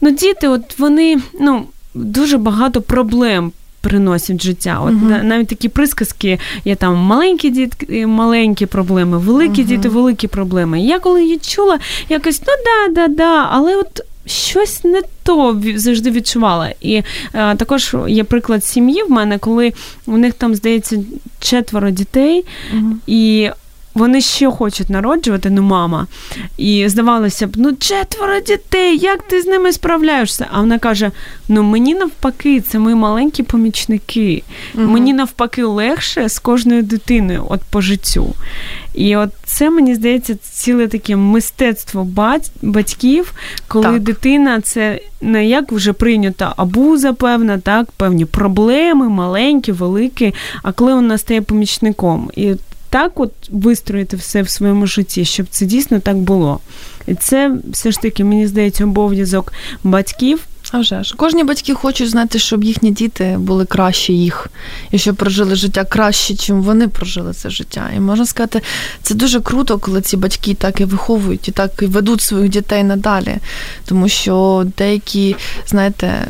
ну 0.00 0.10
діти, 0.10 0.48
от 0.48 0.78
вони 0.78 1.18
ну 1.40 1.66
дуже 1.96 2.38
багато 2.38 2.82
проблем. 2.82 3.52
Приносять 3.80 4.42
життя. 4.42 4.80
От 4.84 4.94
uh-huh. 4.94 5.22
навіть 5.22 5.48
такі 5.48 5.68
присказки 5.68 6.38
є 6.64 6.74
там 6.74 6.96
маленькі 6.96 7.50
дітки, 7.50 8.06
маленькі 8.06 8.66
проблеми, 8.66 9.18
великі 9.18 9.62
uh-huh. 9.62 9.66
діти, 9.66 9.88
великі 9.88 10.28
проблеми. 10.28 10.80
Я 10.80 10.98
коли 10.98 11.22
її 11.22 11.38
чула, 11.38 11.78
якось 12.08 12.42
ну 12.46 12.52
да, 12.64 12.94
да, 12.94 13.14
да, 13.14 13.48
але 13.50 13.76
от 13.76 14.00
щось 14.26 14.84
не 14.84 15.02
то 15.22 15.62
завжди 15.76 16.10
відчувала. 16.10 16.72
І 16.80 17.02
е, 17.34 17.54
також 17.56 17.96
є 18.08 18.24
приклад 18.24 18.64
сім'ї 18.64 19.02
в 19.02 19.10
мене, 19.10 19.38
коли 19.38 19.72
у 20.06 20.16
них 20.16 20.34
там 20.34 20.54
здається 20.54 20.96
четверо 21.40 21.90
дітей, 21.90 22.44
uh-huh. 22.74 22.92
і 23.06 23.50
вони 23.96 24.20
ще 24.20 24.50
хочуть 24.50 24.90
народжувати, 24.90 25.50
ну 25.50 25.62
мама. 25.62 26.06
І 26.56 26.88
здавалося 26.88 27.46
б, 27.46 27.52
ну 27.56 27.72
четверо 27.72 28.40
дітей, 28.40 28.98
як 28.98 29.22
ти 29.22 29.42
з 29.42 29.46
ними 29.46 29.72
справляєшся? 29.72 30.46
А 30.52 30.60
вона 30.60 30.78
каже: 30.78 31.10
ну 31.48 31.62
мені 31.62 31.94
навпаки, 31.94 32.60
це 32.60 32.78
мої 32.78 32.96
маленькі 32.96 33.42
помічники. 33.42 34.42
Угу. 34.74 34.84
Мені 34.84 35.12
навпаки 35.12 35.64
легше 35.64 36.28
з 36.28 36.38
кожною 36.38 36.82
дитиною, 36.82 37.46
от 37.48 37.60
по 37.70 37.80
життю. 37.80 38.34
І 38.94 39.16
от 39.16 39.30
це 39.44 39.70
мені 39.70 39.94
здається 39.94 40.36
ціле 40.36 40.88
таке 40.88 41.16
мистецтво 41.16 42.04
бать, 42.04 42.50
батьків, 42.62 43.32
коли 43.68 43.84
так. 43.84 44.00
дитина 44.00 44.60
це 44.60 45.00
не 45.20 45.46
як 45.46 45.72
вже 45.72 45.92
прийнята 45.92 46.54
абуза, 46.56 47.12
певна, 47.12 47.58
так, 47.58 47.90
певні 47.90 48.24
проблеми, 48.24 49.08
маленькі, 49.08 49.72
великі, 49.72 50.34
а 50.62 50.72
коли 50.72 50.94
вона 50.94 51.18
стає 51.18 51.42
помічником. 51.42 52.30
І 52.36 52.54
так 52.90 53.20
от 53.20 53.32
вистроїти 53.50 54.16
все 54.16 54.42
в 54.42 54.48
своєму 54.48 54.86
житті, 54.86 55.24
щоб 55.24 55.46
це 55.50 55.66
дійсно 55.66 56.00
так 56.00 56.16
було. 56.16 56.60
І 57.06 57.14
це 57.14 57.56
все 57.70 57.90
ж 57.90 58.00
таки, 58.00 58.24
мені 58.24 58.46
здається, 58.46 58.84
обов'язок 58.84 59.52
батьків 59.84 60.40
А 60.72 60.78
вже 60.78 61.04
ж 61.04 61.14
кожні 61.16 61.44
батьки 61.44 61.74
хочуть 61.74 62.10
знати, 62.10 62.38
щоб 62.38 62.64
їхні 62.64 62.90
діти 62.90 63.36
були 63.38 63.64
краще 63.64 64.12
їх, 64.12 64.46
і 64.90 64.98
щоб 64.98 65.16
прожили 65.16 65.54
життя 65.54 65.84
краще, 65.84 66.36
чим 66.36 66.62
вони 66.62 66.88
прожили 66.88 67.32
це 67.32 67.50
життя. 67.50 67.90
І 67.96 68.00
можна 68.00 68.26
сказати, 68.26 68.62
це 69.02 69.14
дуже 69.14 69.40
круто, 69.40 69.78
коли 69.78 70.00
ці 70.00 70.16
батьки 70.16 70.54
так 70.54 70.80
і 70.80 70.84
виховують, 70.84 71.48
і 71.48 71.50
так 71.50 71.70
і 71.82 71.86
ведуть 71.86 72.20
своїх 72.20 72.48
дітей 72.48 72.84
надалі. 72.84 73.36
Тому 73.84 74.08
що 74.08 74.66
деякі, 74.78 75.36
знаєте, 75.66 76.26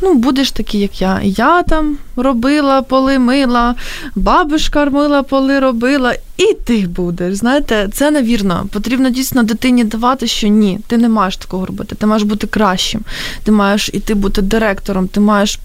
ну, 0.00 0.14
будеш 0.14 0.50
такий, 0.50 0.80
як 0.80 1.00
я. 1.00 1.20
Я 1.22 1.62
там 1.62 1.98
робила, 2.16 2.82
поли 2.82 3.18
мила, 3.18 3.74
бабушка 4.14 4.84
мила, 4.84 5.22
поли 5.22 5.60
робила, 5.60 6.14
і 6.36 6.54
ти 6.64 6.86
будеш. 6.86 7.34
Знаєте, 7.34 7.88
це 7.92 8.10
невірно. 8.10 8.66
Потрібно 8.72 9.10
дійсно 9.10 9.42
дитині 9.42 9.84
давати, 9.84 10.26
що 10.26 10.48
ні, 10.48 10.80
ти 10.86 10.96
не 10.96 11.08
маєш 11.08 11.36
такого 11.36 11.66
робити. 11.66 11.94
Ти 11.94 12.06
маєш 12.06 12.22
бути 12.22 12.46
кращим, 12.46 13.00
ти 13.44 13.52
маєш 13.52 13.90
іти 13.92 14.14
бути 14.14 14.42
директором, 14.42 15.08
ти 15.08 15.20
маєш 15.20 15.58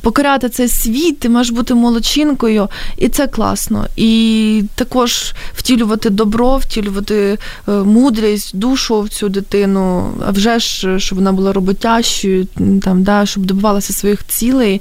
покоряти 0.00 0.48
цей 0.48 0.68
світ, 0.68 1.20
ти 1.20 1.28
маєш 1.28 1.50
бути 1.50 1.74
молодчинкою, 1.74 2.68
і 2.96 3.08
це 3.08 3.26
класно. 3.26 3.86
І 3.96 4.62
також 4.74 5.34
втілювати 5.54 6.10
добро, 6.10 6.56
втілювати 6.56 7.38
е, 7.68 7.72
мудрість, 7.72 8.56
душу 8.56 9.00
в 9.00 9.08
цю 9.08 9.28
дитину, 9.28 10.12
а 10.26 10.30
вже 10.30 10.58
ж, 10.58 10.98
щоб 11.00 11.18
вона 11.18 11.32
була 11.32 11.52
роботящою, 11.52 12.46
там, 12.82 13.02
да, 13.02 13.26
щоб 13.26 13.46
добивалася 13.46 13.92
своїх 13.92 14.26
цілей. 14.26 14.80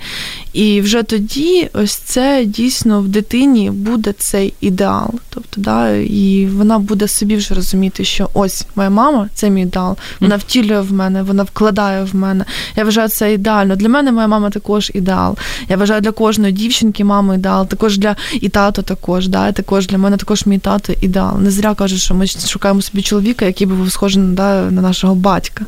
І 0.54 0.82
вже 0.82 1.04
тоді 1.04 1.70
ось 1.74 1.96
це 1.96 2.46
дійсно 2.46 3.02
в 3.02 3.08
дитині 3.08 3.72
буде 3.72 4.14
цей 4.18 4.54
ідеал. 4.62 5.14
Тобто, 5.30 5.62
да, 5.62 5.90
і 5.96 6.46
вона 6.46 6.80
буде 6.80 7.08
собі 7.08 7.36
вже 7.36 7.54
розуміти, 7.54 8.06
що 8.06 8.30
ось 8.34 8.66
моя 8.76 8.90
мама 8.90 9.30
це 9.34 9.50
мій 9.50 9.62
ідеал, 9.62 9.98
вона 10.20 10.36
втілює 10.36 10.82
в 10.82 10.94
мене, 10.94 11.24
вона 11.24 11.44
вкладає 11.44 12.04
в 12.04 12.16
мене. 12.16 12.46
Я 12.76 12.84
вважаю 12.84 13.10
це 13.10 13.34
ідеально. 13.34 13.76
Для 13.76 13.90
мене 13.90 14.12
моя 14.12 14.28
мама 14.28 14.47
також 14.50 14.92
ідеал. 14.94 15.38
Я 15.70 15.78
вважаю 15.78 16.02
для 16.02 16.12
кожної 16.12 16.54
дівчинки 16.54 17.04
мама 17.04 17.36
ідеал, 17.36 17.68
також 17.68 17.98
для 17.98 18.16
і 18.34 18.50
тато 18.50 18.82
також. 18.82 19.28
Да, 19.28 19.52
також 19.52 19.88
для 19.88 19.98
мене 19.98 20.18
також 20.18 20.46
мій 20.46 20.58
тато 20.58 20.94
ідеал. 21.02 21.40
Не 21.40 21.52
зря 21.52 21.76
кажуть, 21.76 22.00
що 22.00 22.16
ми 22.16 22.28
шукаємо 22.28 22.82
собі 22.82 23.02
чоловіка, 23.02 23.46
який 23.46 23.68
би 23.68 23.76
був 23.76 23.92
схожий 23.92 24.24
да, 24.24 24.72
на 24.72 24.82
нашого 24.82 25.16
батька. 25.16 25.66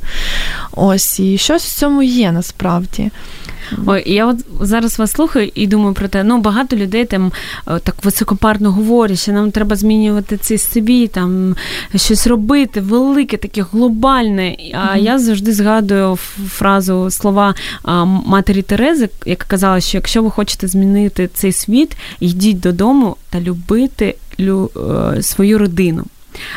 Ось 0.72 1.20
і 1.20 1.38
щось 1.38 1.64
в 1.64 1.80
цьому 1.80 2.04
є 2.04 2.32
насправді. 2.32 3.12
Ой, 3.86 4.04
я 4.06 4.28
от 4.28 4.46
зараз 4.62 5.00
вас 5.00 5.12
слухаю 5.12 5.52
і 5.56 5.68
думаю 5.68 5.94
про 5.94 6.08
те, 6.08 6.24
ну 6.24 6.42
багато 6.42 6.76
людей 6.76 7.06
там 7.06 7.32
е, 7.68 7.80
так 7.80 7.96
високопарно 8.04 8.72
говорять, 8.72 9.20
що 9.20 9.32
нам 9.32 9.52
треба 9.52 9.76
змінювати 9.76 10.38
цей 10.38 10.58
собі, 10.58 11.08
там 11.08 11.56
щось 11.96 12.28
робити, 12.28 12.82
велике, 12.82 13.38
таке 13.38 13.66
глобальне. 13.72 14.56
А 14.74 14.78
mm-hmm. 14.78 15.04
я 15.04 15.20
завжди 15.20 15.54
згадую 15.54 16.16
фразу 16.50 17.12
слова 17.12 17.56
матері 18.26 18.62
Терези, 18.62 19.10
яка 19.26 19.46
казала, 19.48 19.82
що 19.82 19.98
якщо 19.98 20.24
ви 20.24 20.32
хочете 20.32 20.68
змінити 20.68 21.30
цей 21.34 21.52
світ, 21.52 21.98
йдіть 22.20 22.60
додому 22.60 23.16
та 23.30 23.42
любити 23.42 24.16
лю, 24.40 24.72
е, 25.16 25.24
свою 25.24 25.58
родину 25.58 26.06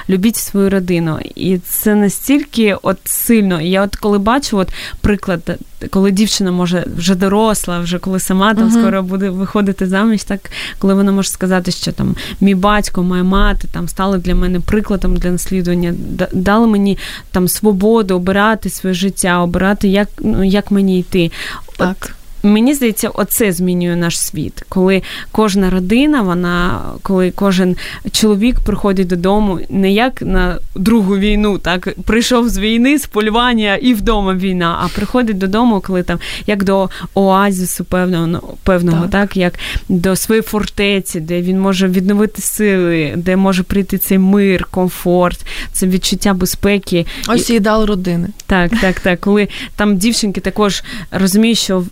любіть 0.09 0.37
свою 0.37 0.71
родину. 0.71 1.19
І 1.35 1.59
це 1.59 1.95
настільки 1.95 2.77
от 2.83 2.99
сильно. 3.05 3.61
І 3.61 3.71
я 3.71 3.83
от 3.83 3.97
коли 3.97 4.19
бачу, 4.19 4.59
от 4.59 4.73
приклад, 5.01 5.59
коли 5.91 6.11
дівчина 6.11 6.53
може 6.53 6.85
вже 6.97 7.15
доросла, 7.15 7.81
вже 7.81 7.99
коли 7.99 8.21
сама 8.21 8.55
там 8.55 8.69
uh-huh. 8.69 8.81
скоро 8.81 9.03
буде 9.03 9.31
виходити 9.31 9.87
заміж, 9.87 10.25
так 10.25 10.51
коли 10.79 10.95
вона 10.95 11.13
може 11.13 11.29
сказати, 11.29 11.71
що 11.71 11.93
там 11.93 12.17
мій 12.41 12.55
батько, 12.55 13.03
моя 13.03 13.25
мати 13.25 13.69
там 13.73 13.89
стали 13.89 14.19
для 14.19 14.35
мене 14.35 14.61
прикладом 14.61 15.17
для 15.17 15.31
наслідування, 15.31 15.95
дали 16.33 16.67
мені 16.67 16.99
там 17.31 17.49
свободу 17.49 18.15
обирати 18.15 18.71
своє 18.71 18.95
життя, 18.95 19.43
обирати, 19.43 19.89
як 19.89 20.09
ну, 20.21 20.45
як 20.45 20.71
мені 20.71 21.01
йти. 21.01 21.31
Так. 21.77 22.17
Мені 22.43 22.75
здається, 22.75 23.09
оце 23.09 23.53
змінює 23.53 23.97
наш 23.97 24.21
світ, 24.21 24.65
коли 24.69 25.03
кожна 25.33 25.71
родина, 25.71 26.23
вона 26.23 26.81
коли 27.03 27.31
кожен 27.31 27.77
чоловік 28.13 28.61
приходить 28.61 29.07
додому, 29.07 29.61
не 29.69 29.93
як 29.93 30.23
на 30.23 30.59
другу 30.75 31.17
війну, 31.17 31.59
так 31.59 31.89
прийшов 32.05 32.49
з 32.49 32.59
війни, 32.59 32.99
з 32.99 33.07
полювання 33.07 33.77
і 33.77 33.95
вдома 33.95 34.35
війна, 34.35 34.79
а 34.83 34.89
приходить 34.89 35.39
додому, 35.39 35.81
коли 35.81 36.03
там 36.03 36.19
як 36.47 36.65
до 36.65 36.91
оазісу 37.15 37.85
певного 37.85 38.55
певного, 38.63 39.03
так. 39.03 39.11
так 39.11 39.37
як 39.37 39.55
до 39.89 40.17
своєї 40.17 40.43
фортеці, 40.43 41.21
де 41.21 41.43
він 41.43 41.61
може 41.61 41.89
відновити 41.89 42.43
сили, 42.43 43.13
де 43.17 43.37
може 43.37 43.63
прийти 43.63 43.99
цей 43.99 44.19
мир, 44.19 44.65
комфорт, 44.71 45.47
це 45.73 45.87
відчуття 45.87 46.35
безпеки. 46.35 47.07
Ось 47.29 47.51
і 47.51 47.55
ідеал 47.55 47.85
родини. 47.85 48.29
Так, 48.47 48.73
так, 48.81 49.01
так. 49.01 49.21
Коли 49.21 49.49
там 49.77 49.97
дівчинки 49.97 50.41
також 50.41 50.83
розуміють, 51.11 51.59
що 51.59 51.85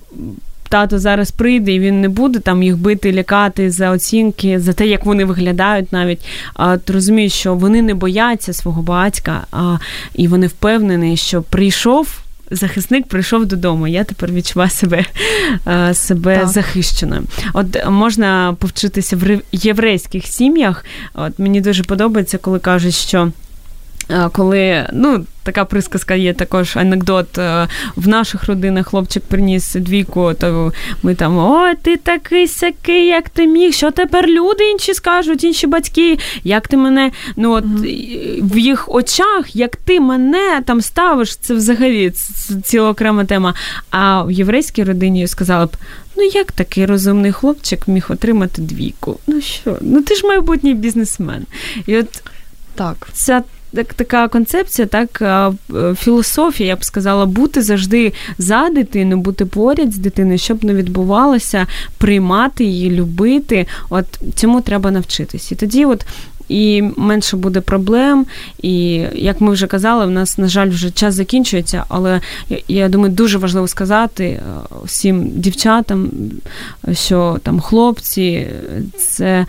тато 0.70 0.98
зараз 0.98 1.30
прийде, 1.30 1.72
і 1.72 1.80
він 1.80 2.00
не 2.00 2.08
буде 2.08 2.38
там 2.38 2.62
їх 2.62 2.78
бити, 2.78 3.12
лякати 3.12 3.70
за 3.70 3.90
оцінки, 3.90 4.60
за 4.60 4.72
те, 4.72 4.86
як 4.86 5.04
вони 5.04 5.24
виглядають 5.24 5.92
навіть. 5.92 6.20
А 6.54 6.76
ти 6.76 6.92
розумієш, 6.92 7.32
що 7.32 7.54
вони 7.54 7.82
не 7.82 7.94
бояться 7.94 8.52
свого 8.52 8.82
батька, 8.82 9.46
а 9.52 9.76
і 10.14 10.28
вони 10.28 10.46
впевнені, 10.46 11.16
що 11.16 11.42
прийшов. 11.42 12.18
Захисник 12.52 13.06
прийшов 13.06 13.46
додому. 13.46 13.86
Я 13.86 14.04
тепер 14.04 14.32
відчуваю 14.32 14.70
себе 14.70 15.04
себе 15.92 16.46
захищеною. 16.46 17.22
От 17.52 17.66
можна 17.90 18.56
повчитися 18.58 19.16
в 19.16 19.40
єврейських 19.52 20.26
сім'ях. 20.26 20.84
От 21.14 21.38
мені 21.38 21.60
дуже 21.60 21.82
подобається, 21.82 22.38
коли 22.38 22.58
кажуть, 22.58 22.94
що 22.94 23.32
коли 24.32 24.86
ну 24.92 25.24
така 25.42 25.64
присказка 25.64 26.14
є 26.14 26.34
також 26.34 26.76
анекдот. 26.76 27.38
Е, 27.38 27.68
в 27.96 28.08
наших 28.08 28.44
родинах 28.44 28.86
хлопчик 28.86 29.22
приніс 29.22 29.74
двійку, 29.74 30.34
то 30.34 30.72
ми 31.02 31.14
там 31.14 31.38
о, 31.38 31.74
ти 31.82 31.96
такий 31.96 32.48
сякий, 32.48 33.06
як 33.06 33.28
ти 33.28 33.46
міг. 33.46 33.72
Що 33.72 33.90
тепер 33.90 34.26
люди 34.26 34.70
інші 34.70 34.94
скажуть, 34.94 35.44
інші 35.44 35.66
батьки, 35.66 36.18
як 36.44 36.68
ти 36.68 36.76
мене, 36.76 37.10
ну 37.36 37.52
от 37.52 37.64
mm-hmm. 37.64 38.54
в 38.54 38.58
їх 38.58 38.94
очах, 38.94 39.56
як 39.56 39.76
ти 39.76 40.00
мене 40.00 40.62
там 40.66 40.80
ставиш, 40.80 41.36
це 41.36 41.54
взагалі 41.54 42.12
ціла 42.64 42.90
окрема 42.90 43.24
тема. 43.24 43.54
А 43.90 44.22
в 44.22 44.30
єврейській 44.30 44.84
родині 44.84 45.26
сказали 45.26 45.66
б. 45.66 45.70
Ну, 46.16 46.24
як 46.24 46.52
такий 46.52 46.86
розумний 46.86 47.32
хлопчик 47.32 47.88
міг 47.88 48.06
отримати 48.08 48.62
двійку? 48.62 49.20
Ну 49.26 49.40
що? 49.40 49.76
Ну 49.80 50.02
ти 50.02 50.14
ж 50.14 50.26
майбутній 50.26 50.74
бізнесмен. 50.74 51.46
І 51.86 51.96
от 51.96 52.22
так. 52.74 53.08
ця 53.12 53.42
так, 53.74 53.94
така 53.94 54.28
концепція, 54.28 54.88
так 54.88 55.22
е, 55.22 55.52
філософія, 55.94 56.68
я 56.68 56.76
б 56.76 56.84
сказала, 56.84 57.26
бути 57.26 57.62
завжди 57.62 58.12
за 58.38 58.68
дитину, 58.68 59.16
бути 59.16 59.46
поряд 59.46 59.92
з 59.92 59.98
дитиною, 59.98 60.38
щоб 60.38 60.64
не 60.64 60.74
відбувалося, 60.74 61.66
приймати 61.98 62.64
її, 62.64 62.90
любити. 62.90 63.66
От 63.90 64.06
цьому 64.34 64.60
треба 64.60 64.90
навчитись. 64.90 65.52
І 65.52 65.54
тоді, 65.54 65.84
от. 65.84 66.06
І 66.48 66.82
менше 66.96 67.36
буде 67.36 67.60
проблем, 67.60 68.26
і 68.62 69.04
як 69.14 69.40
ми 69.40 69.52
вже 69.52 69.66
казали, 69.66 70.06
в 70.06 70.10
нас, 70.10 70.38
на 70.38 70.48
жаль, 70.48 70.68
вже 70.68 70.90
час 70.90 71.14
закінчується, 71.14 71.84
але 71.88 72.20
я 72.68 72.88
думаю, 72.88 73.12
дуже 73.12 73.38
важливо 73.38 73.68
сказати 73.68 74.24
е, 74.24 74.40
всім 74.84 75.30
дівчатам, 75.30 76.10
що 76.92 77.38
там 77.42 77.60
хлопці 77.60 78.46
це 78.98 79.46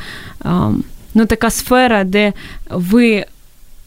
ну, 1.14 1.26
така 1.26 1.50
сфера, 1.50 2.04
де 2.04 2.34
ви 2.70 3.26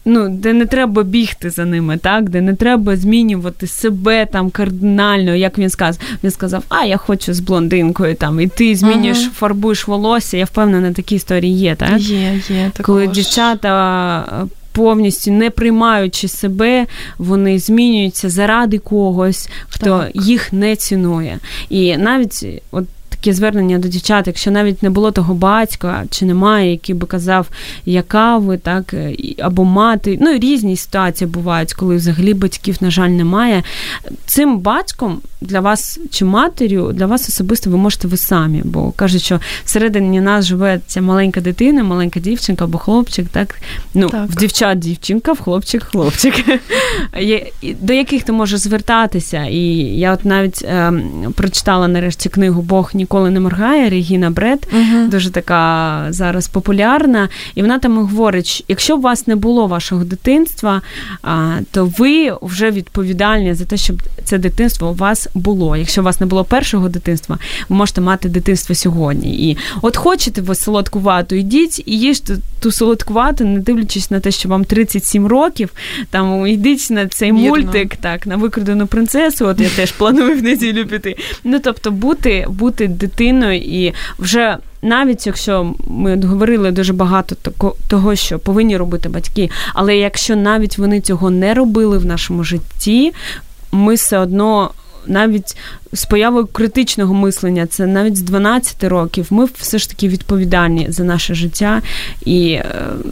ну, 0.04 0.28
де 0.28 0.52
не 0.52 0.66
треба 0.66 1.02
бігти 1.02 1.50
за 1.50 1.64
ними, 1.64 1.96
так, 1.96 2.30
де 2.30 2.40
не 2.40 2.54
треба 2.54 2.96
змінювати 2.96 3.66
себе 3.66 4.26
там 4.26 4.50
кардинально, 4.50 5.34
як 5.34 5.58
він 5.58 5.70
сказав. 5.70 6.02
Він 6.24 6.30
сказав, 6.30 6.64
а 6.68 6.84
я 6.84 6.96
хочу 6.96 7.34
з 7.34 7.40
блондинкою 7.40 8.14
там, 8.14 8.40
і 8.40 8.46
ти 8.46 8.76
змінюєш, 8.76 9.18
ага. 9.18 9.30
фарбуєш 9.34 9.88
волосся. 9.88 10.36
Я 10.36 10.44
впевнена, 10.44 10.92
такі 10.92 11.14
історії 11.14 11.58
є, 11.58 11.74
так? 11.74 12.00
Є, 12.00 12.40
є. 12.48 12.70
Також. 12.72 12.86
Коли 12.86 13.06
дівчата. 13.06 14.46
Повністю 14.72 15.32
не 15.32 15.50
приймаючи 15.50 16.28
себе, 16.28 16.86
вони 17.18 17.58
змінюються 17.58 18.30
заради 18.30 18.78
когось, 18.78 19.48
хто 19.68 19.98
так. 19.98 20.10
їх 20.14 20.52
не 20.52 20.76
цінує. 20.76 21.38
І 21.68 21.96
навіть 21.96 22.62
от 22.70 22.84
таке 23.24 23.34
звернення 23.34 23.78
до 23.78 23.88
дівчат, 23.88 24.26
якщо 24.26 24.50
навіть 24.50 24.82
не 24.82 24.90
було 24.90 25.10
того 25.10 25.34
батька 25.34 26.04
чи 26.10 26.24
немає, 26.24 26.70
який 26.70 26.94
би 26.94 27.06
казав, 27.06 27.46
яка 27.86 28.38
ви, 28.38 28.58
так, 28.58 28.94
або 29.38 29.64
мати. 29.64 30.18
Ну, 30.20 30.38
різні 30.38 30.76
ситуації 30.76 31.28
бувають, 31.28 31.72
коли 31.72 31.96
взагалі 31.96 32.34
батьків, 32.34 32.76
на 32.80 32.90
жаль, 32.90 33.08
немає. 33.08 33.62
Цим 34.26 34.58
батьком 34.58 35.20
для 35.40 35.60
вас 35.60 36.00
чи 36.10 36.24
матір'ю, 36.24 36.92
для 36.92 37.06
вас 37.06 37.28
особисто 37.28 37.70
ви 37.70 37.76
можете 37.76 38.08
ви 38.08 38.16
самі, 38.16 38.62
бо 38.64 38.90
кажуть, 38.90 39.22
що 39.22 39.40
всередині 39.64 40.20
нас 40.20 40.44
живе 40.44 40.80
ця 40.86 41.00
маленька 41.00 41.40
дитина, 41.40 41.84
маленька 41.84 42.20
дівчинка 42.20 42.64
або 42.64 42.78
хлопчик, 42.78 43.28
так? 43.28 43.54
Ну, 43.94 44.08
так. 44.08 44.30
в 44.30 44.36
дівчат 44.36 44.78
дівчинка, 44.78 45.32
в 45.32 45.40
хлопчик 45.40 45.82
хлопчик, 45.82 46.34
до 47.80 47.92
яких 47.92 48.22
ти 48.22 48.32
можеш 48.32 48.60
звертатися. 48.60 49.44
І 49.44 49.60
я 49.98 50.12
от 50.12 50.24
навіть 50.24 50.62
е, 50.62 50.92
прочитала 51.34 51.88
нарешті 51.88 52.28
книгу 52.28 52.62
Бог 52.62 52.90
ніколи 52.94 53.13
ніколи 53.14 53.30
не 53.30 53.40
моргає. 53.40 53.90
Регіна 53.90 54.30
Бред, 54.30 54.68
uh 54.72 55.08
дуже 55.08 55.30
така 55.30 56.06
зараз 56.10 56.48
популярна. 56.48 57.28
І 57.54 57.62
вона 57.62 57.78
там 57.78 57.98
говорить: 57.98 58.64
якщо 58.68 58.96
у 58.96 59.00
вас 59.00 59.26
не 59.26 59.36
було 59.36 59.66
вашого 59.66 60.04
дитинства, 60.04 60.82
то 61.70 61.92
ви 61.98 62.32
вже 62.42 62.70
відповідальні 62.70 63.54
за 63.54 63.64
те, 63.64 63.76
щоб 63.76 64.02
це 64.24 64.38
дитинство 64.38 64.90
у 64.90 64.94
вас 64.94 65.28
було. 65.34 65.76
Якщо 65.76 66.00
у 66.00 66.04
вас 66.04 66.20
не 66.20 66.26
було 66.26 66.44
першого 66.44 66.88
дитинства, 66.88 67.38
ви 67.68 67.76
можете 67.76 68.00
мати 68.00 68.28
дитинство 68.28 68.74
сьогодні. 68.74 69.50
І 69.50 69.56
от 69.82 69.96
хочете 69.96 70.40
ви 70.40 70.54
солодкувату, 70.54 71.34
йдіть 71.34 71.82
і 71.86 71.98
їжте 71.98 72.36
ту 72.60 72.72
солодкувату, 72.72 73.44
не 73.44 73.60
дивлячись 73.60 74.10
на 74.10 74.20
те, 74.20 74.30
що 74.30 74.48
вам 74.48 74.64
37 74.64 75.26
років. 75.26 75.70
Там 76.10 76.46
йдіть 76.46 76.90
на 76.90 77.06
цей 77.06 77.32
Вірно. 77.32 77.48
мультик, 77.48 77.96
так, 77.96 78.26
на 78.26 78.36
викрадену 78.36 78.86
принцесу. 78.86 79.46
От 79.46 79.60
я 79.60 79.68
теж 79.68 79.92
планую 79.92 80.38
в 80.38 80.42
неділю 80.42 80.86
піти. 80.86 81.16
Ну 81.44 81.58
тобто, 81.58 81.90
бути, 81.90 82.46
бути 82.48 82.88
дитиною 83.06 83.58
і 83.58 83.94
вже. 84.18 84.56
Навіть 84.82 85.26
якщо 85.26 85.74
ми 85.86 86.20
говорили 86.20 86.70
дуже 86.70 86.92
багато 86.92 87.36
того, 87.88 88.14
що 88.14 88.38
повинні 88.38 88.76
робити 88.76 89.08
батьки, 89.08 89.50
але 89.74 89.96
якщо 89.96 90.36
навіть 90.36 90.78
вони 90.78 91.00
цього 91.00 91.30
не 91.30 91.54
робили 91.54 91.98
в 91.98 92.06
нашому 92.06 92.44
житті, 92.44 93.12
ми 93.72 93.94
все 93.94 94.18
одно 94.18 94.70
навіть 95.06 95.56
з 95.92 96.04
появою 96.04 96.46
критичного 96.46 97.14
мислення, 97.14 97.66
це 97.66 97.86
навіть 97.86 98.16
з 98.16 98.22
12 98.22 98.84
років, 98.84 99.26
ми 99.30 99.44
все 99.44 99.78
ж 99.78 99.88
таки 99.88 100.08
відповідальні 100.08 100.86
за 100.88 101.04
наше 101.04 101.34
життя, 101.34 101.82
і 102.24 102.50
е, 102.50 102.64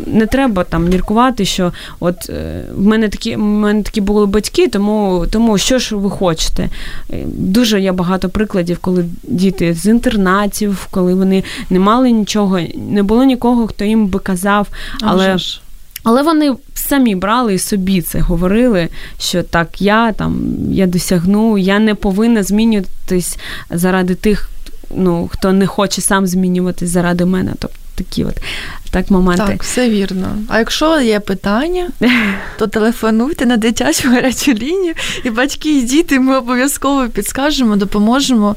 не 0.07 0.27
треба 0.27 0.65
там 0.65 0.89
міркувати, 0.89 1.45
що 1.45 1.73
от 2.01 2.31
е, 2.31 2.65
в 2.75 2.87
мене 2.87 3.09
такі 3.09 3.37
в 3.37 3.39
мене 3.39 3.83
такі 3.83 4.01
були 4.01 4.27
батьки, 4.27 4.69
тому 4.69 5.27
тому 5.31 5.59
що 5.59 5.79
ж 5.79 5.97
ви 5.97 6.11
хочете. 6.11 6.69
Е, 7.11 7.25
дуже 7.27 7.81
є 7.81 7.93
багато 7.93 8.29
прикладів, 8.29 8.79
коли 8.79 9.05
діти 9.23 9.75
з 9.75 9.87
інтернатів, 9.87 10.87
коли 10.91 11.15
вони 11.15 11.45
не 11.71 11.79
мали 11.79 12.11
нічого, 12.11 12.61
не 12.91 13.03
було 13.03 13.25
нікого, 13.25 13.67
хто 13.67 13.85
їм 13.85 14.07
би 14.07 14.19
казав, 14.19 14.69
але. 15.01 15.37
Але 16.03 16.23
вони 16.23 16.55
самі 16.75 17.15
брали 17.15 17.55
і 17.55 17.59
собі 17.59 18.03
це 18.03 18.21
говорили, 18.21 18.89
що 19.19 19.43
так, 19.43 19.83
я 19.83 20.13
там 20.13 20.55
я 20.71 20.87
досягну, 20.87 21.59
я 21.59 21.79
не 21.79 21.95
повинна 21.95 22.43
змінюватись 22.43 23.39
заради 23.71 24.15
тих, 24.15 24.51
ну 24.97 25.29
хто 25.33 25.53
не 25.53 25.67
хоче 25.67 26.01
сам 26.01 26.27
змінюватись 26.27 26.91
заради 26.91 27.25
мене. 27.25 27.53
Тобто 27.59 27.77
такі 27.95 28.25
от 28.25 28.35
так 28.91 29.11
моменти. 29.11 29.45
Так, 29.47 29.63
все 29.63 29.91
вірно. 29.91 30.39
А 30.49 30.59
якщо 30.59 31.01
є 31.01 31.21
питання, 31.21 31.91
то 32.59 32.67
телефонуйте 32.67 33.47
на 33.47 33.57
дитячу 33.57 34.09
гарячу 34.09 34.53
лінію, 34.53 34.95
і 35.25 35.31
батьки 35.31 35.79
і 35.79 35.83
діти 35.83 36.21
ми 36.21 36.37
обов'язково 36.37 37.09
підскажемо, 37.09 37.77
допоможемо. 37.77 38.57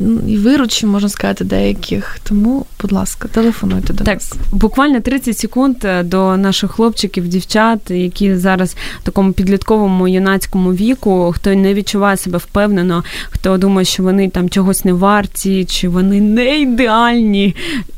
Ну, 0.00 0.20
і 0.28 0.36
виручі, 0.36 0.86
можна 0.86 1.08
сказати, 1.08 1.44
деяких. 1.44 2.18
Тому, 2.22 2.66
будь 2.82 2.92
ласка, 2.92 3.28
телефонуйте 3.28 3.92
до 3.92 4.04
так, 4.04 4.14
нас. 4.14 4.32
Буквально 4.52 5.00
30 5.00 5.38
секунд 5.38 5.76
е, 5.84 6.02
до 6.02 6.36
наших 6.36 6.70
хлопчиків, 6.70 7.28
дівчат, 7.28 7.90
які 7.90 8.36
зараз 8.36 8.76
в 9.00 9.04
такому 9.04 9.32
підлітковому 9.32 10.08
юнацькому 10.08 10.72
віку, 10.72 11.32
хто 11.36 11.54
не 11.54 11.74
відчуває 11.74 12.16
себе 12.16 12.38
впевнено, 12.38 13.04
хто 13.30 13.58
думає, 13.58 13.84
що 13.84 14.02
вони 14.02 14.28
там 14.28 14.48
чогось 14.48 14.84
не 14.84 14.92
варті, 14.92 15.64
чи 15.64 15.88
вони 15.88 16.20
не 16.20 16.60
ідеальні. 16.60 17.56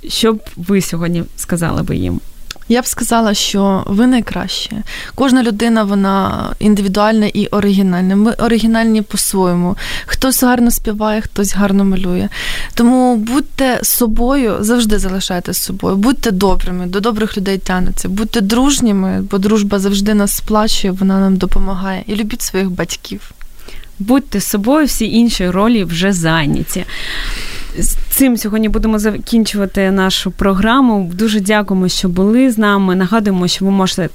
Що 0.08 0.32
б 0.32 0.40
ви 0.56 0.80
сьогодні 0.80 1.22
сказали 1.36 1.82
би 1.82 1.96
їм? 1.96 2.20
Я 2.70 2.82
б 2.82 2.86
сказала, 2.86 3.34
що 3.34 3.84
ви 3.86 4.06
найкраще. 4.06 4.82
Кожна 5.14 5.42
людина 5.42 5.84
вона 5.84 6.48
індивідуальна 6.58 7.26
і 7.26 7.46
оригінальна. 7.46 8.16
Ми 8.16 8.32
оригінальні 8.32 9.02
по-своєму. 9.02 9.76
Хтось 10.06 10.42
гарно 10.42 10.70
співає, 10.70 11.20
хтось 11.20 11.54
гарно 11.54 11.84
малює. 11.84 12.28
Тому 12.74 13.16
будьте 13.16 13.80
собою, 13.82 14.56
завжди 14.60 14.98
залишайте 14.98 15.54
собою, 15.54 15.96
будьте 15.96 16.30
добрими, 16.30 16.86
до 16.86 17.00
добрих 17.00 17.36
людей 17.36 17.58
тянуться, 17.58 18.08
будьте 18.08 18.40
дружніми, 18.40 19.22
бо 19.30 19.38
дружба 19.38 19.78
завжди 19.78 20.14
нас 20.14 20.36
сплачує, 20.36 20.92
вона 20.92 21.20
нам 21.20 21.36
допомагає. 21.36 22.04
І 22.06 22.14
любіть 22.14 22.42
своїх 22.42 22.70
батьків. 22.70 23.32
Будьте 23.98 24.40
собою, 24.40 24.86
всі 24.86 25.10
інші 25.10 25.50
ролі 25.50 25.84
вже 25.84 26.12
зайняті. 26.12 26.84
З 27.82 27.96
цим 28.10 28.36
сьогодні 28.36 28.68
будемо 28.68 28.98
закінчувати 28.98 29.90
нашу 29.90 30.30
програму. 30.30 31.10
Дуже 31.14 31.40
дякуємо, 31.40 31.88
що 31.88 32.08
були 32.08 32.50
з 32.50 32.58
нами. 32.58 32.94
Нагадуємо, 32.94 33.48
що 33.48 33.64
ви 33.64 33.70
можете 33.70 34.08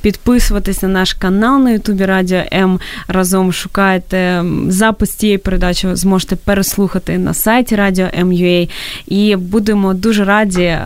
підписуватись 0.00 0.82
на 0.82 0.88
наш 0.88 1.12
канал 1.12 1.62
на 1.62 1.70
Ютубі 1.70 2.04
Радіо 2.04 2.42
М. 2.52 2.80
Разом 3.08 3.52
шукайте 3.52 4.44
запис 4.68 5.10
цієї 5.10 5.38
передачі, 5.38 5.88
зможете 5.92 6.36
переслухати 6.36 7.18
на 7.18 7.34
сайті 7.34 7.76
Радіо 7.76 8.06
М.Ю.А. 8.18 8.68
І 9.06 9.36
будемо 9.36 9.94
дуже 9.94 10.24
раді 10.24 10.78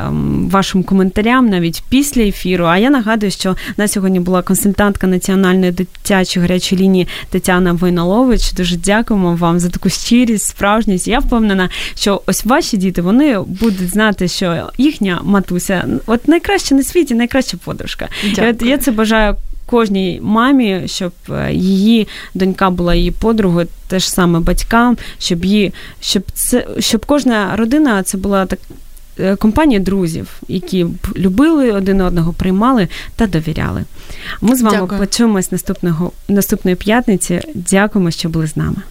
вашим 0.51 0.83
коментарям 0.83 1.49
навіть 1.49 1.83
після 1.89 2.23
ефіру. 2.23 2.65
А 2.65 2.79
я 2.79 2.91
нагадую, 2.91 3.33
що 3.33 3.57
на 3.77 3.89
сьогодні 3.89 4.21
була 4.21 4.43
консультантка 4.43 5.07
національної 5.07 5.73
дитячої 5.73 6.47
гарячої 6.47 6.83
лінії 6.83 7.09
Тетяна 7.31 7.73
Войналович. 7.73 8.53
Дуже 8.53 8.77
дякуємо 8.77 9.35
вам 9.35 9.59
за 9.59 9.69
таку 9.69 9.89
щирість, 9.89 10.47
справжність. 10.47 11.09
Я 11.09 11.19
впевнена, 11.19 11.69
що 11.95 12.12
ось 12.27 12.45
ваші 12.45 12.77
діти 12.77 13.03
вони 13.03 13.39
будуть 13.39 13.91
знати, 13.91 14.29
що 14.29 14.71
їхня 14.79 15.21
матуся 15.25 15.89
от 16.07 16.29
найкраща 16.29 16.75
на 16.75 16.83
світі, 16.83 17.15
найкраща 17.15 17.57
подружка. 17.65 18.09
І 18.39 18.41
от 18.41 18.63
я 18.63 18.79
це 18.79 18.91
бажаю. 18.91 19.37
Кожній 19.67 20.21
мамі, 20.23 20.83
щоб 20.87 21.13
е, 21.31 21.53
її 21.53 22.09
донька 22.35 22.71
була 22.71 22.95
її 22.95 23.11
подругою, 23.11 23.67
теж 23.89 24.09
саме 24.09 24.41
батькам, 24.41 24.97
щоб 25.19 25.45
її, 25.45 25.73
щоб 26.01 26.23
це, 26.35 26.67
щоб 26.79 27.07
кожна 27.07 27.57
родина 27.57 28.03
це 28.03 28.19
була 28.19 28.47
так. 28.47 28.59
Е, 29.21 29.37
компанія 29.37 29.81
друзів, 29.81 30.29
які 30.49 30.85
б 30.85 30.97
любили 31.17 31.73
один 31.73 32.01
одного, 32.01 32.33
приймали 32.33 32.89
та 33.17 33.27
довіряли. 33.27 33.85
Ми 34.41 34.57
з 34.57 34.63
вами 34.63 34.77
Дякую. 34.81 35.01
почуємось 35.01 35.53
наступного 35.53 36.13
наступної 36.29 36.77
п'ятниці. 36.77 37.41
Дякуємо, 37.55 38.11
що 38.11 38.29
були 38.29 38.47
з 38.47 38.57
нами. 38.57 38.83